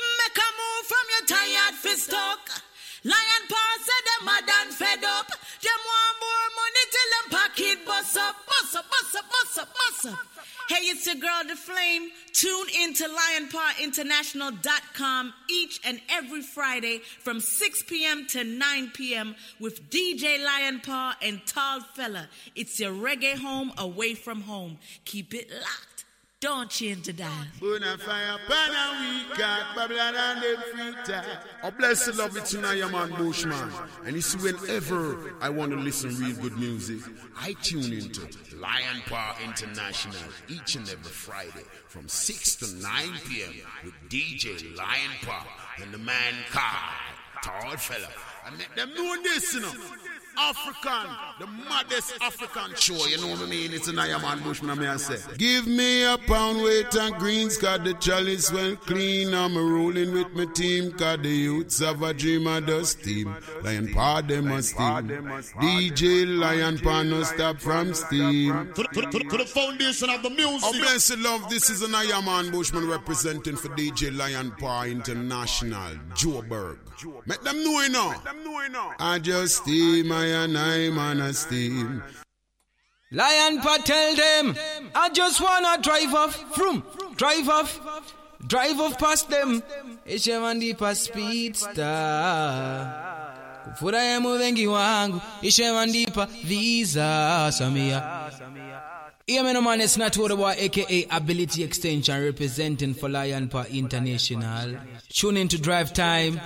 [0.00, 2.62] Make a move from your tired fist stuck.
[3.04, 5.28] Lion paw said them mad and fed up.
[5.28, 9.68] Them want more money till them pocket bust up, bust up, bust up, bust up,
[9.74, 10.18] bust up.
[10.68, 12.10] Hey, it's your girl, The Flame.
[12.32, 18.24] Tune in to lionpawinternational.com each and every Friday from 6 p.m.
[18.28, 19.34] to 9 p.m.
[19.58, 22.28] with DJ Lionpaw and Tall Fella.
[22.54, 24.78] It's your reggae home away from home.
[25.04, 25.89] Keep it locked.
[26.40, 27.28] Don't change the dial.
[27.60, 30.14] Burn a fire, pan a week, got Babylon
[31.62, 33.70] and bless the love it's tonight, your man Bushman.
[34.06, 37.00] And you see, whenever I want to listen real good music,
[37.38, 38.22] I tune into
[38.56, 40.16] Lion Paw International
[40.48, 42.90] each and every Friday from 6 to 9
[43.28, 43.52] p.m.
[43.84, 45.46] with DJ Lion Paw
[45.82, 46.94] and the man Carl,
[47.42, 48.08] tall fella.
[48.46, 49.72] I make them know this, you know.
[50.38, 53.06] African, the maddest African show.
[53.06, 53.72] You know what I mean?
[53.72, 55.18] It's an Iron Man Bushman, may I say.
[55.36, 59.34] Give me a pound weight and greens, cause the chalice well clean.
[59.34, 63.34] I'm rolling with my team, cause the youths have a dream of the steam.
[63.62, 65.08] Lion Paw, them a steam.
[65.60, 68.72] DJ Lion Paw, no stop from steam.
[68.74, 70.60] To the, to, the, to, the, to the foundation of the music.
[70.64, 75.94] Oh, blessed love, this is an Iron Man Bushman representing for DJ Lion Paw International,
[76.14, 76.78] Joburg.
[77.26, 78.94] Make them know it now.
[78.98, 82.02] I just steam, I and I man a steam.
[83.12, 84.56] Lion Paw tell them,
[84.94, 86.84] I just wanna drive off, from,
[87.16, 87.80] drive off,
[88.46, 89.62] drive off past them.
[90.06, 91.84] Ishewandipa speedster.
[93.64, 98.30] Kufurahi muwengi wangu, ishewandipa visa samia.
[99.30, 104.74] Yeah, man, it's not about aka Ability Extension representing for Lion Paw International.
[105.08, 106.40] Tune in to Drive Time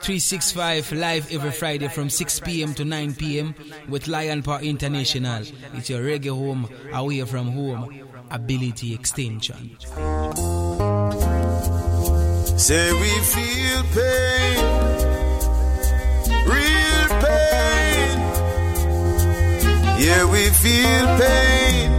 [0.00, 2.74] 365 live every Friday from 6 p.m.
[2.74, 3.54] to 9 p.m.
[3.88, 5.44] with Lion Paw International.
[5.74, 8.08] It's your reggae home, away from home.
[8.32, 9.76] Ability Extension.
[12.58, 14.58] Say we feel pain,
[16.48, 16.81] real
[20.02, 21.90] Yeah, we feel pain.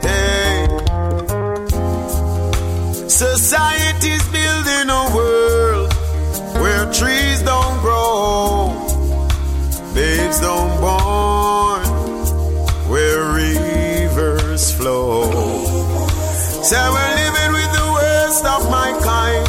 [0.00, 0.66] Hey.
[3.06, 5.92] Society's building a world
[6.62, 8.72] where trees don't grow,
[9.92, 11.84] babes don't born,
[12.88, 15.28] where rivers flow.
[16.64, 19.46] Say we're living with the worst of mankind,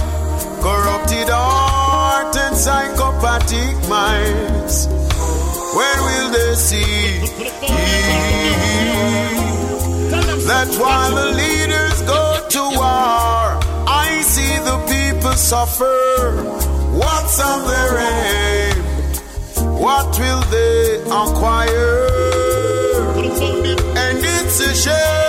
[0.62, 4.88] corrupted heart and psychopathic minds.
[5.78, 7.03] When will they see
[10.48, 16.44] that while the leaders go to war, I see the people suffer?
[16.92, 18.84] What's on their aim?
[19.80, 22.08] What will they acquire?
[23.96, 25.23] And it's a shame.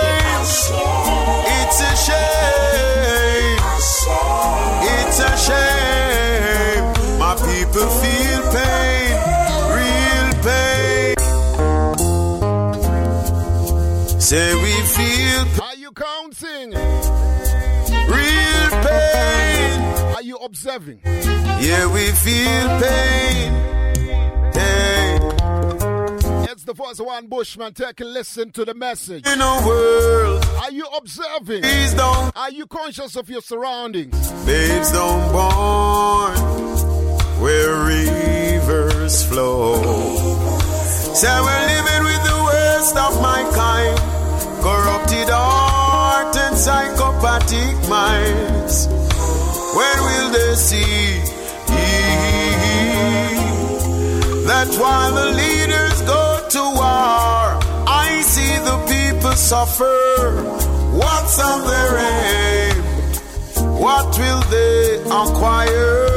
[14.25, 16.71] Say we feel Are you counting?
[18.09, 19.81] real pain.
[20.15, 20.99] Are you observing?
[21.05, 23.53] Yeah, we feel pain.
[24.53, 25.19] Hey.
[26.51, 27.73] It's the of one Bushman.
[27.73, 29.27] Take a listen to the message.
[29.27, 31.61] In a world, Are you observing?
[31.61, 32.35] Please don't.
[32.35, 34.15] Are you conscious of your surroundings?
[34.45, 36.35] babes don't born
[37.41, 39.81] where rivers flow.
[41.13, 43.99] Say we're living with the worst of mankind,
[44.65, 48.87] corrupted heart and psychopathic minds.
[49.77, 51.21] When will they see
[54.49, 56.23] that while the leaders go
[56.55, 57.43] to war,
[58.05, 60.01] I see the people suffer?
[61.01, 62.77] What's on their aim?
[63.85, 64.81] What will they
[65.21, 66.07] acquire?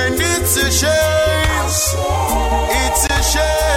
[0.00, 1.66] And it's a shame.
[2.82, 3.71] It's a shame.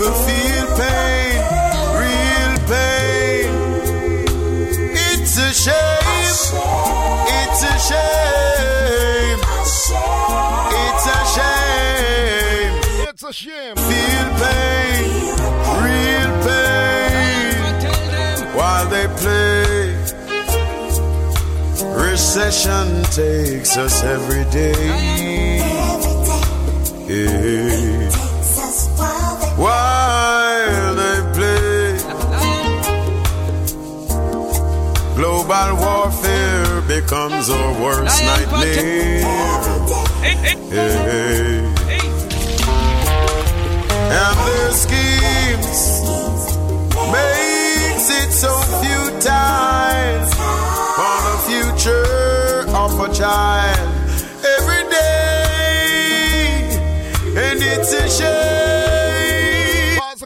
[0.00, 1.36] People feel pain,
[2.00, 3.50] real pain.
[4.96, 6.40] It's a shame.
[7.36, 9.40] It's a shame.
[10.84, 12.74] It's a shame.
[13.08, 13.76] It's a shame.
[13.76, 15.36] Feel pain,
[15.84, 17.56] real pain.
[18.56, 19.96] While they play,
[21.94, 25.58] recession takes us every day.
[27.06, 28.09] Yeah.
[35.50, 39.20] Global warfare becomes our worst nightmare.
[40.22, 40.44] Hey.
[44.18, 45.80] And their schemes
[47.10, 50.26] makes it so futile
[50.96, 53.88] for the future of a child
[54.56, 55.50] every day,
[57.36, 58.29] and it's a shame.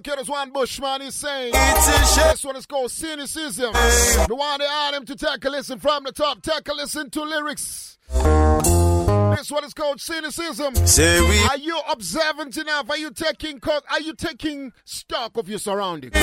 [0.05, 2.28] Pastor Kiddos One Bushman is saying It's a shame.
[2.31, 3.72] this one is called cynicism.
[3.72, 6.43] The one they add him to take a listen from the top.
[6.43, 7.98] Take a listen to lyrics.
[8.12, 10.74] This one is called cynicism.
[10.86, 12.89] Say we Are you observant enough?
[12.90, 16.14] Are you taking co- are you taking stock of your surroundings?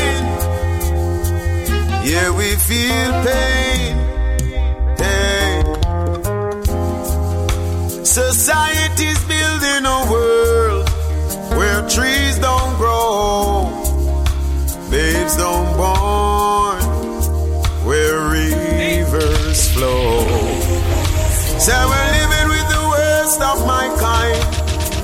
[2.03, 3.97] Yeah, we feel pain.
[4.97, 5.63] Hey.
[8.03, 10.60] Society's building a world
[11.57, 13.69] where trees don't grow,
[14.89, 16.81] babes don't born,
[17.85, 20.25] where rivers flow.
[21.65, 24.41] Say we're living with the worst of my kind.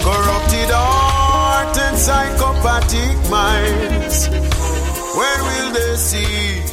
[0.07, 4.28] Corrupted heart and psychopathic minds.
[5.19, 6.64] When will they see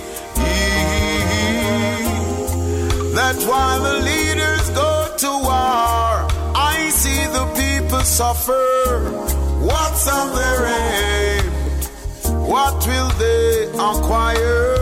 [3.18, 7.63] that while the leaders go to war, I see the people
[8.04, 9.10] suffer?
[9.60, 11.50] What's on their aim?
[12.46, 14.74] What will they acquire?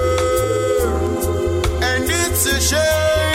[1.82, 3.32] And it's a shame.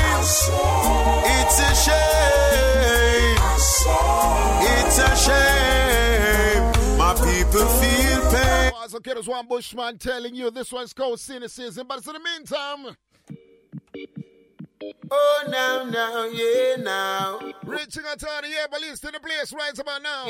[1.25, 3.37] It's a shame.
[4.75, 6.63] It's a shame.
[6.97, 8.71] My people feel pain.
[8.95, 12.95] Okay, there's one Bushman telling you this one's called cynicism, but in the meantime.
[15.09, 17.39] Oh, now, now, yeah, now.
[17.63, 20.27] Reaching out to the air balloons to the place right about now.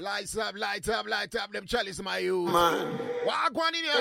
[0.00, 2.46] Lights up, light up, light up, them chalice my you.
[2.46, 2.98] Man.
[3.26, 3.92] Walk one in here.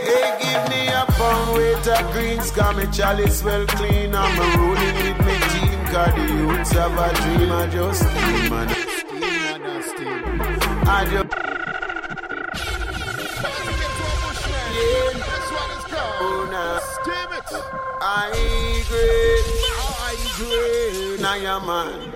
[0.00, 4.14] Hey, give me a pound with a greens, got me chalice well clean.
[4.14, 7.52] I'm a rolling with me team, cause the youths have a dream.
[7.52, 10.24] I just steam and steam and steam.
[10.88, 11.26] I just.
[14.76, 15.10] Yeah.
[15.12, 16.16] This one is called.
[16.20, 16.78] Oh, now.
[17.02, 17.85] Steam it.
[18.00, 19.44] I grade.
[20.00, 21.20] I grade.
[21.20, 22.12] Now, yeah, man.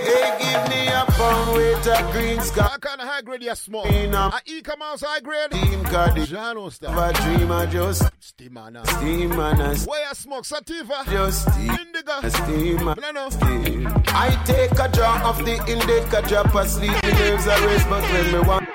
[0.00, 2.62] Hey, give me a pound with a green sky.
[2.62, 3.86] What kind of high grade you smoke?
[3.86, 5.52] A e-come house high grade?
[5.52, 6.12] Steam card.
[6.12, 6.88] Jano.
[6.88, 11.04] Have a dream, I just steam and steam and Where you smoke sativa?
[11.10, 11.70] Just steam.
[11.70, 12.30] Indica.
[12.30, 13.28] Steam and no, no.
[13.30, 13.86] steam.
[14.08, 16.92] I take a drop of the indica drop asleep.
[17.02, 18.68] The nerves are raised, but when me want.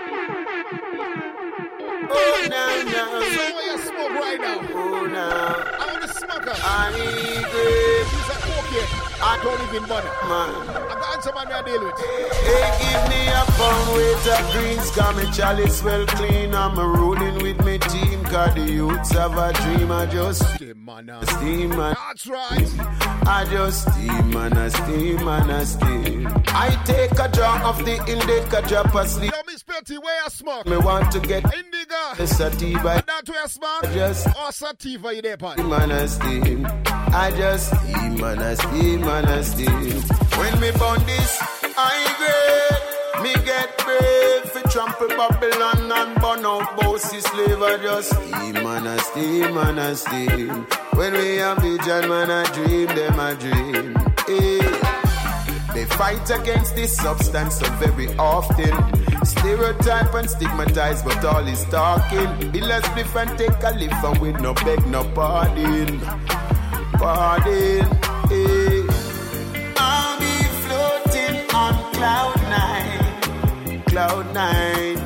[2.15, 2.67] Oh, now.
[3.21, 4.59] So you smoke right now?
[4.73, 5.63] Oh, now.
[5.79, 6.12] I want to
[6.47, 6.57] her.
[6.63, 8.07] I grade.
[8.09, 8.63] She's a coke
[9.25, 10.09] I don't even bother.
[10.27, 10.49] Man.
[10.75, 11.97] I got someone I deal with.
[12.43, 16.53] Hey, give me a pound with a greens, got me chalice well clean.
[16.53, 19.91] I'm a rolling with me team, cause the youths have a dream.
[19.91, 21.09] I just uh, steam man.
[21.27, 21.95] Steam man.
[22.07, 22.69] That's right.
[23.25, 26.27] I just steam and I steam and I steam.
[26.47, 29.31] I take a drop of the indica drop asleep.
[29.31, 30.65] Yo, Miss Petty, where you smoke?
[30.65, 32.27] Me want to get indica.
[32.27, 32.89] Sativa.
[32.89, 33.83] And that where you smoke?
[33.93, 35.53] Just or sativa you there, pan?
[35.53, 36.32] Steam and I steam.
[36.41, 40.01] I just steam and I steam and I steam.
[40.39, 41.37] When me burn this,
[41.77, 43.23] I grade.
[43.23, 47.61] Me get brave for trample Babylon and burn out bossy slave.
[47.61, 50.65] I just steam and I steam and I steam.
[50.93, 53.95] When we have vision, man, I dream them a dream.
[54.27, 54.93] Hey.
[55.73, 58.73] They fight against this substance so very often.
[59.23, 62.51] Stereotype and stigmatize, but all is talking.
[62.51, 65.99] Bill a spliff and take a lift, and we no beg no pardon.
[66.99, 67.85] Pardon,
[68.29, 68.83] hey.
[69.77, 74.97] I'll be floating on cloud nine, cloud nine,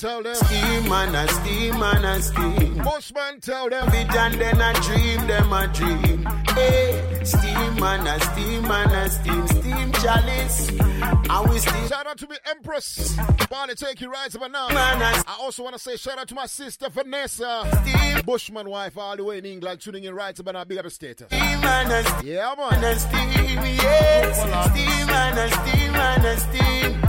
[0.00, 0.34] Tell them.
[0.34, 2.78] Steam and a steam and a steam.
[2.82, 3.90] Bushman tell them.
[3.90, 6.24] Vision then a dream, them a dream.
[6.54, 10.70] Hey, steam and a steam and a steam, steam chalice.
[10.70, 11.86] And we steam.
[11.88, 13.14] Shout out to me, Empress.
[13.50, 14.68] Barney, take you right about now.
[14.70, 17.68] I, I also want to say shout out to my sister Vanessa.
[17.82, 18.24] Steam.
[18.24, 20.64] Bushman wife all the way in England, tuning in right about now.
[20.64, 21.26] Big up the status.
[21.26, 22.32] Steam and a steam.
[22.32, 22.72] Yeah, man.
[22.72, 24.40] And a steam, yes.
[24.70, 26.99] Steam and a steam and a steam.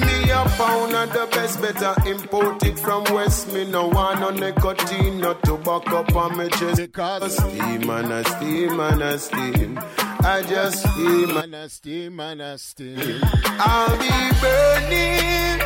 [0.00, 3.52] Me a pound of the best, better imported from West.
[3.52, 6.76] Me no want no nicotine, no tobacco on my chest.
[6.76, 9.80] Because steam and a steam and a steam.
[10.26, 13.20] I just steam and a steam and a steam.
[13.44, 14.10] I'll be
[14.40, 15.60] burning.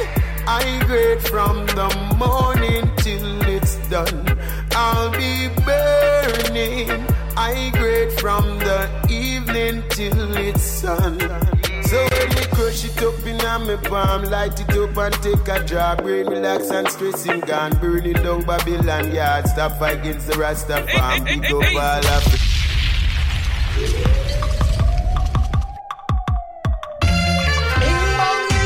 [0.50, 4.38] I grade from the morning till it's done.
[4.72, 7.06] I'll be burning.
[7.36, 11.20] I grade from the evening till it's sun.
[11.84, 12.08] So
[12.58, 16.26] crush it up in a me palm, light it up and take a draw, brain
[16.26, 21.44] relax and stressing gone, burn it down Babylon yard, stop against the Rasta farm, big
[21.44, 22.24] up all of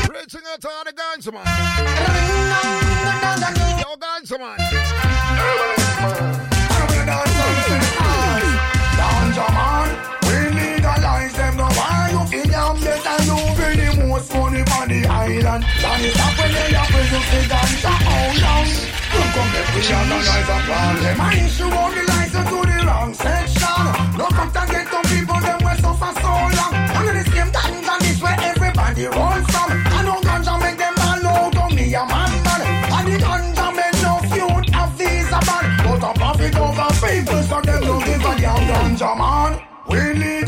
[0.09, 1.45] Reaching out to all the guns, man.
[3.79, 5.82] Yo, guns, man.
[14.13, 15.65] Most money on the island.
[15.81, 17.93] Johnny stop when they are present for ganja.
[18.05, 18.69] How long?
[19.13, 21.21] You come back we analyze a problem.
[21.21, 23.85] I issue on the license to the wrong section.
[24.17, 26.73] No come to get some people them we suffer so long.
[26.97, 27.51] And the same
[27.93, 29.69] and this where everybody runs from.
[29.97, 32.61] I know ganja make them all out on me a man man.
[32.95, 34.89] And the ganja make no feud of.
[35.85, 39.51] But a profit over people so them no give ganja man.
[39.89, 40.42] We legalize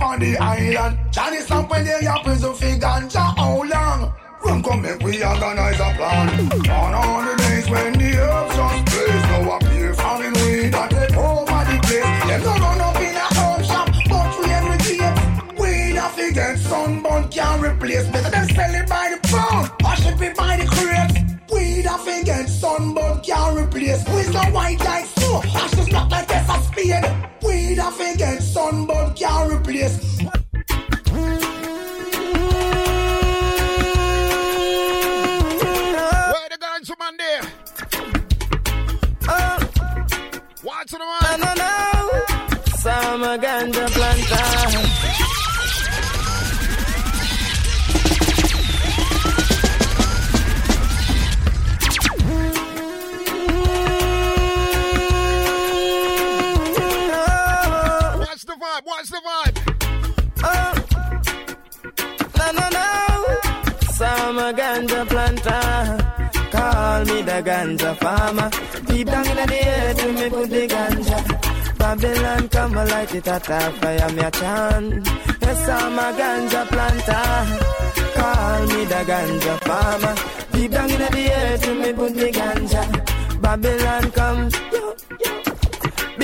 [0.00, 0.98] on the island?
[1.10, 3.36] Johnny stop when they are prison for ganja.
[3.36, 4.12] How long?
[4.44, 6.28] Run come make we organize a plan.
[6.70, 9.22] On the days when the herbs just blaze.
[9.30, 12.20] Now appear farming weed that take over the place.
[12.28, 15.12] Them no run up in a herb shop, but we every day.
[15.60, 18.06] Weed off against sunburn can't replace.
[18.08, 21.50] Better them sell it by the pound, or ship it by the crate.
[21.52, 24.08] Weed off against sunburn can't replace.
[24.08, 27.04] We Wisdom white like snow, ashes black like a spade.
[27.42, 28.00] Weed off
[28.70, 30.22] against sunburn can't replace.
[36.32, 37.42] Where the guns man there?
[39.28, 39.66] Uh.
[40.62, 41.40] What's the one?
[41.40, 41.70] No, no, no.
[42.76, 43.88] Summer ganja
[64.30, 65.98] Summer ganja planter.
[66.52, 68.48] Call me the ganja farmer.
[68.86, 71.18] Deep down in the earth, me put the ganja.
[71.76, 75.08] Babylon come and light it at a fire, me a chant.
[75.42, 77.26] Yes, I'm a ganja planter.
[78.14, 80.14] Call me the ganja farmer.
[80.52, 82.82] Deep down in the earth, me put the ganja.
[83.42, 84.94] Babylon come, yo,
[85.24, 85.49] yo.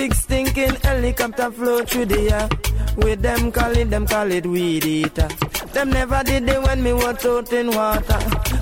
[0.06, 2.48] Big stinking helicopter flow through the air.
[2.96, 5.26] With them call it, them call it weed eater.
[5.72, 8.20] Them never did it when me was out in water.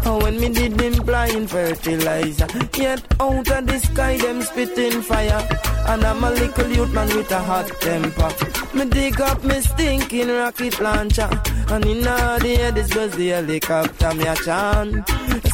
[0.09, 2.47] Or when me did them blind fertilizer.
[2.79, 5.47] Yet out of the sky, them spitting fire.
[5.87, 8.31] And I'm a little youth man with a hot temper.
[8.73, 11.29] Me dig up me stinking rocket launcher.
[11.69, 15.07] And in all the air, this was the helicopter me a chant.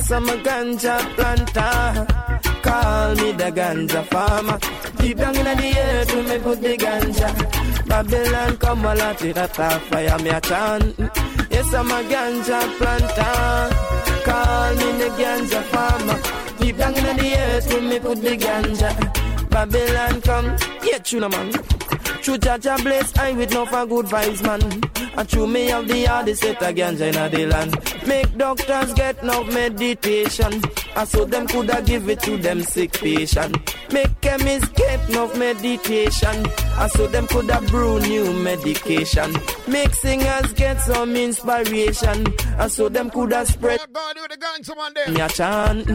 [0.06, 2.49] Some ganja planter.
[2.62, 4.58] Call me the ganja farmer.
[4.98, 7.86] Deep down in the earth, we me put the ganja.
[7.86, 10.98] Babylon come a lot with a fire, me a chant.
[11.50, 13.74] Yes, I'm a ganja planter.
[14.24, 16.18] Call me the ganja farmer.
[16.58, 19.50] Deep down in the earth, we me put the ganja.
[19.50, 21.52] Babylon come, yeah, tuna man.
[22.22, 24.90] True Jaja bless I with no for good vibes, man.
[25.16, 28.06] And true me have the hardest set of ganja in the land.
[28.06, 30.62] Make doctors get no meditation.
[30.96, 33.56] And so them coulda give it to them sick patient.
[33.92, 36.46] Make chemists get no meditation.
[36.78, 39.34] And so them coulda brew new medication.
[39.66, 42.26] Make singers get some inspiration.
[42.58, 43.80] And so them coulda spread
[45.08, 45.88] me a chant.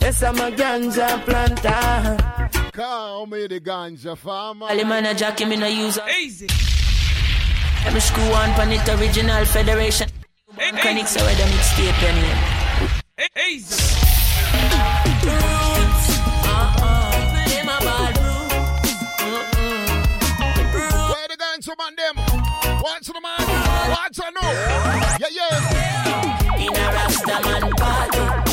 [0.00, 2.61] Yes, I'm a ganja planter.
[2.72, 4.66] Call me the ganja farmer.
[4.66, 6.46] All the man a jockey, me no use Easy.
[7.84, 10.08] Let me screw on pan it original federation.
[10.56, 12.38] Chronic so where the mixtape anyway.
[13.46, 13.76] Easy.
[21.10, 22.16] Where the ganja man them?
[22.80, 23.46] What's the man?
[23.90, 24.48] What's the no?
[25.20, 26.56] Yeah, yeah.
[26.56, 28.51] In a Rastaman party.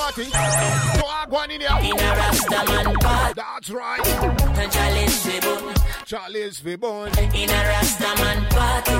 [0.00, 0.24] Party.
[0.24, 1.78] So I go in here.
[1.82, 3.34] In a Rastaman party.
[3.36, 4.04] That's right.
[5.26, 5.74] We boom.
[6.06, 6.72] Chalice we.
[6.74, 8.98] In a Rastaman party.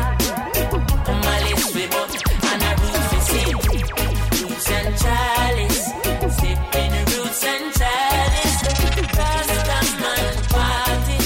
[1.24, 2.08] Malice boom.
[2.50, 3.56] And a roots we sip.
[4.40, 5.80] Roots and chalice.
[6.38, 8.58] Sipping roots and chalice.
[9.18, 11.18] Rastaman party.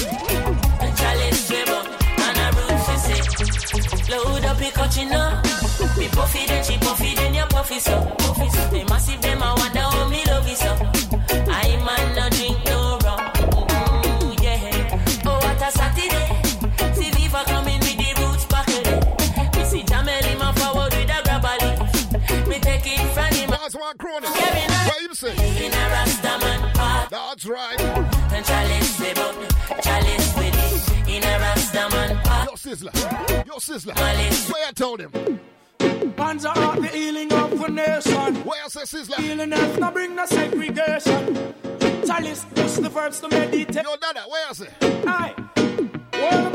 [1.49, 1.85] We boom.
[2.25, 3.25] And a roots we sip.
[4.09, 5.43] Load up your coaching up.
[5.97, 8.24] Me puffy then she puffy then you puffy so.
[27.45, 27.81] That's right.
[28.33, 29.83] And Chalice with it.
[29.83, 31.07] Chalice with it.
[31.07, 32.49] In a Rastaman park.
[32.49, 33.45] Yo, Sizzla.
[33.45, 33.95] Yo, Sizzla.
[34.51, 35.11] Where I told him?
[36.17, 38.35] Hands are out the healing of the nation.
[38.43, 39.17] Where say Sizzla?
[39.17, 41.53] Healing earth, now bring the segregation.
[42.07, 43.75] Chalice, just the verbs to meditate.
[43.75, 44.69] Yo, Dada, where I say?
[45.05, 45.35] Aye.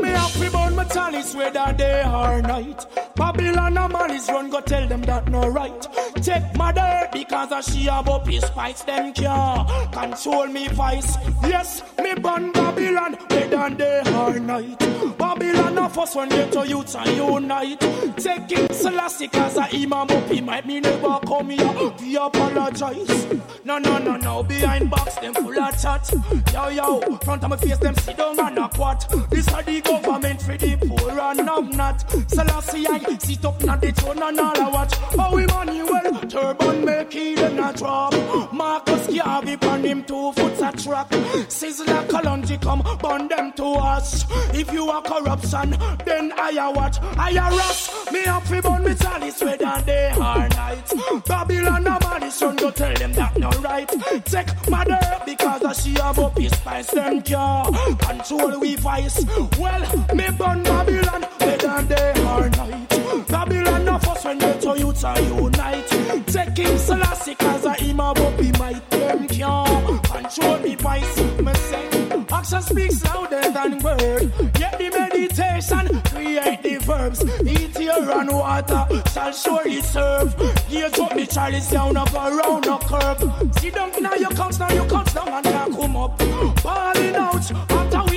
[0.01, 2.85] Me to burn my chalice whether day or night.
[3.15, 5.87] Babylon and malice run, go tell them that no right.
[6.15, 11.17] Take dirt because of she have up his spice, them can't control me vice.
[11.43, 14.79] Yes, me burn Babylon whether day or night.
[15.17, 17.79] Babylon of us when get to youth and unite.
[18.17, 21.93] Take Taking Selassie cause I imam up he might me never come here.
[21.99, 23.27] We apologize.
[23.63, 24.43] No, no, no, no.
[24.43, 26.11] Behind box them full of chat.
[26.53, 27.17] Yo, yo.
[27.17, 29.07] Front of my face them sit down and a quat.
[29.29, 32.11] This the government for the poor and have not.
[32.29, 34.95] Selassie I sit up na the throne and all I watch.
[34.95, 38.13] How Emmanuel turban in a drop.
[38.53, 41.09] Marcus Garvey on him two foot a track.
[41.49, 44.25] Sizzla Kalonji come burn them to us.
[44.53, 45.75] If you are corruption,
[46.05, 46.97] then I a watch.
[47.01, 48.11] I a rush.
[48.11, 50.93] Me up fi burn me chalice whether day or night.
[51.25, 53.89] Babylon a man son go tell them that no right.
[54.25, 59.25] Take mother because a she have up spice them can control we vice.
[59.59, 59.81] Well,
[60.15, 63.27] me burn Babylon whether day or night.
[63.27, 65.87] Babylon of us when get to youth are unite.
[66.27, 71.17] Take King Selassie cause a him up he might them can control me vice.
[71.39, 71.89] Me say
[72.31, 74.31] action speaks louder than word.
[74.59, 77.23] Yet the meditation create the verbs.
[77.45, 80.33] Eat your and water shall surely serve.
[80.67, 83.53] Here's what me chalice down up around a curve.
[83.59, 86.17] See down now you comes now you comes down and can't come up.
[86.63, 88.10] Balling out after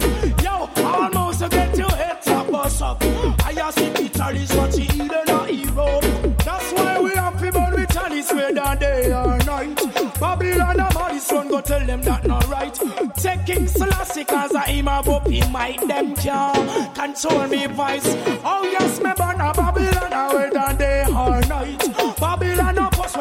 [0.00, 0.42] you touch.
[0.42, 3.02] Yo, almost you get your head top bust up.
[3.02, 6.00] I see the chalice what he eat and a hero.
[6.44, 9.76] That's why we have people with chalice whether day or night.
[10.18, 10.94] Babylon and
[11.32, 12.78] one go tell them that not right.
[13.16, 18.06] Taking Selassie cause I am up he might them can control me voice.
[18.44, 21.91] Oh yes, me born a Babylon a whether day or night.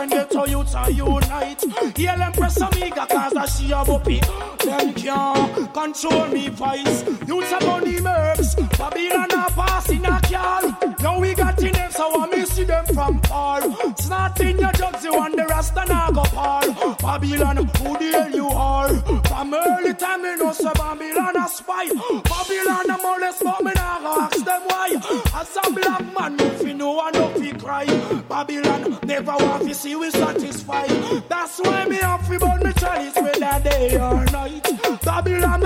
[0.02, 1.64] When get to youth are unite.
[1.96, 4.20] Heal Empress Amiga cause a she a whoopee.
[4.66, 7.04] Them can control me voice.
[7.28, 8.71] Youths are bunny mercs.
[8.82, 10.96] Babylon a pass in a car.
[11.02, 13.62] Now we got in them so I see them from far.
[13.96, 16.64] Snot in your jugs you and the rasta now go par.
[17.00, 18.90] Babylon who the hell you are?
[19.28, 21.90] From early time me know say Babylon a spy.
[22.24, 24.90] Babylon a molest but me go ask them why.
[25.36, 27.86] As a black man no fi know and no fi cry.
[28.28, 30.90] Babylon never want to see we satisfied.
[31.30, 34.68] That's why me have to burn me chalice whether day or night.
[35.04, 35.62] Babylon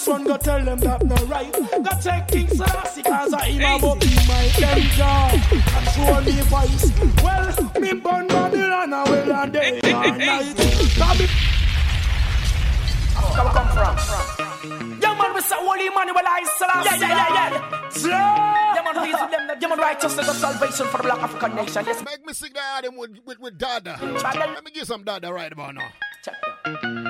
[0.00, 1.52] this one go tell them that no right.
[1.52, 5.30] Go take King Selassie cause I him a up in my them jaw.
[5.72, 6.92] Control me voice.
[7.24, 10.56] Well, me burn Babylon a whether day or night.
[10.98, 11.28] Babylon
[13.34, 15.00] Come, come from.
[15.00, 17.00] Yeah, man, we say holy Emmanuel I Selassie.
[17.00, 17.50] Yeah, yeah, yeah,
[18.04, 18.74] yeah.
[18.74, 19.58] Yeah, man, we use them.
[19.60, 21.84] Yeah, man, righteousness and salvation for the black African nation.
[21.86, 23.98] Yes, Make me sing that him with, with, with Dada.
[24.02, 27.09] Let me give some Dada right about now.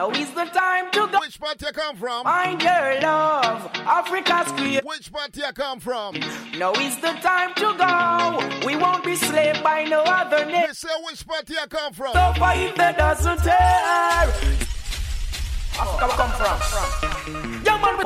[0.00, 1.18] Now is the time to go.
[1.20, 2.24] Which part you come from?
[2.24, 3.70] Find your love.
[3.84, 4.80] Africa's queen.
[4.82, 6.18] Which part you come from?
[6.56, 8.66] Now is the time to go.
[8.66, 10.68] We won't be slaved by no other name.
[10.68, 12.14] Me say which part you come from?
[12.14, 14.32] So if that doesn't tear.
[15.78, 16.56] Africa we come from.
[17.62, 18.00] Young man.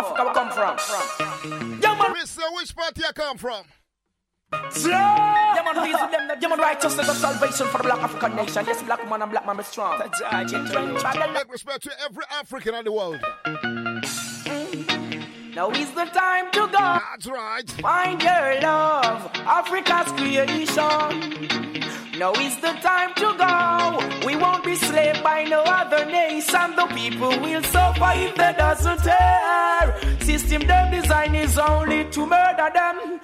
[0.00, 1.80] Africa we come from.
[1.82, 3.62] Young man, say which part you come from?
[4.52, 6.30] Yeah, man, we use them.
[6.40, 8.64] Yeah, man, righteousness and salvation for the black African nation.
[8.66, 9.98] Yes, black man and black man be strong.
[9.98, 13.20] Make respect to every African in the world.
[15.54, 16.70] Now is the time to go.
[16.70, 17.70] That's right.
[17.82, 21.97] Find your love, Africa's creation.
[22.18, 24.26] Now is the time to go.
[24.26, 26.74] We won't be slaved by no other nation.
[26.74, 30.18] The people will suffer if they doesn't tear.
[30.22, 33.20] System them design is only to murder them.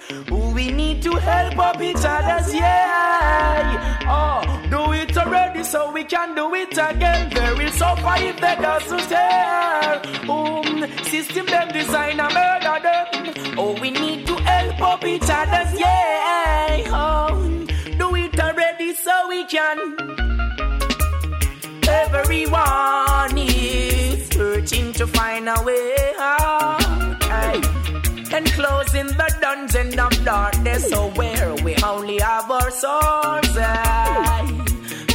[0.54, 3.98] We need to help up each other's yeah.
[4.06, 7.30] Oh, do it already so we can do it again.
[7.30, 10.02] They will suffer if they doesn't tear.
[10.30, 13.58] Um, system them design and murder them.
[13.58, 16.84] Oh, we need to help up each other's yeah.
[16.92, 17.53] Oh,
[18.92, 19.78] so we can.
[21.88, 26.82] Everyone is searching to find a way out.
[27.22, 27.62] Aye.
[28.32, 33.56] And closing the dungeon of darkness, so where we only have our souls.
[33.56, 34.64] Aye.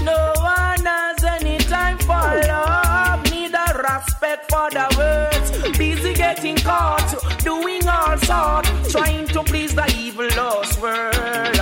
[0.03, 5.77] No one has any time for love, neither respect for the words.
[5.77, 7.13] Busy getting caught,
[7.43, 11.58] doing all sorts, trying to please the evil lost world.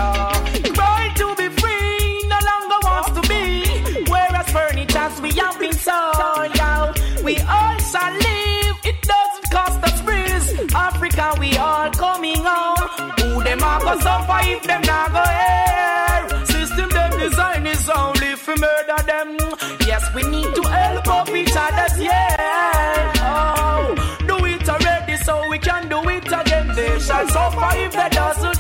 [5.90, 7.24] Have yo.
[7.24, 10.74] We all shall live, it doesn't cost us breeze.
[10.74, 13.12] Africa, we all coming home.
[13.20, 16.46] Who them a go suffer if them not go here?
[16.46, 19.38] System them design is only for murder them.
[19.86, 23.14] Yes, we need to help up each other's yeah.
[23.20, 23.96] Oh,
[24.28, 26.68] do it already so we can do it again.
[26.76, 28.58] They shall suffer if they doesn't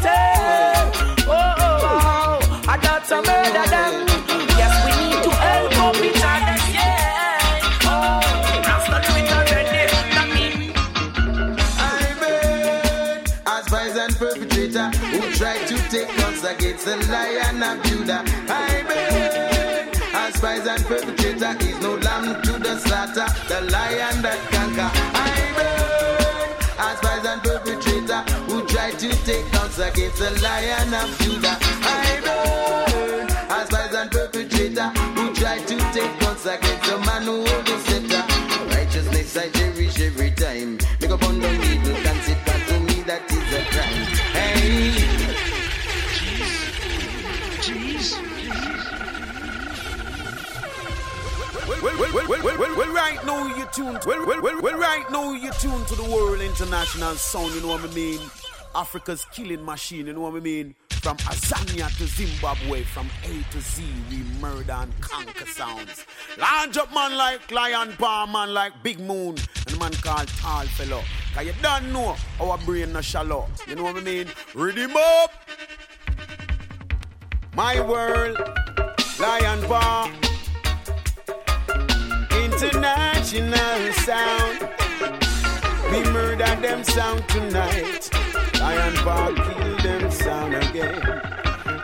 [16.87, 18.23] the lion of Judah.
[18.47, 19.91] I burn.
[20.15, 23.27] As spies and perpetrator is no lamb to the slaughter.
[23.49, 24.89] The lion that conquer.
[25.13, 26.49] I burn.
[26.79, 31.66] As spies and perpetrator who try to take guns against the lion of Judah.
[51.87, 53.99] Well, well, well, well, well, right now you tuned.
[54.05, 57.55] Well, well, well, well, right now you tuned to the World International Sound.
[57.55, 58.19] You know what I mean?
[58.75, 60.07] Africa's killing machine.
[60.07, 60.75] You know what I mean?
[60.89, 66.05] From Azania to Zimbabwe, from A to Z, we murder and conquer sounds.
[66.37, 69.37] Large up man like Lion Paw, man like Big Moon,
[69.67, 71.03] and man called Tall Fellow.
[71.33, 73.47] Cause you don't know our brain no shallow.
[73.65, 74.27] You know what I mean?
[74.53, 75.31] Read him up.
[77.55, 78.37] My world,
[79.19, 80.26] Lion Paw.
[82.77, 84.69] International sound.
[85.91, 88.07] We murder them sound tonight.
[88.59, 91.01] Lion Paw kill them sound again.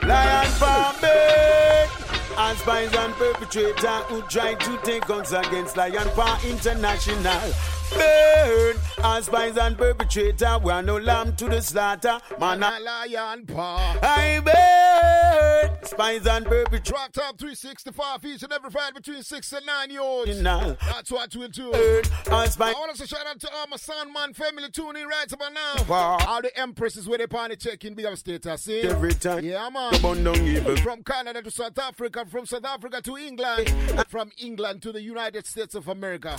[0.04, 1.90] Lion Paw big.
[2.38, 7.42] And spies and perpetrator who try to take guns against Lion Paw International.
[7.96, 10.60] Burn as spies and perpetrator.
[10.64, 12.20] We are no lamb to the slaughter.
[12.40, 13.98] Man, a lion paw.
[14.02, 16.84] I burn spies and perpetrator.
[16.84, 20.42] Drive Time 365 each and every Friday between 6 and 9 years.
[20.42, 20.76] Nah.
[20.86, 21.72] That's what we'll do.
[21.72, 25.32] Burn as I want to shout out to all my son, man, family tuning right
[25.32, 25.76] about now.
[25.88, 26.18] Wow.
[26.28, 28.64] All the empresses where they party checking big up status.
[28.64, 28.82] See?
[28.82, 29.44] Every time.
[29.44, 29.92] Yeah, man.
[29.94, 30.76] Come on down evil.
[30.78, 33.74] From Canada to South Africa, from South Africa to England,
[34.08, 36.36] from England to the United States of America.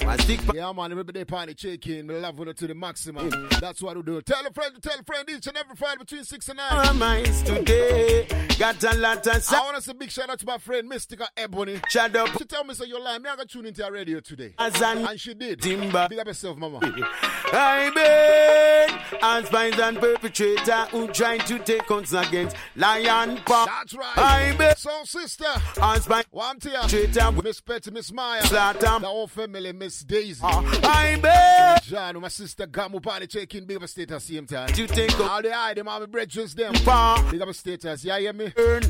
[0.55, 2.07] Yeah, man, everybody party checking.
[2.07, 3.49] We love it to the maximum.
[3.61, 4.23] That's what we do.
[4.23, 6.73] Tell a friend to tell a friend each and every Friday between 6 and 9.
[6.87, 8.27] Our minds today
[8.59, 11.29] got a lot of I want to say big shout out to my friend Mystica
[11.37, 11.81] Ebony.
[11.91, 12.29] Shut up.
[12.39, 13.21] She tell me, say, you're lying.
[13.23, 14.55] Me, I got tune into your radio today.
[14.59, 15.61] And she did.
[15.61, 16.07] timber.
[16.09, 16.79] Big up yourself, mama.
[17.53, 23.67] I burn and spies and perpetrator who trying to take us against lion paw.
[23.67, 24.17] That's right.
[24.19, 25.45] I burn So, sister,
[25.81, 26.81] and spies one you.
[27.07, 28.43] perpetrator Miss Petty, Miss Maya.
[28.47, 28.81] slaughter.
[28.81, 30.41] The whole family, Miss Daisy.
[30.43, 34.47] I burn John, my sister Gamu party checking big up a state at the same
[34.47, 34.69] time.
[34.69, 36.73] to take us All the hide them, all my brethren, them.
[36.85, 37.27] paw.
[37.31, 38.53] Big up a status, yeah, hear me?
[38.57, 38.83] Burn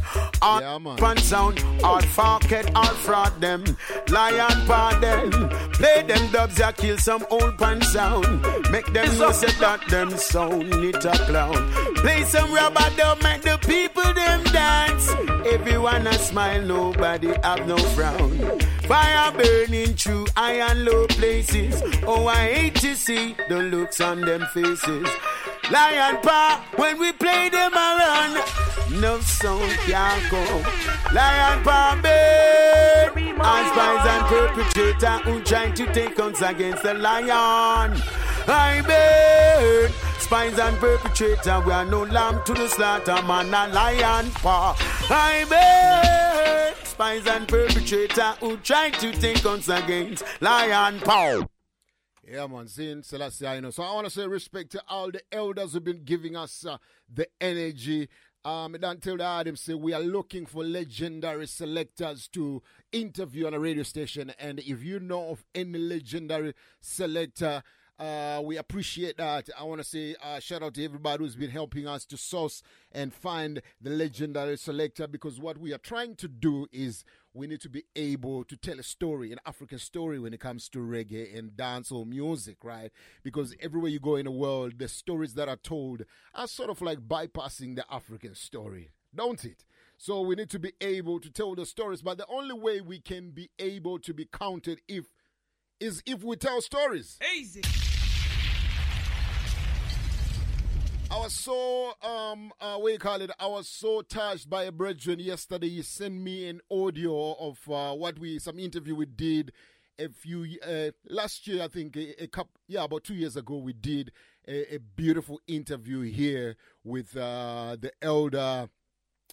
[0.42, 0.96] on Yeah, man.
[0.96, 3.64] pan sound, all forget, all fraud them,
[4.08, 5.30] lion paw them.
[5.72, 8.26] Play them dubs, ya kill some old pan sound.
[8.70, 11.72] Make them know say that them sound it a clown.
[11.96, 15.08] Play some rubber dub, make the people them dance.
[15.46, 18.38] Everyone a smile, nobody have no frown.
[18.86, 21.82] Fire burning through high and low places.
[22.06, 25.08] Oh, I hate to see the looks on them faces.
[25.70, 28.34] Lion paw, when we play them around,
[29.00, 30.44] no sound can go.
[31.14, 38.02] Lion paw, babe, and spies and perpetrator who trying to take us against the lion.
[38.46, 41.62] I burn spies and perpetrator.
[41.66, 43.48] We are no lamb to the slaughter, man.
[43.48, 44.74] A lion paw.
[45.10, 45.44] I
[46.72, 51.42] burn spies and perpetrator who try to take us against lion paw.
[52.26, 53.70] Yeah, man, seeing Selassie, you know.
[53.70, 56.78] So I want to say respect to all the elders who've been giving us uh,
[57.12, 58.08] the energy.
[58.46, 63.52] Um, don't tell the Adam say we are looking for legendary selectors to interview on
[63.52, 67.62] a radio station, and if you know of any legendary selector,
[67.98, 69.48] uh, we appreciate that.
[69.58, 72.62] I want to say uh, shout out to everybody who's been helping us to source
[72.92, 77.60] and find the legendary selector because what we are trying to do is we need
[77.60, 81.36] to be able to tell a story, an African story when it comes to reggae
[81.36, 82.90] and dancehall music, right?
[83.22, 86.02] Because everywhere you go in the world, the stories that are told
[86.34, 89.64] are sort of like bypassing the African story, don't it?
[89.96, 93.00] So we need to be able to tell the stories, but the only way we
[93.00, 95.06] can be able to be counted if
[95.84, 97.18] is if we tell stories.
[97.36, 97.62] Easy.
[101.10, 103.30] I was so um uh what you call it?
[103.38, 105.68] I was so touched by a brethren yesterday.
[105.68, 109.52] He sent me an audio of uh, what we some interview we did
[109.98, 111.62] a few uh, last year.
[111.62, 114.10] I think a, a couple yeah about two years ago we did
[114.48, 118.68] a, a beautiful interview here with uh, the elder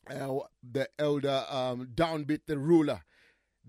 [0.09, 3.01] uh, the elder um, downbeat the ruler.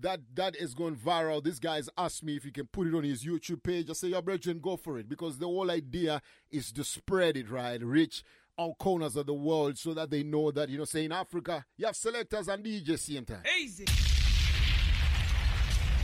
[0.03, 1.41] That that is going viral.
[1.41, 3.89] This guy's asked me if he can put it on his YouTube page.
[3.89, 6.21] I say, your brethren, go for it because the whole idea
[6.51, 8.21] is to spread it right, reach
[8.57, 11.65] all corners of the world so that they know that you know, say in Africa
[11.77, 13.43] you have selectors and DJs same time.
[13.59, 13.85] Easy.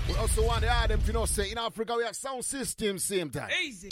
[0.08, 3.04] We also want to add them, you know, say in Africa we have sound systems
[3.04, 3.50] same time.
[3.64, 3.90] Easy.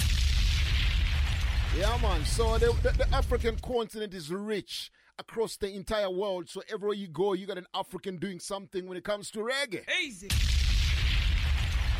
[1.78, 2.24] Yeah, man.
[2.26, 4.90] So the, the, the African continent is rich
[5.20, 6.50] across the entire world.
[6.50, 9.84] So everywhere you go, you got an African doing something when it comes to reggae.
[10.04, 10.30] Easy.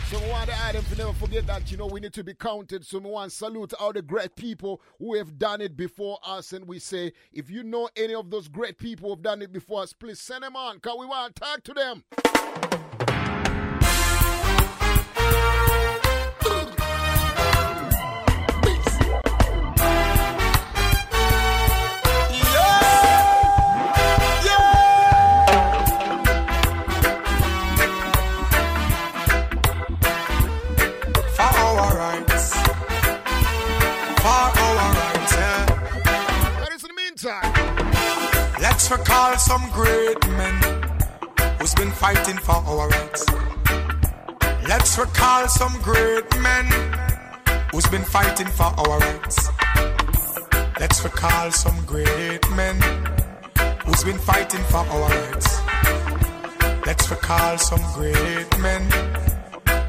[0.10, 2.34] So we want to add and never forget that, you know, we need to be
[2.34, 2.86] counted.
[2.86, 6.54] So we want to salute all the great people who have done it before us.
[6.54, 9.52] And we say, if you know any of those great people who have done it
[9.52, 12.87] before us, please send them on, because we want to talk to them.
[39.38, 40.56] Recall some great men
[41.60, 43.26] who's been fighting for our rights.
[44.68, 46.66] Let's recall some great men
[47.72, 49.50] who's been fighting for our rights.
[50.80, 52.78] Let's recall some great men
[53.86, 55.50] who's been fighting for our rights.
[56.86, 58.82] Let's recall some great men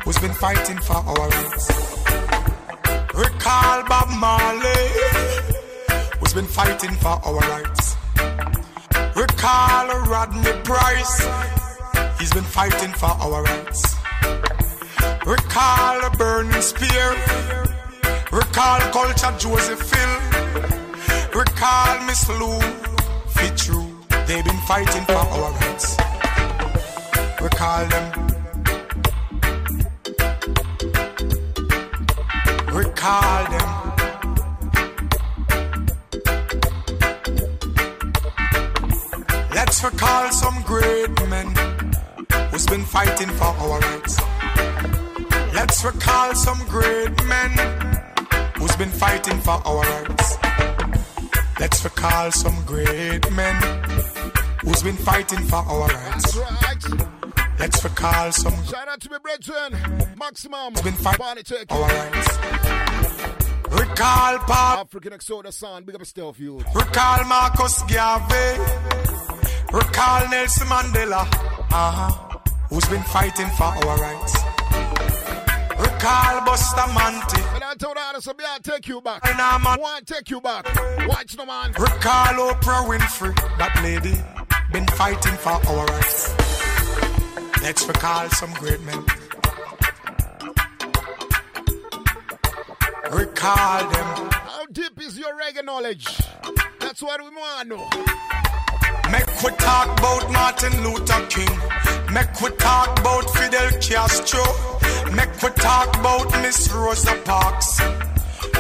[0.05, 1.67] who's been fighting for our rights.
[3.15, 4.89] Recall Bob Marley,
[6.19, 7.88] who's been fighting for our rights.
[9.19, 11.27] Recall Rodney Price,
[12.21, 13.97] he's been fighting for our rights.
[15.27, 17.17] Recall Burning Spear,
[18.31, 20.15] recall Culture Joseph Hill,
[21.35, 22.61] recall Miss Lou
[23.31, 23.87] Fitzroy,
[24.27, 25.97] they've been fighting for our rights.
[27.41, 28.29] Recall them.
[32.79, 33.88] recall them.
[39.81, 41.55] Let's recall some great men
[42.51, 44.19] who's been fighting for our rights.
[45.55, 47.51] Let's recall some great men
[48.57, 50.37] who's been fighting for our rights.
[51.61, 53.55] Let's recall some great men
[54.63, 56.37] who's been fighting for our rights.
[57.61, 59.77] Let's recall some shout out to my brethren,
[60.19, 61.67] Maximum, been fighting Turkey.
[61.71, 62.39] our rights.
[63.71, 64.81] Recall Pop.
[64.81, 66.59] African Exoda son, big up yourself, you.
[66.75, 69.38] Recall Marcus Garvey.
[69.73, 71.29] Recall Nelson Mandela.
[71.71, 72.39] Uh-huh.
[72.71, 74.35] Who's been fighting for our rights.
[75.79, 77.41] Recall Bustamante.
[77.55, 79.21] And I told her, so I'll take you back.
[79.29, 80.65] And I'm want to take you back.
[81.07, 81.73] Watch no man.
[81.73, 83.35] Recall Oprah Winfrey.
[83.59, 84.17] That lady
[84.73, 86.35] been fighting for our rights.
[87.63, 89.05] Let's recall some great men.
[93.13, 94.31] Recall them.
[94.31, 96.07] How deep is your reggae knowledge?
[96.81, 97.89] That's what we want to know.
[99.11, 101.55] Make we talk about Martin Luther King.
[102.13, 104.45] Make we talk about Fidel Castro.
[105.15, 107.79] Make we talk about Miss Rosa Parks.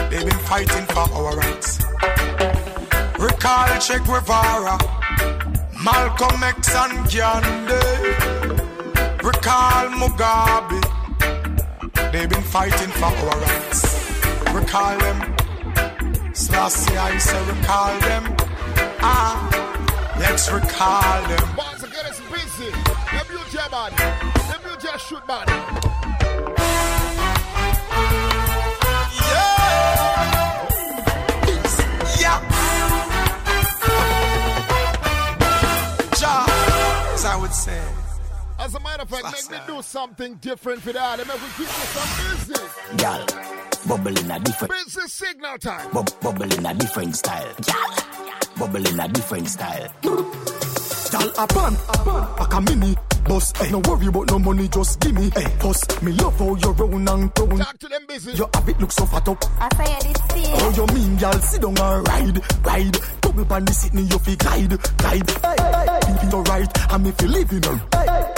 [0.08, 1.78] They've been fighting for our rights.
[3.18, 4.78] Recall Che Guevara,
[5.84, 7.86] Malcolm X and Gandhi.
[9.28, 10.80] Recall Mugabe.
[12.12, 13.80] They've been fighting for our rights.
[14.54, 15.18] Recall them.
[16.32, 18.36] Selassie, I say recall them.
[19.00, 19.77] Ah,
[20.18, 21.56] let's recall them.
[21.56, 22.70] Boss, get us busy.
[22.70, 23.97] Them you jab body.
[23.97, 25.52] Them you just shoot body.
[32.20, 32.40] Yeah.
[36.20, 36.47] Ja,
[37.14, 37.97] as I would say.
[38.58, 41.18] As a matter of fact, make me do something different for that.
[41.18, 42.74] Make we give you some business.
[42.96, 43.26] Gal,
[43.86, 45.90] bubble in a different, Business signal time.
[45.92, 47.54] bub, bubble in a different style.
[47.62, 47.96] Gal,
[48.58, 49.88] bubble in a different style.
[50.02, 53.52] Gal a pan, a a mini boss.
[53.56, 55.30] Hey, no worry about no money, just give me.
[55.34, 57.58] Hey, boss, me love how you round and round.
[57.62, 58.32] Talk to them busy.
[58.32, 59.44] Your habit look so fat up.
[59.60, 60.54] I say this thing.
[60.58, 62.96] Oh, you mean, gal, sit down and ride, ride.
[63.22, 65.30] Bubble on the Sydney, you fi glide, glide.
[65.30, 66.28] Hey, hey, hey.
[66.30, 67.80] you right, and if you live in her,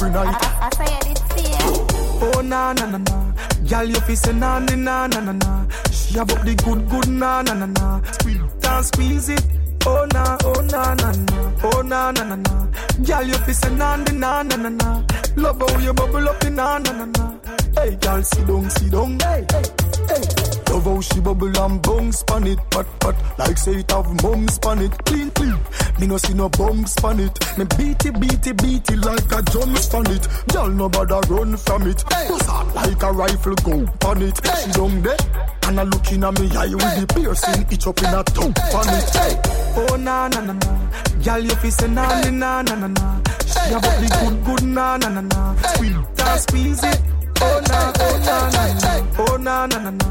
[0.00, 0.36] every night.
[0.40, 2.32] I say this thing.
[2.34, 3.32] Oh na na na na,
[3.68, 5.66] girl you fi say na na na na na.
[5.90, 8.00] She have up the good good na na na na.
[8.12, 9.44] Squeeze and squeeze it.
[9.86, 12.66] Oh na oh na na na, oh na na na na.
[13.04, 15.02] Girl you fi say na na na na na na.
[15.36, 17.34] Love how you bubble up in na na na na.
[17.76, 19.18] Hey girl sit down sit down.
[19.20, 19.62] Hey hey
[20.08, 20.49] hey.
[20.80, 24.58] Love how she bubble and bounce pan it, pat pat like say it have mums
[24.60, 25.58] pan it, clean clean.
[25.98, 27.58] Me no see no bumps pan it.
[27.58, 30.26] Me beat it beat it beat it like a drum pan it.
[30.50, 32.02] Girl no bother run from it.
[32.08, 34.40] Bust out like a rifle go pan it.
[34.64, 35.16] She down there
[35.64, 38.88] and I looking at me eye with the piercing itch up in a tongue pan
[38.96, 39.10] it.
[39.10, 39.40] Hey.
[39.76, 40.90] Oh na na na na,
[41.22, 43.20] girl you fi say na na na na na na.
[43.44, 45.54] She have up the good good na na na na.
[45.56, 47.00] Squeeze and squeeze it.
[47.42, 48.62] Oh na, oh na na
[49.18, 50.08] oh na na na na.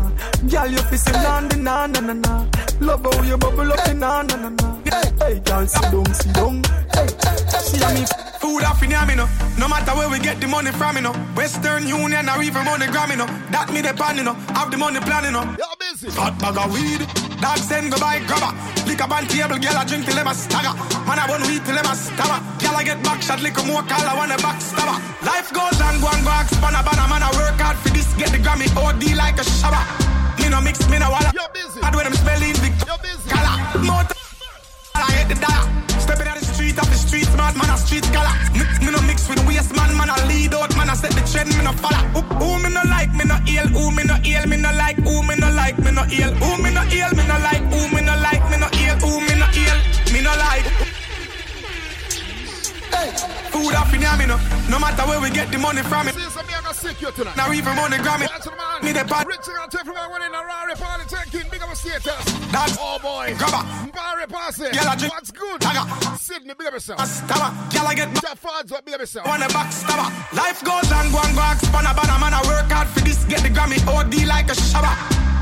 [0.49, 2.45] Girl, you say na na na na na.
[2.82, 4.78] Love how you bubble up na na na na.
[4.90, 6.64] Hey, hey, girl, sit down, sit down.
[6.93, 7.08] Hey,
[7.61, 8.06] see me.
[8.40, 9.27] Food off in me no.
[9.58, 11.14] No matter where we get the money from, you know.
[11.35, 13.27] Western Union or even MoneyGram, you know.
[13.51, 14.34] That me the pan, you know.
[14.56, 15.43] Have the money plan, you know.
[15.58, 16.09] You're busy.
[16.18, 17.01] Hot bag of weed.
[17.40, 18.51] Dogs send go buy grabber.
[18.88, 20.76] Lick up on table, girl I drink till them a stagger.
[21.08, 22.40] Man I want weed till them a stabber.
[22.59, 24.98] Girl I get back shot, lick more call I want a back stabber.
[25.24, 28.11] Life goes on, go on, go on, a banner, man I work hard for this,
[28.19, 29.80] get the Grammy, OD like a shabba.
[30.40, 31.32] Me no mix, me no walla.
[31.34, 31.80] You're busy.
[31.82, 32.11] I do them.
[32.11, 33.30] You're busy.
[33.30, 33.85] Color.
[33.85, 34.18] Motor.
[34.95, 35.66] I hit the dollar.
[36.00, 38.34] Stepping out the street, off the street, smart man, a street color.
[38.82, 41.50] Me, no mix with waste man, man, I lead out, man, I set the trend,
[41.53, 42.01] me no follow.
[42.16, 44.98] Who, who me no like, me no ill, who me no ill, me no like,
[44.98, 47.80] who me no like, me no ill, who me no ill, me no like, who
[47.93, 49.77] me no like, me no ill, who me no ill,
[50.14, 50.66] me no like.
[52.90, 53.09] Hey,
[53.53, 54.38] food off in me no,
[54.69, 56.16] no matter where we get the money from it.
[56.16, 57.38] Me, I got sick you tonight.
[57.38, 58.84] Now even money Grammy, Watch the man.
[58.84, 59.27] me the bad.
[59.27, 61.48] Rich and everyone winning a Rari party taking big of a
[61.80, 62.25] status.
[62.51, 63.33] That's Oh boy.
[63.38, 63.64] Grabber.
[63.93, 64.67] Barry Passy.
[64.67, 65.61] I drink- What's good?
[65.61, 66.17] Tagger.
[66.19, 66.99] Sydney, of yourself.
[67.06, 69.27] Stabber, girl I get Jeff Fards, big of yourself.
[69.27, 70.08] Wanna backstabber.
[70.33, 72.33] Life goes on, go on, go on, span a banner, man.
[72.33, 74.93] I work hard for this, get the Grammy, OD like a shabba.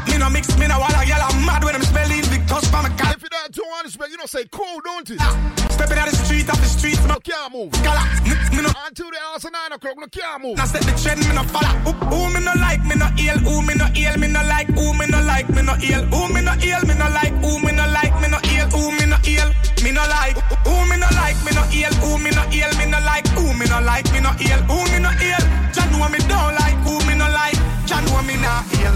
[0.07, 2.85] Me no mix, me no walla, girl, I'm mad when I'm smelling big touch from
[2.85, 3.15] a cat.
[3.17, 5.66] If you don't do honest, you don't say cool, don't it?
[5.77, 7.23] Stepping out the street, off the street, No smoke.
[7.23, 7.71] can't move.
[7.85, 8.69] Gala, me, no.
[8.85, 10.57] Until the house at 9 o'clock, no can't move.
[10.57, 11.69] Now set the trend, me no follow.
[11.85, 13.37] Who, who me no like, me no ill.
[13.45, 14.67] Who me no ill, me no like.
[14.73, 16.03] Who me no like, me no ill.
[16.09, 17.35] Who me no ill, me no like.
[17.45, 18.67] Who me no like, me no ill.
[18.73, 19.49] Who me no ill,
[19.85, 20.37] me no like.
[20.65, 21.93] Who me no like, me no ill.
[22.01, 23.27] Who me no ill, me no like.
[23.37, 24.61] Who me no like, me no ill.
[24.65, 25.43] Who me no ill.
[25.75, 26.77] Jah know me don't like.
[26.89, 27.59] Who me no like.
[27.85, 28.95] Jah know me not ill.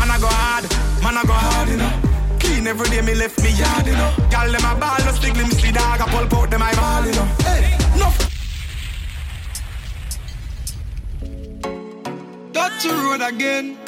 [0.00, 0.64] Man I go hard,
[1.04, 2.19] man I go hard, know.
[2.60, 4.14] Clean every day, me left me yard, you know.
[4.28, 7.12] Gal them a ball, no stick see dog, I pull out them I ball, you
[7.12, 7.24] know.
[7.48, 8.12] Hey, no.
[12.52, 13.78] Touch the road again,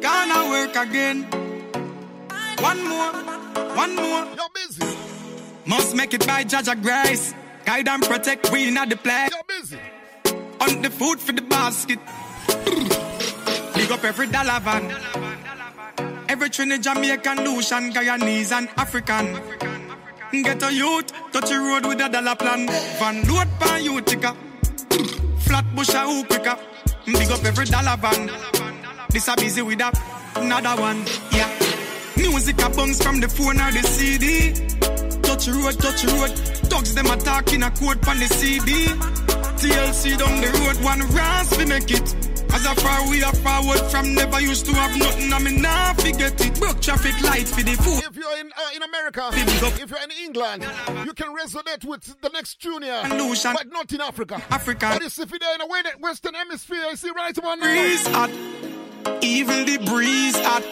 [0.00, 1.26] gonna work again.
[2.60, 3.12] One more,
[3.74, 4.26] one more.
[4.36, 4.96] You're busy.
[5.66, 7.34] Must make it by Jaja Grace.
[7.64, 9.28] Guide and protect, we not the play.
[9.28, 9.80] You're busy.
[10.60, 11.98] On the food for the basket.
[13.74, 15.42] Big up every dollar van.
[16.32, 19.34] Every Trinidad, Jamaican, Lucian, Guyanese, and African.
[20.42, 22.66] Get a youth, touch the road with a dollar plan.
[22.98, 24.34] Van load pan Utica.
[25.40, 26.56] Flat bush a hoop quicker.
[27.04, 28.30] Big up every dollar van.
[29.10, 29.92] This a busy with a
[30.36, 31.04] another one.
[31.32, 31.52] Yeah.
[32.16, 34.54] Music a bounce from the phone or the CD.
[35.20, 36.70] Touch road, touch road.
[36.70, 38.86] Dogs them attacking a quote pan the CD.
[39.60, 42.31] TLC down the road, one ras we make it.
[42.54, 45.94] As a far we are forward from never used to have nothing, I mean now
[45.94, 46.60] forget it.
[46.60, 48.02] Broke traffic light for the food.
[48.04, 50.62] If you're in uh, in America, if you're in England,
[51.06, 54.42] you can resonate with the next junior, but not in Africa.
[54.50, 54.90] Africa.
[54.92, 58.30] But if you're in the way that Western Hemisphere, you see right one breeze hot,
[59.22, 60.62] even the breeze hot.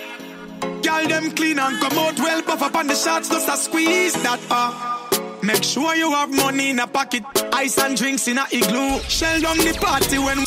[0.83, 4.15] Girl them clean and come out well, puff up on the shots, just a squeeze
[4.23, 4.97] that uh.
[5.43, 7.23] Make sure you have money in a pocket,
[7.55, 8.99] ice and drinks in a igloo.
[9.09, 10.45] Shell down the party when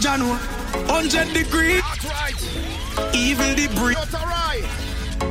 [0.00, 0.38] January,
[0.86, 3.14] hundred degree, That's right.
[3.14, 4.87] even the breeze.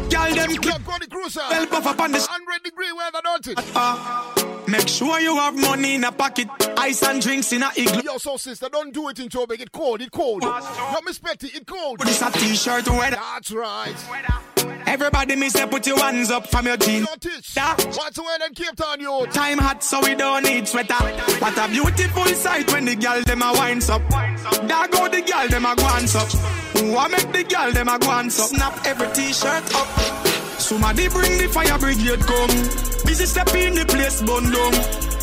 [0.10, 0.38] That's all right.
[0.38, 1.40] Girl them go the cruiser.
[1.50, 3.60] well, puff up on the 100 degree weather, don't it?
[3.76, 4.44] uh.
[4.68, 8.02] Make sure you have money in a pocket, ice and drinks in a igloo.
[8.04, 9.62] Yo, so sister, don't do it in Tobago.
[9.64, 10.42] It cold, it cold.
[10.42, 12.00] Don't respect it, it cold.
[12.02, 13.16] This a t-shirt weather.
[13.16, 13.96] That's right.
[14.86, 17.08] Everybody me say put your hands up from your jeans.
[17.08, 17.54] Don't teach.
[17.54, 19.26] That What's the weather in Cape Town, you?
[19.28, 20.94] Time hot, so we don't need sweater.
[20.96, 24.02] What a beautiful sight when the girl them a winds up.
[24.10, 26.28] There go the girl them a guans up.
[26.78, 28.48] Who a make the girl them a guans up?
[28.48, 29.88] Snap every t-shirt up.
[30.60, 32.56] Somebody bring the fire brigade come.
[33.06, 34.74] Busy step in the place bun down.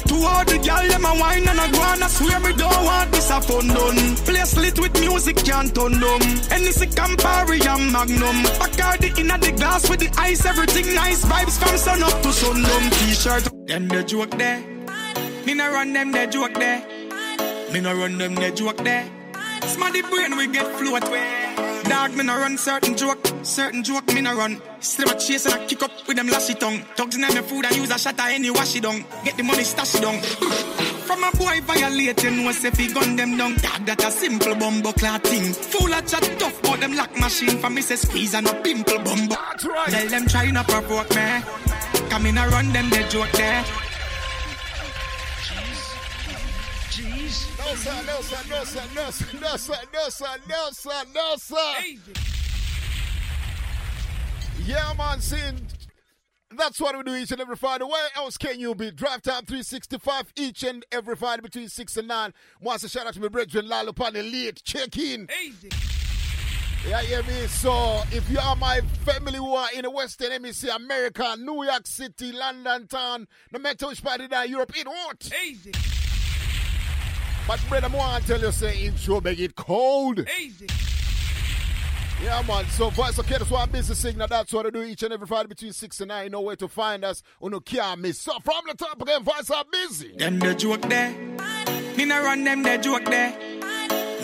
[0.09, 3.11] To all the girl them a wine and a go I swear me don't want
[3.13, 4.17] this a fun done.
[4.25, 6.23] Place lit with music can't turn down.
[6.53, 8.45] Anything Campari and Magnum.
[8.61, 11.25] Bacardi in the glass with the ice, everything nice.
[11.25, 12.91] Vibes from sun up to sundown.
[12.91, 13.67] T-shirt.
[13.67, 14.63] Them the joke there.
[15.47, 16.85] Me no run them the joke there.
[17.73, 19.11] Me no run them the joke there.
[19.67, 21.55] Smarty brain we get float way.
[21.85, 24.61] Dog, me no run certain joke, certain joke me no run.
[24.81, 26.83] Slim a chase and I kick up with them lashy tongue.
[26.97, 29.05] Dogs in my food and use a at any wash it down.
[29.25, 30.21] Get the money stash it down.
[31.05, 33.55] From a boy violating was if he gun them down.
[33.57, 35.53] Dog that a simple bumbo clad thing.
[35.53, 38.99] Full of chat tough but them lock machine for me say squeeze and a pimple
[38.99, 39.35] bumbo.
[39.35, 39.89] That's right.
[39.89, 41.43] Tell them try not provoke me.
[42.09, 43.65] Come in and run them the joke there.
[47.65, 48.85] No, sir, no, sir, no, sir,
[51.15, 51.65] no, sir.
[54.65, 55.61] Yeah, man, seeing
[56.57, 57.85] that's what we do each and every Friday.
[57.85, 58.91] Where else can you be?
[58.91, 62.35] Drive time 365 each and every Friday between 6 and 9.
[62.61, 65.29] Once a shout out to my brethren Lalo Pane late check in.
[66.87, 67.47] Yeah, yeah, me?
[67.47, 71.87] So, if you are my family who are in the Western Hemisphere, America, New York
[71.87, 75.31] City, London town, no matter which part of that Europe, it hot.
[75.47, 75.73] Easy.
[77.47, 80.27] But brother, I want to tell you, say, in show make it cold.
[80.41, 80.67] Easy.
[82.23, 82.65] Yeah, man.
[82.71, 84.27] So, voice okay, that's why I'm busy signal.
[84.29, 86.25] That's what I do each and every Friday between 6 and 9.
[86.25, 87.23] You know where to find us.
[87.43, 88.19] You know, can't miss.
[88.19, 90.17] So, from the top again, voice are busy.
[90.17, 91.11] Them the joke there.
[91.99, 93.37] Me no run them the joke there.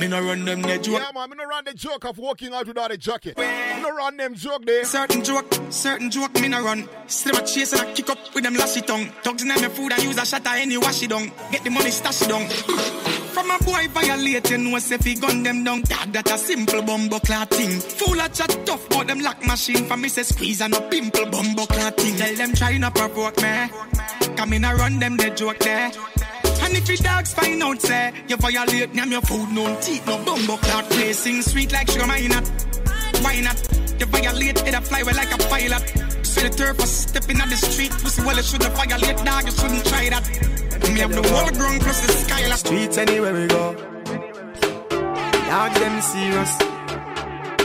[0.01, 0.99] Me no run them the joke.
[0.99, 1.29] Yeah, man.
[1.29, 3.37] Me no run the joke of walking out without a jacket.
[3.37, 4.83] Me no run them joke there.
[4.83, 6.89] Certain joke, certain joke me no run.
[7.07, 9.13] Still a chase and I kick up with them lashy tongue.
[9.23, 11.31] Dogs in my food, I use a shot any wash it down.
[11.53, 12.49] Get the money stash it down.
[13.31, 15.83] From a boy violating, no fi gun them down.
[15.83, 17.79] Dog that a simple bumbo clot thing.
[17.79, 19.85] Full of chat tough, but them lock machine.
[19.85, 21.99] For me say squeeze and no pimple bumbo clot.
[21.99, 23.69] Tell them try not provoke me.
[24.35, 25.93] Come in and run them the joke there.
[26.71, 30.25] And if your dogs find out, say, you violate them, your food, no teeth, no
[30.25, 32.47] bumbo cloud placing sweet like sugar, why not?
[33.23, 33.59] Why not?
[33.99, 35.83] You violate, it a fly well like a pilot.
[36.25, 39.47] See the turf was stepping on the street, pussy well, it should have violate, dog,
[39.47, 40.23] you shouldn't try that.
[40.87, 42.57] Me have the whole ground plus the skyline.
[42.57, 43.75] Streets anywhere we go.
[45.51, 46.57] Dog them serious.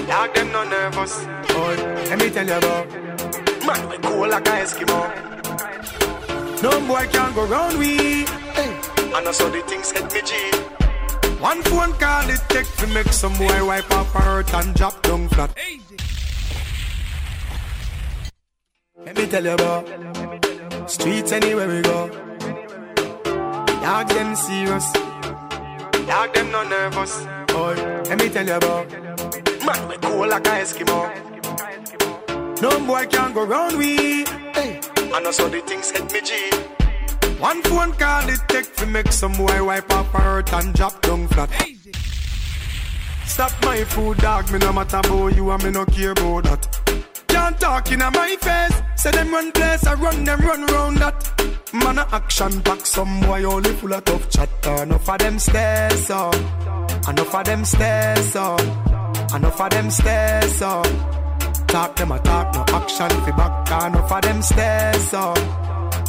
[0.09, 1.25] Dog them no nervous.
[1.53, 1.75] Boy,
[2.09, 2.89] let me tell you about.
[3.67, 4.99] Man, we cool like a Eskimo.
[6.63, 8.25] No boy can go round we.
[9.25, 10.35] And also the things hit me G.
[11.41, 15.01] One phone call it take to make some boy wipe up her hurt and drop
[15.01, 15.49] down flat.
[19.03, 22.07] Let me tell you about streets anywhere we go.
[23.81, 24.93] Dog them serious.
[24.93, 27.25] Dog them no nervous.
[27.47, 27.73] Boy,
[28.07, 28.91] let me tell you about.
[29.65, 31.01] Man, we cool like a Eskimo.
[32.61, 34.23] No boy can go round we.
[34.53, 34.79] Hey.
[35.15, 36.74] And also the things hit me G.
[37.39, 41.27] One phone call it take to make some boy wipe up hurt and drop down
[41.27, 41.49] flat.
[43.25, 44.49] Stop my food, dog.
[44.51, 47.05] Me no matter about you and me no care about that.
[47.27, 48.81] Can't talk in my face.
[48.95, 51.73] Say them run place, I run them run round that.
[51.73, 54.83] Man a action back, some boy only full of tough chatter.
[54.83, 56.35] Enough of them stairs up,
[57.09, 58.61] enough of them stairs up,
[59.35, 60.87] enough of them stairs up.
[61.67, 63.83] Talk them a talk, no action fi back.
[63.87, 65.37] Enough of them stairs up,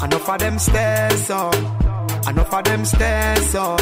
[0.02, 1.55] enough of them stairs up,
[2.28, 3.81] enough of them stairs up.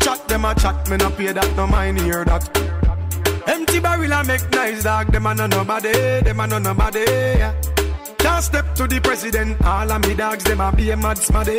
[0.00, 2.44] Chat them a chat, me no pay that, no mind hear that.
[3.46, 7.00] Empty barrel a make nice dog, them a no nobody, them a no nobody.
[7.00, 7.54] Yeah.
[8.18, 11.58] Can't step to the president, all of me dogs, them a be a mad smaddy.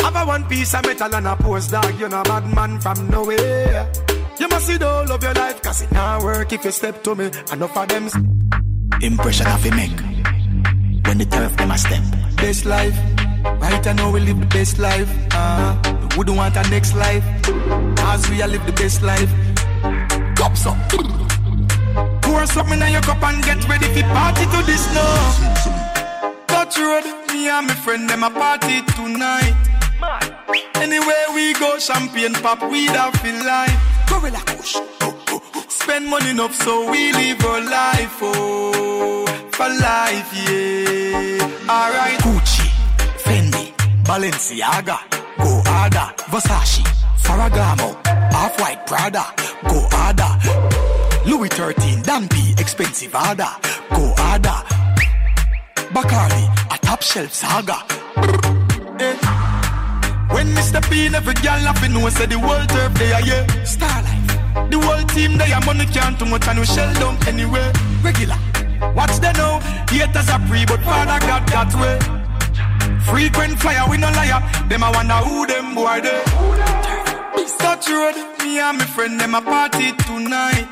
[0.00, 3.08] Have a one piece of metal and a post dog, you know bad man from
[3.10, 3.92] nowhere.
[4.38, 7.02] You must see the whole of your life, cause it not work if you step
[7.04, 7.30] to me.
[7.52, 8.08] Enough of them.
[9.00, 10.11] Impression of a make
[11.24, 12.02] the turf them a step.
[12.36, 12.98] Best life,
[13.60, 15.10] right I know we live the best life.
[15.32, 15.76] Uh,
[16.10, 17.24] we wouldn't want a next life,
[17.96, 19.30] cause we a live the best life.
[20.36, 20.76] Cups up.
[22.22, 26.46] Pour something in your cup and get ready for party to this now.
[26.46, 29.54] Touch road, me and my friend them a party tonight.
[30.76, 33.70] Anywhere we go, champagne pop, we don't feel like
[34.08, 34.76] Gorilla Kush.
[35.68, 41.68] Spend money enough so we live our life, oh, for life, yeah.
[41.68, 42.18] Alright.
[42.20, 42.66] Gucci,
[43.24, 43.72] Fendi,
[44.04, 44.98] Balenciaga,
[45.38, 46.82] Go Ada, Versace,
[47.18, 47.94] Ferragamo,
[48.32, 49.24] Half White Prada,
[49.68, 50.38] Go Ada,
[51.26, 53.48] Louis 13, Dan P, expensive Ada,
[53.90, 54.64] Go Ada,
[55.94, 57.78] Bacardi, a top shelf saga.
[59.00, 59.16] Eh.
[60.32, 60.80] When Mr.
[60.90, 63.44] P every girl laughing, know say the world turf they are yeah.
[63.64, 67.70] Starlife, the whole team they are money can't too much and we shell down anyway.
[68.02, 68.38] Regular,
[68.94, 71.98] watch they know haters are free, but Father God that way.
[73.10, 74.40] Frequent flyer, we no liar.
[74.68, 76.22] Them I wonder who them boy they.
[77.58, 80.68] Touch road, me and my friend them a party tonight.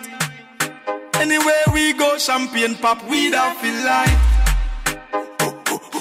[1.15, 4.19] Anywhere we go, champagne pop, we don't feel like.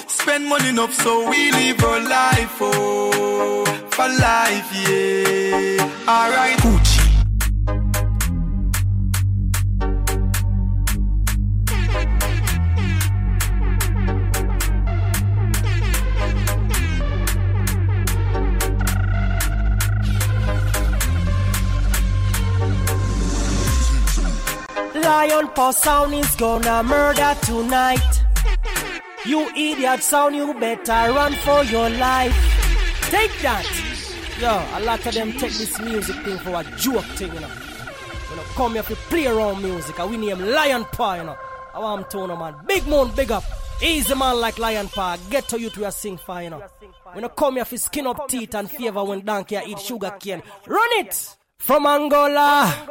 [0.08, 6.08] Spend money enough so we live our life, oh, for life, yeah.
[6.08, 6.58] Alright.
[6.58, 6.99] Gucci.
[24.94, 28.22] Lion Paw sound is gonna murder tonight.
[29.24, 32.34] You idiot sound, you better run for your life.
[33.10, 33.66] Take that.
[34.40, 37.48] Yo, a lot of them take this music thing for a joke thing, you know.
[38.30, 39.98] You know, come here to play around music.
[40.08, 41.36] We name Lion Paw, you know.
[41.74, 42.54] I want to know, man.
[42.66, 43.44] Big moon, big up.
[43.82, 45.18] Easy man like Lion Paw.
[45.30, 46.62] Get to you to your sing fire, you know.
[47.14, 50.42] We don't come here for skin up teeth and fever when donkey eat sugar cane.
[50.66, 51.36] Run it!
[51.58, 52.86] From Angola.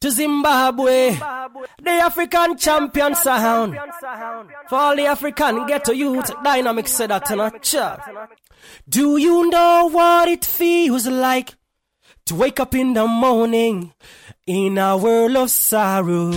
[0.00, 3.78] To Zimbabwe, the African champion sound.
[4.68, 8.00] For all the African ghetto youth, dynamic said that in a chat.
[8.88, 11.54] Do you know what it feels like
[12.26, 13.92] to wake up in the morning
[14.46, 16.32] in a world of sorrow?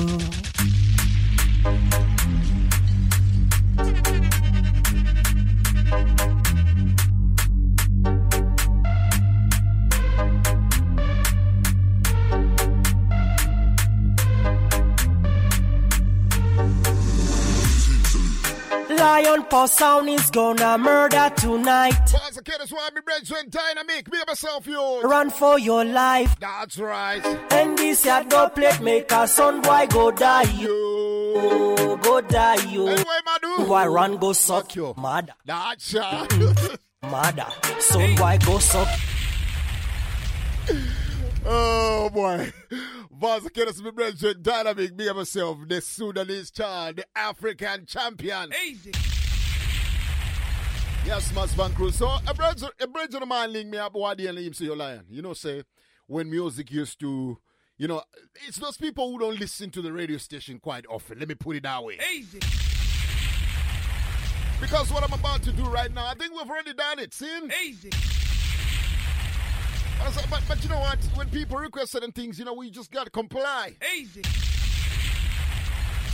[19.00, 21.94] Lion Paw Sound is gonna murder tonight.
[22.12, 23.02] Pause the kid, why me
[23.50, 24.12] dynamic.
[24.12, 25.02] Me myself, you.
[25.02, 26.36] Run for your life.
[26.40, 27.26] That's right.
[27.52, 30.52] And this ya go plate make a son boy go die.
[30.60, 32.88] Yo, go die yo.
[32.88, 33.70] Anyway, Madu.
[33.70, 35.34] Why run go suck your mother?
[35.46, 36.78] That's right.
[37.10, 37.48] Mother.
[37.80, 38.90] Son boy go suck.
[41.46, 42.52] Oh boy.
[43.20, 48.52] Vaza Kenneth, my brethren, dynamic, me and myself, the Sudanese child, the African champion.
[48.66, 48.92] Easy.
[51.06, 51.96] Yes, Mas Van Cruz.
[51.96, 54.78] So, a brethren, a brethren of mine link me up, why the him say you're
[54.78, 55.04] lying.
[55.10, 55.64] You know, say,
[56.08, 57.38] when music used to,
[57.78, 58.02] you know,
[58.48, 61.20] it's those people who don't listen to the radio station quite often.
[61.20, 62.00] Let me put it that way.
[62.14, 62.40] Easy.
[64.62, 67.14] Because what I'm about to do right now, I think we've already done it.
[67.14, 67.40] See?
[67.66, 67.90] Easy.
[70.00, 70.98] Like, But, but you know what?
[71.16, 73.76] When people request certain things, you know, we just got to comply.
[73.96, 74.24] Easy.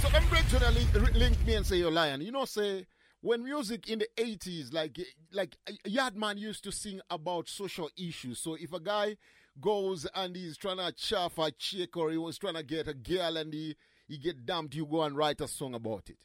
[0.01, 2.21] So them brethren link, link me and say you're lying.
[2.21, 2.85] You know, say
[3.21, 4.99] when music in the 80s, like
[5.31, 5.55] like
[5.87, 8.39] Yardman used to sing about social issues.
[8.39, 9.17] So if a guy
[9.59, 12.93] goes and he's trying to chaff a chick or he was trying to get a
[12.93, 13.75] girl and he,
[14.07, 16.19] he get dumped, you go and write a song about it.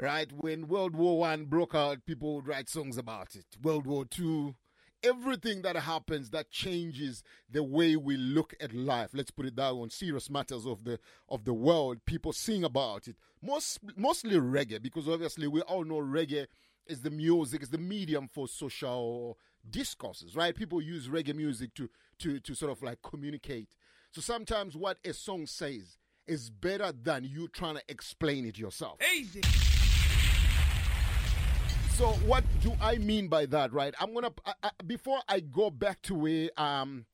[0.00, 0.30] Right?
[0.32, 3.46] When World War One broke out, people would write songs about it.
[3.62, 4.56] World War Two,
[5.04, 9.10] everything that happens that changes the way we look at life.
[9.12, 12.64] Let's put it that way on serious matters of the of the world people sing
[12.64, 13.16] about it.
[13.42, 16.46] Most mostly reggae because obviously we all know reggae
[16.86, 20.54] is the music is the medium for social discourses right?
[20.54, 23.68] People use reggae music to to to sort of like communicate.
[24.10, 28.98] So sometimes what a song says is better than you trying to explain it yourself.
[29.14, 29.42] Easy.
[31.94, 33.94] So what do I mean by that, right?
[34.00, 37.06] I'm gonna I, I, before I go back to where um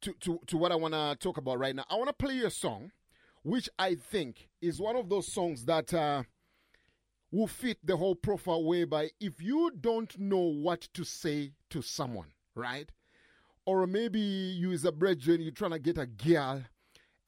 [0.00, 1.84] to to to what I wanna talk about right now.
[1.88, 2.90] I wanna play a song,
[3.44, 6.24] which I think is one of those songs that uh,
[7.30, 8.64] will fit the whole profile.
[8.64, 12.90] Whereby if you don't know what to say to someone, right,
[13.66, 16.64] or maybe you as a brethren you're trying to get a girl,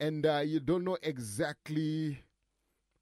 [0.01, 2.19] and uh, you don't know exactly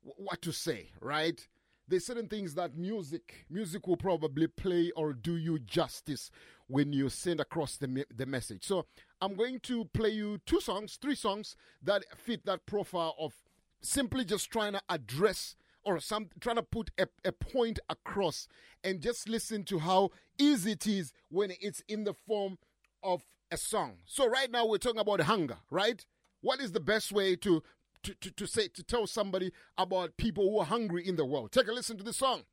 [0.02, 1.48] what to say, right?
[1.90, 6.30] There's certain things that music music will probably play or do you justice
[6.68, 8.64] when you send across the, the message.
[8.64, 8.86] So
[9.22, 13.34] i'm going to play you two songs three songs that fit that profile of
[13.82, 18.48] simply just trying to address or some trying to put a, a point across
[18.84, 22.58] and just listen to how easy it is when it's in the form
[23.04, 23.94] of a song.
[24.06, 26.06] So right now we're talking about hunger right?
[26.42, 27.64] What is the best way to
[28.04, 31.52] to, to, to say to tell somebody about people who are hungry in the world.
[31.52, 32.44] Take a listen to the song.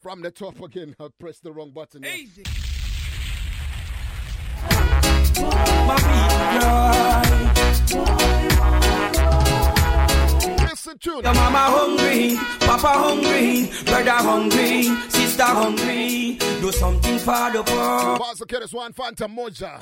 [0.00, 2.04] From the top again, I pressed the wrong button.
[2.04, 2.44] Easy.
[10.60, 16.38] Listen to Your mama hungry, papa hungry, brother hungry, sister hungry.
[16.60, 18.18] Do something for the poor.
[18.18, 19.78] Pause the one Fantan Mojah.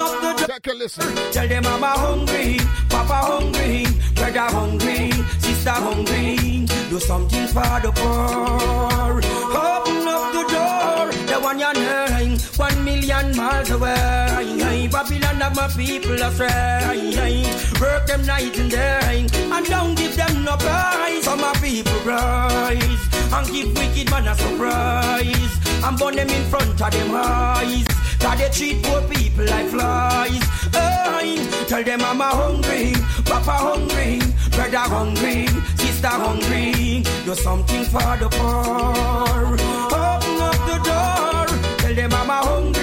[0.47, 1.15] Take a listen.
[1.33, 6.67] Tell them mama hungry, papa hungry, brother hungry, sister hungry.
[6.91, 9.23] Do something for the poor.
[9.55, 12.14] Open up the door, the one name, one
[12.95, 14.89] million miles away.
[14.91, 17.45] Babylon of my people astray.
[17.81, 21.25] Work them night and day, and don't give them no prize.
[21.25, 25.53] For my people rise, and give wicked man a surprise.
[25.85, 27.87] And burn them in front of them eyes.
[28.21, 30.43] Cause they treat poor people like flies.
[30.73, 32.93] Hey, tell them I'm a hungry,
[33.25, 37.03] papa hungry, brother hungry, sister hungry.
[37.25, 39.57] Do something for the poor.
[39.93, 41.47] Open up the door.
[41.79, 42.74] Tell them I'm a hungry,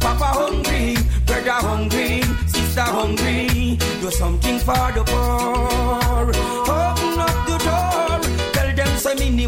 [0.00, 0.96] papa hungry,
[1.26, 3.78] brother hungry, sister hungry.
[4.00, 6.67] Do something for the poor.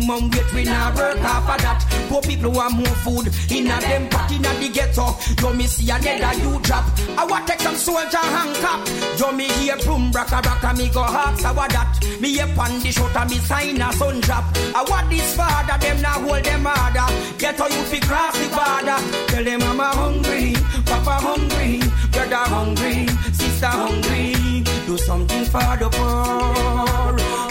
[0.01, 1.85] Minimum wage we not work half of that.
[2.09, 5.17] Poor people want more food in a them pot in a the ghetto.
[5.41, 6.85] Yo me see another you drop.
[7.19, 8.81] I want take some soldier hand cap.
[9.19, 11.99] Yo me hear boom braka braka me go ask how that.
[12.20, 14.45] Me hear pan the shot me sign a sun drop.
[14.75, 17.09] I want this father them now hold them harder.
[17.39, 18.99] Ghetto you fi cross the border.
[19.29, 20.55] Tell them I'm a hungry,
[20.87, 21.81] papa hungry,
[22.12, 24.65] brother hungry, sister hungry.
[24.87, 27.50] Do something for the poor.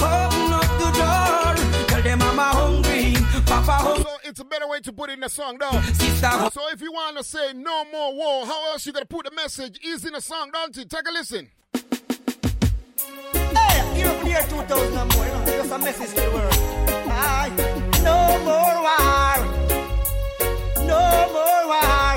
[4.30, 5.82] It's a better way to put it in a song, though.
[6.52, 9.32] So if you want to say no more war, how else you gonna put the
[9.32, 9.80] message?
[9.84, 10.86] Is in a song, don't you?
[10.86, 11.50] Take a listen.
[13.34, 16.54] Hey, Europe year 2000 and more, you know, just a message to the world.
[17.12, 17.52] Aye,
[18.04, 19.38] no more war.
[20.86, 21.02] No
[21.34, 22.16] more war.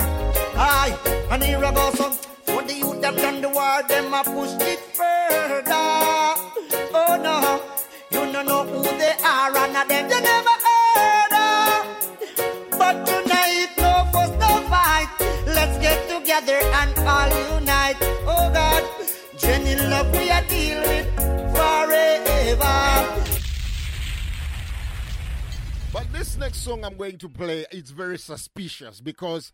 [0.54, 0.92] Aye,
[1.30, 4.80] and here about some for the youth that done the war, them a push it
[4.94, 5.91] further.
[26.42, 29.52] Next song I'm going to play, it's very suspicious because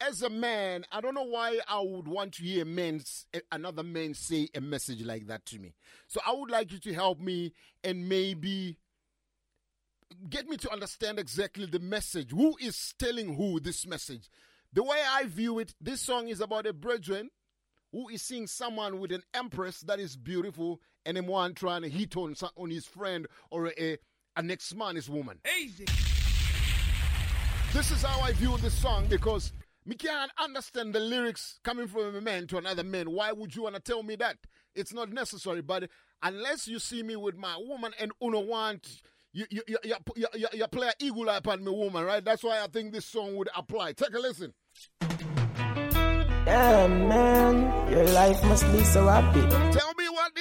[0.00, 3.02] as a man, I don't know why I would want to hear men,
[3.50, 5.74] another man say a message like that to me.
[6.06, 7.52] So I would like you to help me
[7.82, 8.78] and maybe
[10.30, 12.30] get me to understand exactly the message.
[12.30, 14.30] Who is telling who this message?
[14.72, 17.30] The way I view it, this song is about a brethren
[17.90, 21.88] who is seeing someone with an empress that is beautiful and then one trying to
[21.88, 23.98] hit on, on his friend or a, a
[24.42, 25.38] next man is woman.
[25.60, 25.84] Easy.
[27.72, 29.52] This is how I view this song because
[29.86, 33.10] me can't understand the lyrics coming from a man to another man.
[33.10, 34.36] Why would you want to tell me that?
[34.74, 35.60] It's not necessary.
[35.60, 35.90] But
[36.22, 40.26] unless you see me with my woman and uno want you you you, you, you,
[40.34, 42.24] you, you play an eagle eye upon me woman, right?
[42.24, 43.92] That's why I think this song would apply.
[43.92, 44.54] Take a listen.
[46.46, 49.40] Yeah, man, your life must be so happy.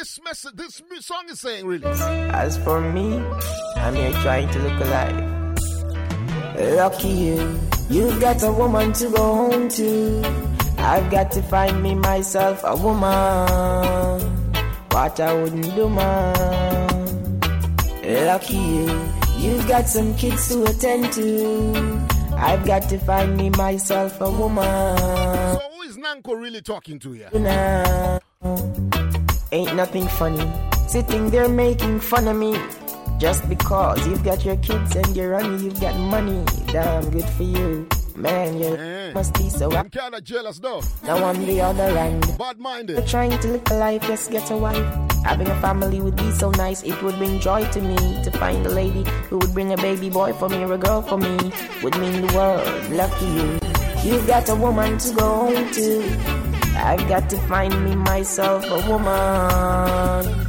[0.03, 1.85] Tell me what this message, this song is saying, really.
[2.31, 3.23] As for me,
[3.77, 5.55] I'm here trying to look alive.
[6.75, 7.59] Lucky you,
[7.89, 10.21] you've got a woman to go home to.
[10.77, 14.19] I've got to find me myself a woman.
[14.91, 17.39] What I wouldn't do, man.
[18.03, 22.05] Lucky you, you've got some kids to attend to.
[22.35, 24.97] I've got to find me myself a woman.
[24.97, 27.29] So who is Nanko really talking to here?
[27.33, 28.19] Now,
[29.53, 30.51] ain't nothing funny.
[30.87, 32.57] Sitting there making fun of me.
[33.19, 36.43] Just because you've got your kids and you're on you've got money.
[36.67, 37.87] Damn good for you.
[38.15, 40.81] Man, you must be so I'm kinda jealous though.
[41.03, 42.97] Now on the other end, bad minded.
[42.97, 44.85] You're trying to live a life, just get a wife.
[45.23, 47.95] Having a family would be so nice, it would bring joy to me.
[48.23, 51.01] To find a lady who would bring a baby boy for me or a girl
[51.01, 51.37] for me
[51.81, 52.65] would mean the world.
[52.91, 53.59] Lucky you.
[54.03, 56.52] You've got a woman to go home to.
[56.75, 60.47] I've got to find me myself a woman.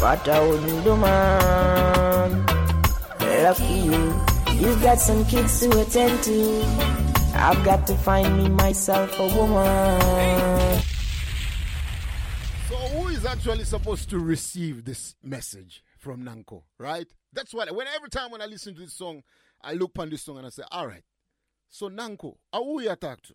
[0.00, 2.46] But I wouldn't do man.
[3.42, 4.14] Lucky you.
[4.60, 6.62] You've got some kids to attend to.
[7.34, 10.80] I've got to find me myself a woman.
[12.68, 17.06] So who is actually supposed to receive this message from Nanko, right?
[17.32, 19.22] That's what when every time when I listen to this song,
[19.62, 21.04] I look on this song and I say, all right.
[21.68, 23.34] So Nanko, who you talk to?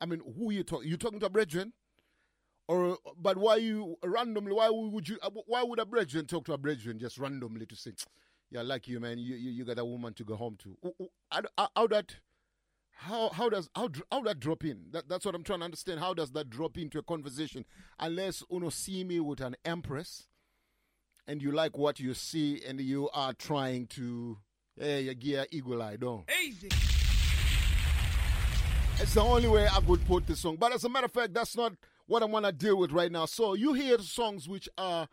[0.00, 0.84] I mean, who you talk?
[0.84, 1.72] You talking to a brethren?
[2.68, 4.52] Or but why you randomly?
[4.52, 5.18] Why would you?
[5.46, 7.92] Why would a brethren talk to a brethren just randomly to say,
[8.50, 9.18] "Yeah, like you, man.
[9.18, 10.76] You you, you got a woman to go home to."
[11.30, 12.14] How, that?
[12.92, 14.86] How how does how how that drop in?
[14.92, 15.98] That, that's what I'm trying to understand.
[16.00, 17.64] How does that drop into a conversation?
[17.98, 20.28] Unless uno see me with an empress,
[21.26, 24.38] and you like what you see, and you are trying to,
[24.78, 26.24] hey, gear eagle eye down.
[26.44, 26.68] Easy.
[29.02, 30.56] It's the only way I could put the song.
[30.56, 31.72] But as a matter of fact, that's not
[32.06, 33.24] what I want to deal with right now.
[33.24, 35.08] So you hear songs which are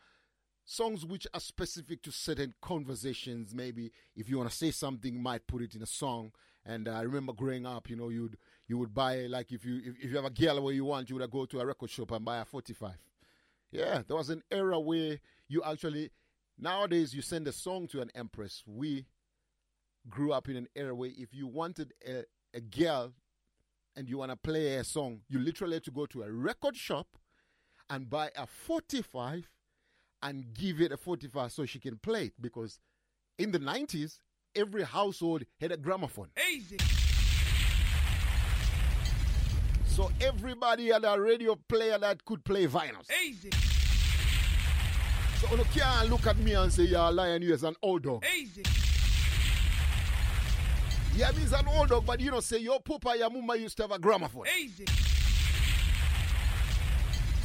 [0.66, 3.56] songs which are specific to certain conversations.
[3.56, 6.34] Maybe if you want to say something, you might put it in a song.
[6.66, 9.78] And uh, I remember growing up, you know, you'd you would buy like if you
[9.78, 11.90] if, if you have a girl where you want, you would go to a record
[11.90, 12.92] shop and buy a 45.
[13.72, 15.18] Yeah, there was an era where
[15.48, 16.12] you actually
[16.60, 18.64] nowadays you send a song to an empress.
[18.68, 19.06] We
[20.10, 23.14] grew up in an era where if you wanted a, a girl
[23.98, 26.78] and you want to play a song, you literally have to go to a record
[26.78, 27.08] shop
[27.90, 29.50] and buy a 45
[30.22, 32.80] and give it a 45 so she can play it because
[33.40, 34.20] in the 90s,
[34.56, 36.30] every household had a gramophone.
[36.52, 36.78] Easy.
[39.88, 43.10] So everybody had a radio player that could play vinyls.
[43.26, 43.50] Easy.
[45.40, 48.24] So you can't look at me and say you're lying you as an old dog.
[48.40, 48.64] Easy.
[51.18, 53.84] Yeah, means an old dog, but you know, say your papa, your mama used to
[53.84, 54.46] have a gramophone.
[54.62, 54.86] Easy.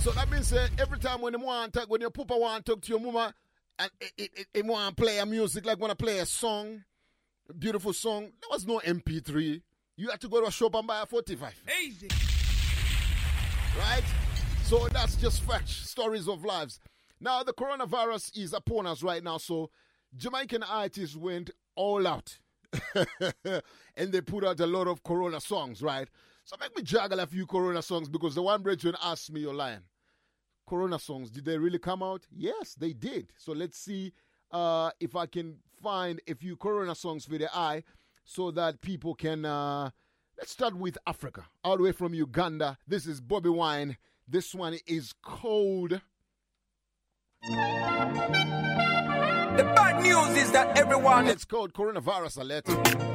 [0.01, 2.73] So that means uh, every time when you want to, when your papa want to
[2.73, 3.33] talk to your mama,
[3.79, 6.27] and it, it, it, it want to play a music, like want to play a
[6.27, 6.85] song,
[7.49, 9.63] a beautiful song, there was no MP3.
[9.97, 11.55] You had to go to a shop and buy a 45.
[11.83, 12.09] Easy.
[13.79, 14.05] Right?
[14.65, 16.79] So that's just facts, stories of lives.
[17.21, 19.71] Now the coronavirus is upon us right now, so
[20.15, 22.39] Jamaican artists went all out.
[23.97, 26.09] and they put out a lot of Corona songs, right?
[26.45, 29.55] So make me juggle a few Corona songs because the one brethren asked me, you're
[29.55, 29.83] lying.
[30.67, 32.27] Corona songs, did they really come out?
[32.31, 33.33] Yes, they did.
[33.37, 34.13] So let's see
[34.51, 37.85] uh, if I can find a few Corona songs for the eye
[38.25, 39.45] so that people can.
[39.45, 39.91] Uh,
[40.39, 42.79] let's start with Africa, all the way from Uganda.
[42.87, 43.97] This is Bobi Wine.
[44.27, 46.01] This one is cold.
[49.57, 51.29] The bad news is that everyone.
[51.29, 52.65] It's called coronavirus alert.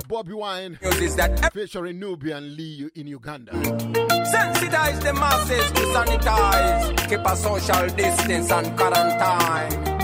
[0.08, 0.78] Bobi Wine.
[0.82, 3.52] News is that featuring Nubian Li in Uganda.
[3.54, 7.10] Sensitize the masses to sanitize.
[7.10, 9.98] Keep a social distance and quarantine.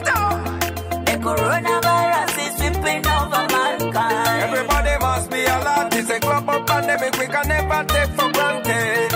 [0.00, 0.60] Stop.
[1.04, 4.42] The coronavirus is sweeping over mankind.
[4.42, 5.94] Everybody must be alert.
[5.94, 9.10] It's a global pandemic we can never take for granted.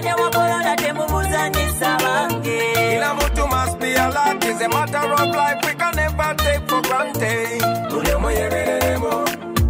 [0.00, 2.74] Omulwadde wa corona temumuzanyisa bange.
[2.74, 4.44] Kila mtu must be alert.
[4.44, 7.62] It's a matter of life we can never take for granted.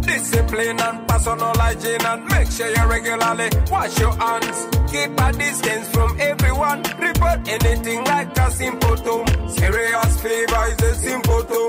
[0.01, 4.67] Discipline and personal hygiene and make sure you regularly wash your hands.
[4.91, 6.83] Keep a distance from everyone.
[6.99, 9.25] Report anything like a symptom.
[9.49, 11.67] Serious fever is a symptom.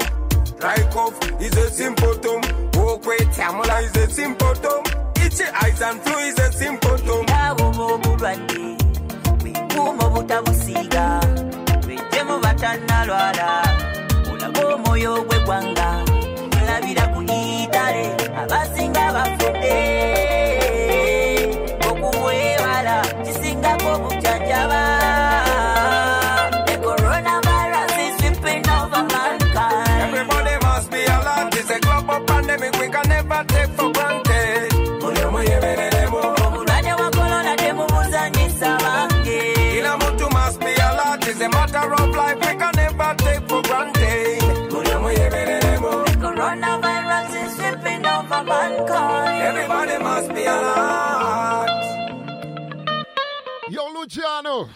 [0.58, 2.40] Dry cough is a symptom.
[2.74, 4.82] Walk with tamula is a symptom.
[5.34, 8.76] She eyes and two is a simple to Nawo mubulwane
[9.42, 11.20] Wikumo butabusiga
[11.86, 13.62] Wejemu batanalwala
[14.32, 16.04] Ulago moyo gwe gwanga.
[16.60, 18.81] Mulabira ku itale Abasi
[48.52, 49.42] mankind.
[49.50, 51.70] Everybody must be alert.
[53.74, 54.68] Yo, Luciano.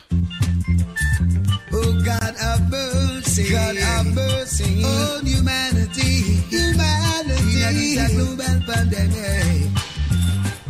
[1.78, 6.12] Oh God have mercy, God have mercy on humanity,
[6.54, 7.44] humanity.
[7.66, 9.70] In a global pandemic,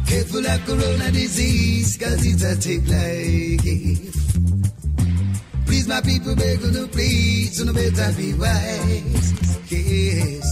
[0.09, 4.15] careful of corona disease, cause it's a tick like
[5.67, 9.27] Please, my people, beg you to please, so no better be wise.
[9.71, 10.47] Yes,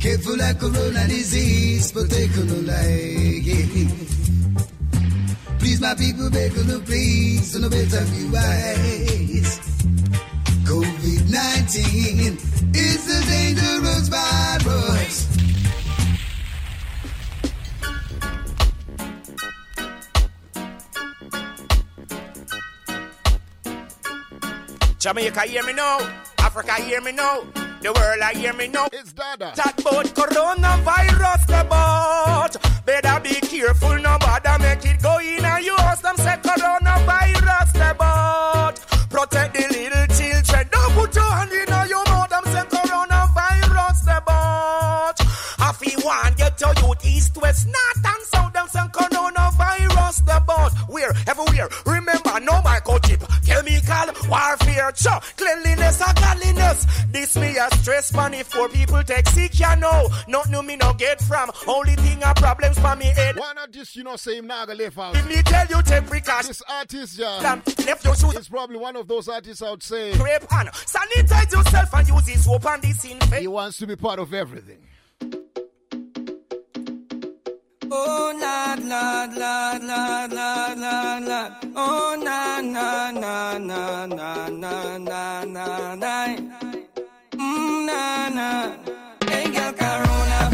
[0.00, 3.20] careful of corona disease, but they couldn't lie.
[5.58, 9.60] Please, my people, beg you to please, so no better be wise.
[10.64, 12.38] COVID 19
[12.74, 15.26] is a dangerous virus.
[24.98, 25.98] Jamaica hear me now,
[26.38, 27.42] Africa hear me now,
[27.80, 28.88] the world I hear me now.
[28.92, 29.52] It's Dada.
[29.56, 32.84] Talk about coronavirus the boat.
[32.84, 34.09] Better be careful, no
[61.46, 61.68] from.
[61.68, 63.36] Only thing a problems for me head.
[63.36, 65.14] Why not just, you know, say him naga left out?
[65.14, 66.48] Let me tell you, take precautions.
[66.48, 67.38] This artist, yeah.
[67.42, 68.34] Damn, left your shoes.
[68.34, 70.12] It's probably one of those artists I would say.
[70.14, 73.40] Crepe and sanitize yourself and use this soap and disinfect.
[73.40, 74.78] He wants to be part of everything.
[77.92, 81.52] Oh, Lord, Lord, Lord, Lord, Lord, Lord, Lord.
[81.76, 86.26] Oh, na, na, na, na, na, na, na, na, na.
[87.32, 88.76] Mm, na, na.
[89.28, 90.50] Hey, girl, Corona,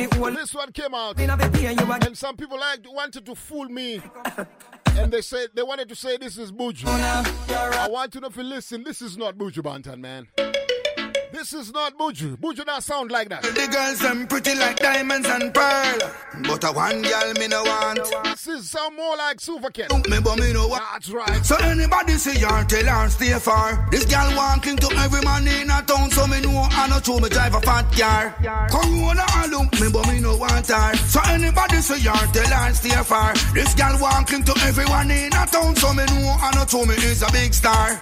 [0.00, 0.30] and the whole.
[0.30, 1.16] This one came out.
[1.18, 4.00] Me never pay you And some people like wanted to fool me.
[4.92, 6.86] and they said they wanted to say this is Buju.
[6.86, 10.28] I want you to know if you listen, this is not Buju Banton, man.
[11.38, 12.36] This is not Buju.
[12.36, 13.44] Buju not sound like that.
[13.44, 15.98] The girls them pretty like diamonds and pearl,
[16.42, 18.02] but a one girl me no want.
[18.24, 19.86] This is sound more like Suvaket.
[20.10, 20.82] Me but me no want.
[20.90, 21.46] That's right.
[21.46, 23.86] So anybody see her, tell her stay far.
[23.92, 26.98] This girl want cling to every man in a town, so me know I know
[26.98, 28.34] true me drive a fat car.
[28.68, 30.96] Corona alone, me but me no want her.
[31.06, 33.32] So anybody see her, tell her stay far.
[33.54, 36.84] This girl want cling to everyone in a town, so me know I know true
[36.84, 37.94] me is a big star.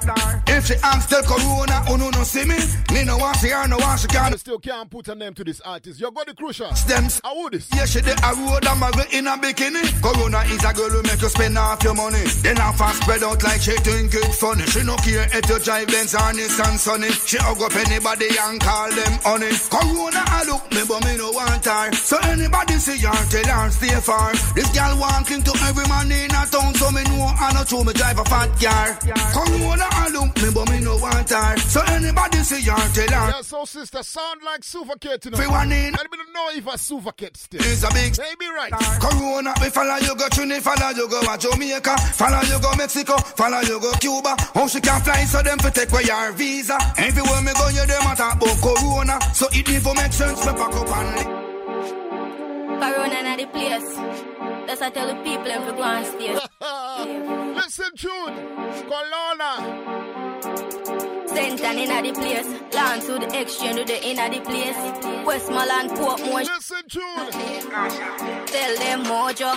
[0.49, 2.57] If she asks tell Corona, oh no no see me,
[2.95, 4.33] me no want see her, no want she can.
[4.33, 6.01] I still can't put a name to this artist.
[6.01, 6.73] You got the crucial.
[6.75, 7.21] Stems.
[7.25, 7.69] How would this?
[7.75, 9.83] Yeah, she the a road and my in a bikini.
[10.03, 12.23] Corona is a girl who make you spend half your money.
[12.43, 14.65] Then I fast spread out like she think it funny.
[14.67, 17.11] She no care if you drive Benz or Nissan Sunny.
[17.27, 19.53] She hug up anybody and call them honey.
[19.73, 21.93] Corona I look me but me no want her.
[21.93, 24.33] So anybody see her, tell her stay far.
[24.55, 27.85] This girl walking to every man in a town, so me know I know true
[27.85, 28.87] me drive a fat car.
[29.33, 31.57] Corona I look me but me no want her.
[31.67, 33.16] So anybody see her, tell her.
[33.17, 35.39] Yeah, so sister, sound like Suvaket, you know.
[35.39, 35.93] Everyone in.
[35.93, 37.61] Let me know if a Suvaket still.
[37.63, 38.73] It's a big Maybe right.
[39.01, 43.17] Corona, we follow you go Trinidad, follow you go a Jamaica, follow you go Mexico,
[43.17, 44.37] follow you go Cuba.
[44.55, 46.77] How she can fly so them for take away your visa.
[46.99, 49.19] Everywhere me go, you them a talk about Corona.
[49.35, 51.27] So it need to make sense, me pack up and lick.
[52.81, 53.97] Corona na the place.
[54.67, 56.35] That's I tell the people if we go and stay.
[57.55, 58.35] Listen, Jude.
[58.91, 59.51] Corona.
[61.37, 62.49] Sentan inna the place.
[62.73, 64.81] Land to the exchange to the inna the place.
[65.27, 66.49] Westmoreland, Portmore.
[66.49, 67.33] Listen, Jude.
[68.49, 69.53] Tell them mojo.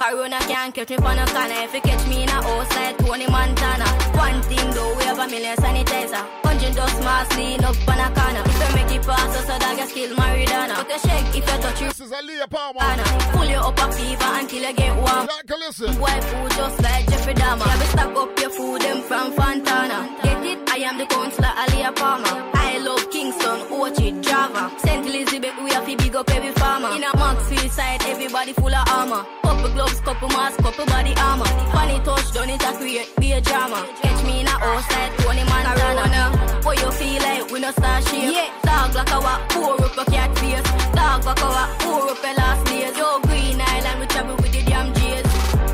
[0.00, 1.60] Corona can't catch me on a corner.
[1.68, 3.84] If you catch me in a house like Tony Montana.
[4.16, 6.24] One thing though, we have a million sanitizer.
[6.46, 8.42] Hundred dust mask lean up on a corner.
[8.46, 10.76] If you make it pass so that you still Maradona.
[10.80, 11.88] But you shake if you touch you.
[11.88, 13.04] This is Adidja Palmer.
[13.36, 15.26] Pull you up a fever until you get warm.
[15.28, 15.94] Like, listen.
[15.98, 17.66] Boy food just like Jeffrey Dahmer.
[17.66, 20.16] Yeah, we stack up your food them from Fontana.
[20.22, 20.58] Get it?
[20.70, 22.36] I am the counselor Adidja Palmer.
[22.54, 24.70] I love Kingston, Orchard, Java.
[24.78, 25.04] St.
[25.06, 26.90] Elizabeth, we have to big up every farmer.
[26.96, 29.22] In a Maxfield side, everybody full of armor.
[29.42, 31.50] Couple gloves, couple masks, couple body armor.
[31.74, 33.80] Funny touch, done it a create, be a drama.
[34.00, 36.24] Catch me in a house like Tony Montana.
[36.64, 38.34] What you feel like, we no start shake.
[38.34, 38.50] Yeah.
[38.62, 40.62] Dog like a walk, pour up a cat face.
[40.98, 42.96] Dog like a walk, pour up a last days.
[42.96, 45.26] Yo, Green Island, we travel with the damn J's.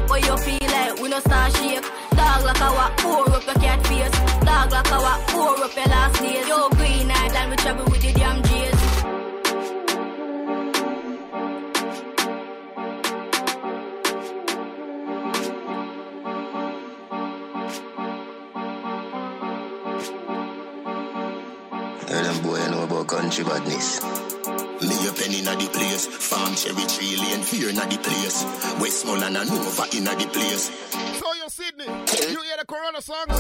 [0.09, 1.85] What you feel like, we no start shake.
[2.17, 4.14] Dog like a walk, pour up a cat face.
[4.45, 6.49] Dog like a walk, pour up a last days.
[6.49, 8.81] Yo, Green Island, we travel with the damn J's.
[22.07, 24.03] Tell them boy I know about country badness.
[24.85, 28.45] Me a penny inna the place, farm cherry tree lane, fear inna the place.
[28.79, 30.71] Westmoreland and Nova inna the place.
[31.19, 33.31] So you Sydney, you hear the Corona song?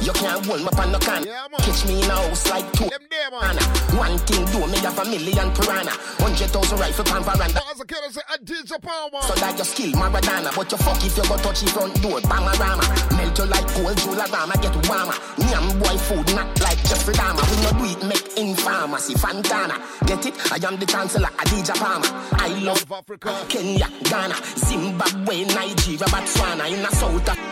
[0.00, 1.28] You can't hold me pan no can.
[1.28, 1.60] Yeah, man.
[1.60, 2.88] Catch me in a house like two.
[2.88, 3.60] Them there, man.
[4.00, 5.92] One thing do me have a million piranha.
[6.24, 7.60] Hundred thousand rifle pan veranda.
[7.68, 9.12] As a kid, I say, I did your power.
[9.28, 12.16] So that you skill Maradona, but you fuck if you go touch the front door,
[12.24, 12.80] Bamarama.
[13.20, 15.20] Melt you like gold, Jularama, get warmer.
[15.44, 17.44] Nyam boy food, not like Jeffrey Dahmer.
[17.44, 19.76] We no do it, make in pharmacy, Fantana.
[20.08, 20.32] Get it?
[20.48, 22.08] I am the chancellor, Adidja Palmer.
[22.40, 27.49] I love Africa, Kenya, Ghana, Zimbabwe, Nigeria, Botswana, in a South Africa.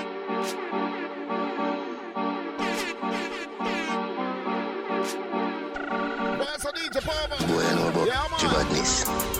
[7.01, 9.38] Boy, I know about Yeah.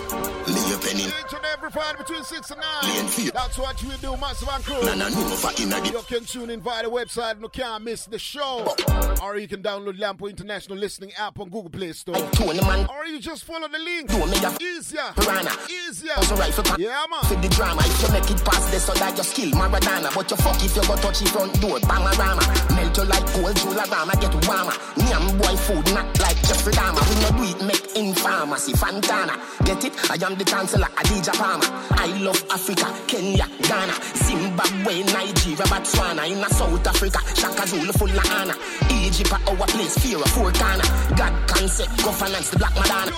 [0.95, 1.19] Me a penny.
[1.29, 3.31] Each and every Friday between 6 and 9.
[3.33, 4.81] That's what we do, Massive and Crew.
[4.83, 7.83] Na na Nova inna the You can tune in via the website and you can't
[7.83, 8.63] miss the show.
[8.65, 9.15] Oh.
[9.23, 12.15] Or you can download Lion Paw International Listening app on Google Play Store.
[12.15, 14.09] Or you just follow the link.
[14.09, 15.01] Do me a Easier.
[15.15, 15.51] piranha.
[15.69, 16.13] Easier.
[16.17, 16.77] Also rifle pan.
[16.79, 17.21] Yeah, man.
[17.23, 20.13] For the drama, if you make it past this, so that you skill Maradona.
[20.13, 22.75] But you fuck if you go touch the front door, Bamarama.
[22.75, 24.73] Melt you like gold, Jularama, get warmer.
[24.97, 27.03] Nyam boy food, not like Jeffrey Dahmer.
[27.09, 29.35] We no do it, make in pharmacy, Fantana.
[29.65, 29.93] Get it?
[30.09, 30.45] I am the
[30.79, 31.65] chancellor, Adidja Palmer.
[31.91, 36.27] I love Africa, Kenya, Ghana, Zimbabwe, Nigeria, Botswana.
[36.29, 38.55] In South Africa, Shaka Zulu full of honor.
[38.89, 40.83] Egypt, our place, fear of corner.
[41.15, 43.11] God concept, governance, the black Madonna.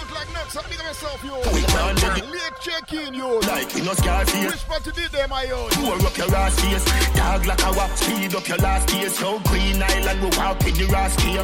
[0.70, 1.36] Big up yourself, yo.
[1.40, 1.72] Late.
[3.48, 4.52] Like you know Scarface.
[4.52, 5.68] Which part you did there, my yo?
[5.72, 6.86] Pour up your ass face.
[7.16, 9.18] Dog like a walk, speed up your last days.
[9.18, 11.44] So Queen Island, we walk with the ass here.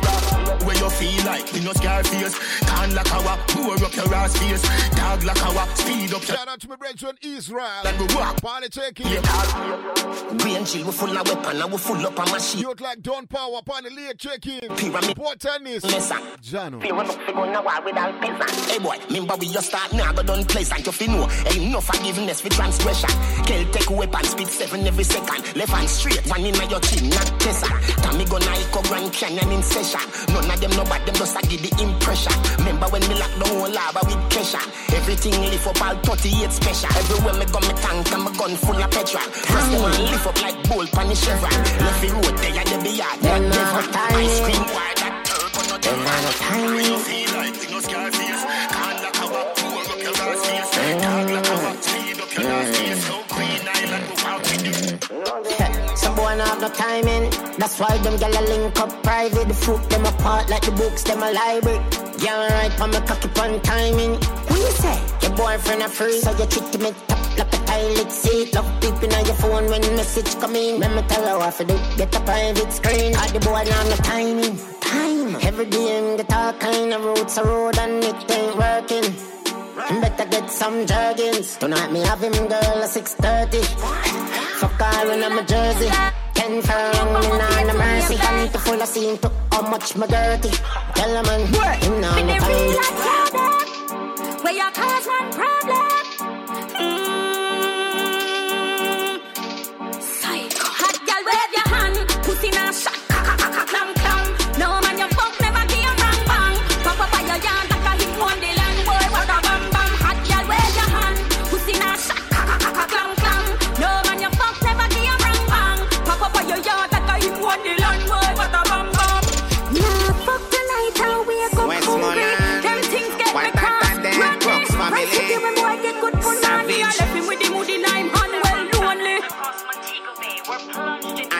[0.66, 2.38] Where you feel like you know Scarface.
[2.60, 4.62] Can like a walk, pour up your ass face.
[4.96, 6.38] Dog like a walk, speed up your...
[6.38, 7.68] Shout out to my brethren Israel.
[7.86, 8.42] And we walk.
[8.42, 9.22] Party check-in.
[10.38, 12.62] Green chill, we full of weapon, and we full up a machine.
[12.62, 14.76] Youth like Don Power, party late check-in.
[14.76, 15.16] Pyramid.
[15.16, 15.84] Port tennis.
[15.84, 16.18] Listen.
[16.42, 16.82] Jano.
[16.82, 18.70] Fear enough to go now war with all peasant.
[18.70, 20.86] Hey boy, remember we just start now, go done pleasant.
[20.86, 23.10] You feel know, ain't no forgiveness for transgression.
[23.46, 25.56] Kill take weapon, speed seven every second.
[25.56, 27.68] Left hand straight, one in my your chin, not tessa.
[28.02, 30.02] Tommy go Nike Grand Canyon in session.
[30.34, 32.34] None of them know but them just a give the impression.
[32.60, 34.62] Remember when me lock down whole lava with Kesha.
[34.94, 36.90] Everything lift up all 38 special.
[36.98, 39.24] Everywhere me go me tank and my gun full of petrol.
[39.24, 41.52] First them one lift up like bull pan the chevron.
[41.52, 43.20] Left the road there and the yard.
[43.22, 43.84] That never
[44.18, 46.08] Ice cream wire that turbo no different.
[46.74, 48.77] Where you feel like you know Scarface.
[56.38, 56.44] You.
[56.44, 57.30] Not have no timing.
[57.58, 59.48] That's why them gyal link up private.
[59.48, 61.80] The fruit them apart like the books them a library.
[62.18, 64.16] Gyal right on my cocky pon timing.
[64.48, 65.00] Who you say?
[65.22, 68.54] Your boyfriend a free, so you treat it top like a toilet seat.
[68.56, 70.80] Love peeping on your phone when message come in.
[70.80, 71.78] Let me tell her what to do.
[71.98, 73.16] Get a private screen.
[73.16, 74.58] All the boy have no timing.
[74.82, 75.36] Time.
[75.42, 79.08] Every day him get all kind of routes a road and it ain't working.
[79.88, 81.58] Him better get some jerkins.
[81.58, 83.64] Tonight me have him girl at 6.30.
[84.60, 86.27] Fuck all I'm a jersey.
[86.48, 88.16] Furlong, me nah no mercy.
[88.16, 90.50] Hand to full of scene to how much my dirty.
[90.96, 91.42] Tell a man,
[91.82, 93.68] him nah no time.
[94.44, 95.88] Where your cause one problem.
[96.80, 97.17] Mm.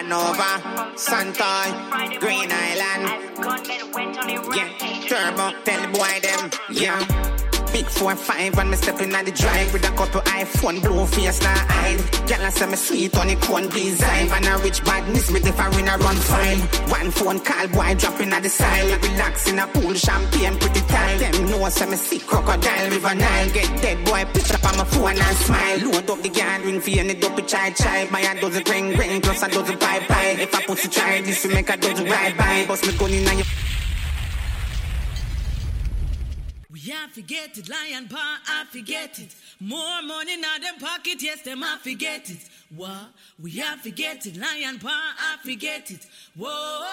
[0.08, 3.12] Anova, Santoy, Green Island.
[4.56, 4.70] Yeah,
[5.06, 6.50] Turbo, tell the boy them.
[6.72, 7.47] Yeah.
[7.74, 11.42] Big four five and me stepping on the drive with a couple iPhone blue face
[11.42, 12.00] now hide.
[12.28, 15.60] Girl I say me sweet on the cone design and a rich badness me if
[15.60, 16.60] I win a run fine.
[16.90, 19.04] One phone call boy dropping at the side.
[19.04, 21.20] Relax in a pool champagne pretty time.
[21.20, 23.50] Them know say me sick crocodile river Nile.
[23.52, 25.78] Get dead boy pitch up on my phone and smile.
[25.92, 28.08] Load up the yard ring for any dopey chai chai.
[28.10, 30.36] Buy a dozen ring ring plus a dozen pie pie.
[30.40, 32.66] If I put to try this to make a dozen ride by.
[32.66, 33.46] Bust me gun in on your
[36.88, 39.36] We I forget it, lion paw, I forget it.
[39.60, 42.48] More money in them pocket, yes, them I forget it.
[42.74, 43.10] What?
[43.44, 46.08] We I forget it, lion paw, I forget it.
[46.38, 46.86] Whoa.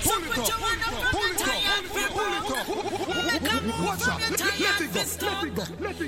[0.00, 2.14] So put your hand up from your tired fist.
[3.44, 5.42] Come on from your tired fist up.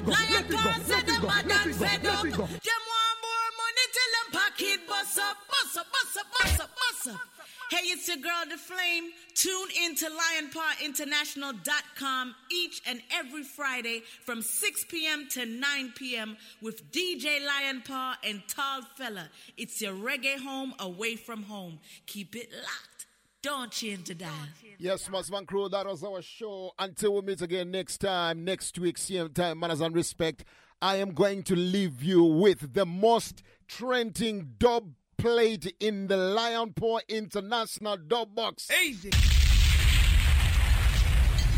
[0.08, 2.22] Lion paw said them mad and fed up.
[2.22, 6.70] Them want more money till them pocket bust up, bust up, bust up, bust up,
[6.74, 7.37] bust up.
[7.70, 9.10] Hey, it's your girl, The Flame.
[9.34, 15.28] Tune in to lionpawinternational.com each and every Friday from 6 p.m.
[15.32, 16.38] to 9 p.m.
[16.62, 19.28] with DJ Lionpaw and Tall Fella.
[19.58, 21.78] It's your reggae home away from home.
[22.06, 23.04] Keep it locked.
[23.42, 24.32] Don't change the dial.
[24.78, 26.72] Yes, Massman Crew, that was our show.
[26.78, 30.42] Until we meet again next time, next week, same time, manners and respect,
[30.80, 36.72] I am going to leave you with the most trending dub played in the Lion
[36.72, 38.68] Paw International dub box.
[38.84, 39.10] Easy.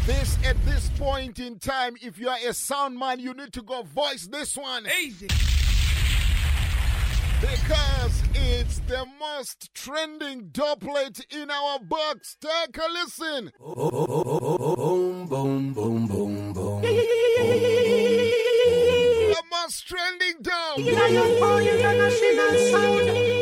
[0.06, 3.62] This at this point in time, if you are a sound man, you need to
[3.62, 4.86] go voice this one.
[5.02, 5.28] Easy.
[7.40, 12.36] Because it's the most trending dub plate in our box.
[12.40, 13.50] Take a listen.
[13.58, 16.82] Boom, boom, boom, boom, boom.
[16.82, 17.06] The
[19.50, 20.78] most trending dub.
[20.78, 23.39] Lion Paw International Sound.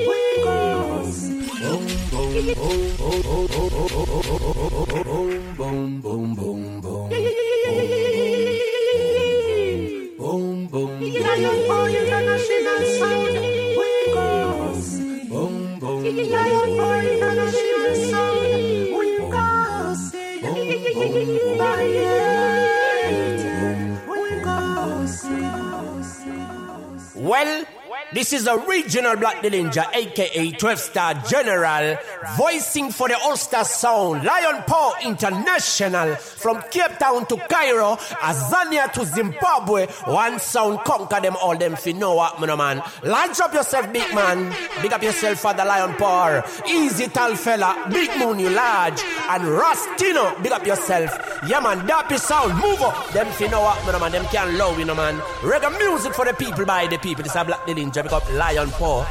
[27.28, 27.64] Well,
[28.10, 31.98] This is a regional Black Ninja, aka 12 Star General,
[32.38, 39.04] voicing for the Ulster Sound, Lion Paw International, from Cape Town to Cairo, Azania to
[39.04, 39.86] Zimbabwe.
[40.06, 42.82] One sound conquer them all, them fi know what, man, oh man.
[43.02, 44.54] Launch up yourself, big man.
[44.80, 46.42] Big up yourself for the Lion Paw.
[46.66, 49.02] Easy tall fella, big moon you large.
[49.28, 51.10] And Rastino, big up yourself.
[51.46, 53.10] Yeah, man, dappy sound, move up.
[53.12, 54.12] Them fi know what, man, oh man.
[54.12, 55.18] Them can't love, you know, man.
[55.42, 57.22] Reggae music for the people, by the people.
[57.22, 57.66] This is a Black
[58.02, 59.02] Big up Lion Paw.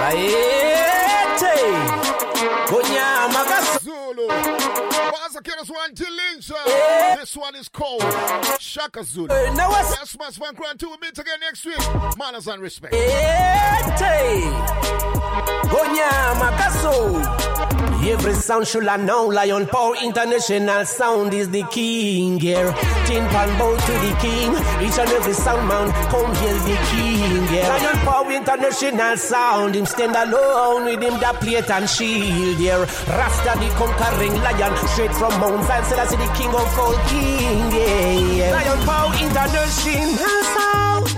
[0.00, 1.56] Baete.
[2.68, 3.42] Kunyama
[3.80, 4.93] Zulu.
[5.34, 7.16] Once again, this one Dilinja.
[7.18, 8.02] This one is called
[8.60, 9.26] Shaka Zulu.
[9.26, 10.88] now Yes, Mas Van Kran, two.
[10.88, 11.78] We'll meet again next week.
[12.16, 12.94] Manners and respect.
[12.94, 14.44] Ete.
[15.66, 17.64] Kunyama kaso.
[18.06, 19.28] Every sound should I know.
[19.28, 22.70] Lion Paw International sound is the king here.
[23.06, 24.52] Tin pan bow to the king.
[24.84, 27.62] Each and every sound man come hear the king here.
[27.62, 29.74] Lion Paw International sound.
[29.74, 32.84] Him stand alone with him that plate and shield here.
[33.08, 34.76] Rasta the conquering lion.
[34.88, 35.84] Straight from Mount Zion.
[35.84, 37.70] Say that's the king of all king.
[37.72, 38.52] Yeah.
[38.52, 41.08] Lion Paw International sound.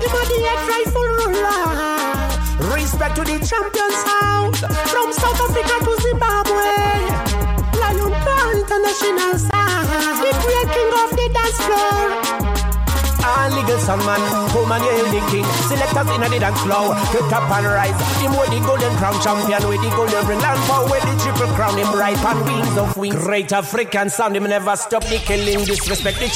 [0.00, 0.38] Him a the
[0.70, 1.80] rightful ruler.
[2.74, 4.56] Respect to the champion sound
[4.92, 6.76] From South Africa to Zimbabwe
[7.80, 9.88] Lion Paw International sound
[10.20, 12.49] The great king of the dance floor
[13.30, 15.46] all legal sound man, come and hail the king.
[15.70, 17.98] Selectors in the dance floor, get up and rise.
[18.20, 21.50] Him with the golden crown champion, with the golden ring land power, with the triple
[21.54, 21.78] crown.
[21.78, 23.14] Him ripe on wings of wings.
[23.14, 26.28] Great African sound, him never stop the killing, disrespect the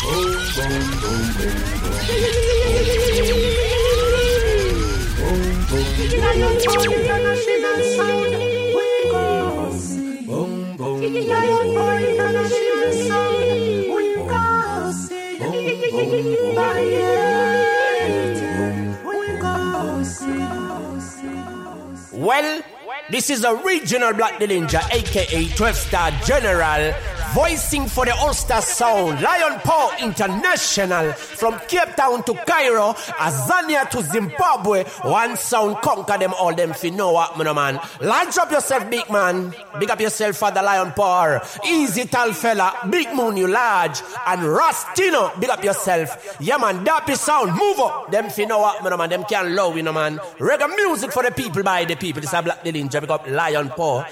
[22.13, 22.63] Well,
[23.11, 26.93] this is a regional Black Ninja, aka 12 Star General,
[27.35, 34.03] voicing for the Ulster Sound, Lion Paw International, from Cape Town to Cairo, Azania to
[34.03, 34.85] Zimbabwe.
[35.03, 37.81] One sound conquer them all, them fi know what, man.
[38.01, 39.53] Launch up yourself, big man.
[39.81, 41.41] Big up yourself for the Lion Paw.
[41.67, 44.01] Easy tall fella, big moon you large.
[44.29, 46.37] And Rastino, big up yourself.
[46.39, 48.13] Yeah, man, dappy sound, move up.
[48.13, 49.11] Them fi know what, man.
[49.11, 50.19] Them can't love, you know, man.
[50.39, 52.21] Reggae music for the people, by the people.
[52.21, 54.05] This is a Black Ninja, big up Lion Paw.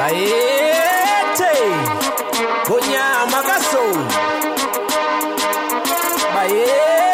[0.00, 1.52] Baete.
[2.66, 3.84] Kunyama kaso
[6.34, 7.09] Baete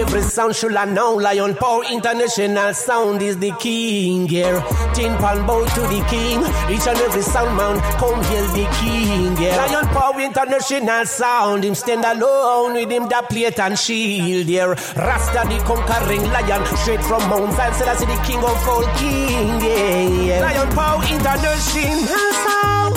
[0.00, 1.14] Every sound should I know.
[1.16, 4.58] Lion Paw International sound is the king here.
[4.94, 6.40] Tin pan bow to the king.
[6.72, 9.52] Each and every sound man come hear the king here.
[9.52, 14.74] Lion Paw International sound Him stand alone with him that plate and shield here.
[14.96, 20.40] Rasta the conquering lion Straight from Mount Zion Selassie the king of all king yeah.
[20.40, 22.96] Lion Paw International sound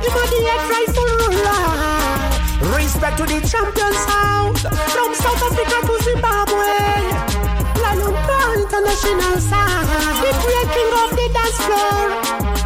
[0.00, 0.40] Him a the
[0.72, 1.87] rightful ruler
[2.98, 6.74] Respect to the champion sound From South Africa to Zimbabwe.
[7.80, 9.86] Lion Paw International sound
[10.18, 12.57] The great king of the dance floor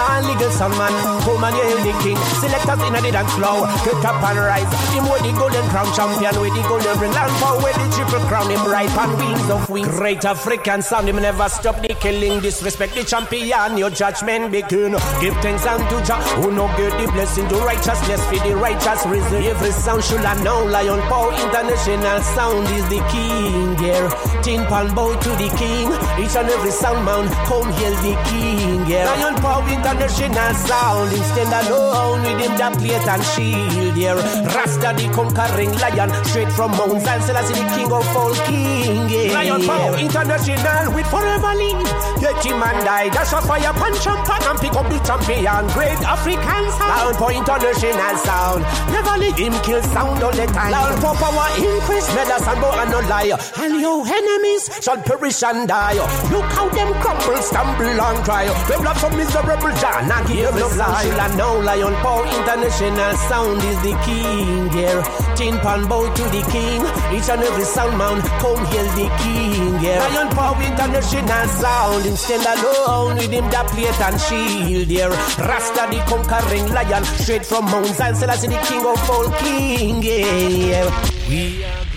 [0.00, 2.16] all legal sound man, come and hail the king.
[2.40, 4.70] Selectors in the dance floor, get up and rise.
[4.96, 8.24] Him with the golden crown champion, with the golden ring land power, with the triple
[8.28, 8.48] crown.
[8.48, 9.88] Him ripe and wings of wings.
[9.88, 12.40] Great African sound, him never stop the killing.
[12.40, 14.92] Disrespect the champion, your judgment begin.
[15.20, 19.42] Give thanks unto Jah, who no get the blessing to righteousness for the righteous reason.
[19.44, 20.64] Every sound should I know.
[20.64, 24.08] Lion Paw International sound is the king here.
[24.42, 25.92] Tin pan bow to the king.
[26.22, 29.04] Each and every sound man, come hail the king here.
[29.04, 34.14] Lion Paw International sound, him stand alone with him that plate and shield here.
[34.54, 39.08] Rasta the conquering lion, straight from Mount Zion, Selassie the king of all king.
[39.08, 39.34] Yeah.
[39.34, 41.82] Lion Paw International with forever live.
[42.20, 45.62] Get him and die, dash a fire, punch and pan and pick up the champion.
[45.74, 46.90] Great African sound.
[46.90, 48.60] Lion Paw International sound.
[48.92, 50.72] Never let him kill sound all the time.
[50.72, 53.32] Lion Paw power increase, and bow and no lie.
[53.58, 55.98] And your enemies shall perish and die.
[56.30, 58.46] Look how them crumble, stumble and cry.
[58.68, 61.08] Them love some miserable John, I give no lie.
[61.08, 65.02] I know Lion Paw International sound is the king here.
[65.36, 66.84] Tin pan bow to the king.
[67.16, 69.96] Each and every sound man come hear the king here.
[69.96, 72.04] Lion Paw International sound.
[72.04, 75.08] Him stand alone with him that plate and shield here.
[75.48, 80.02] Rasta the conquering lion, straight from Mount Zion, Selassie the king of all king.
[80.02, 80.88] Yeah.
[81.26, 81.89] We are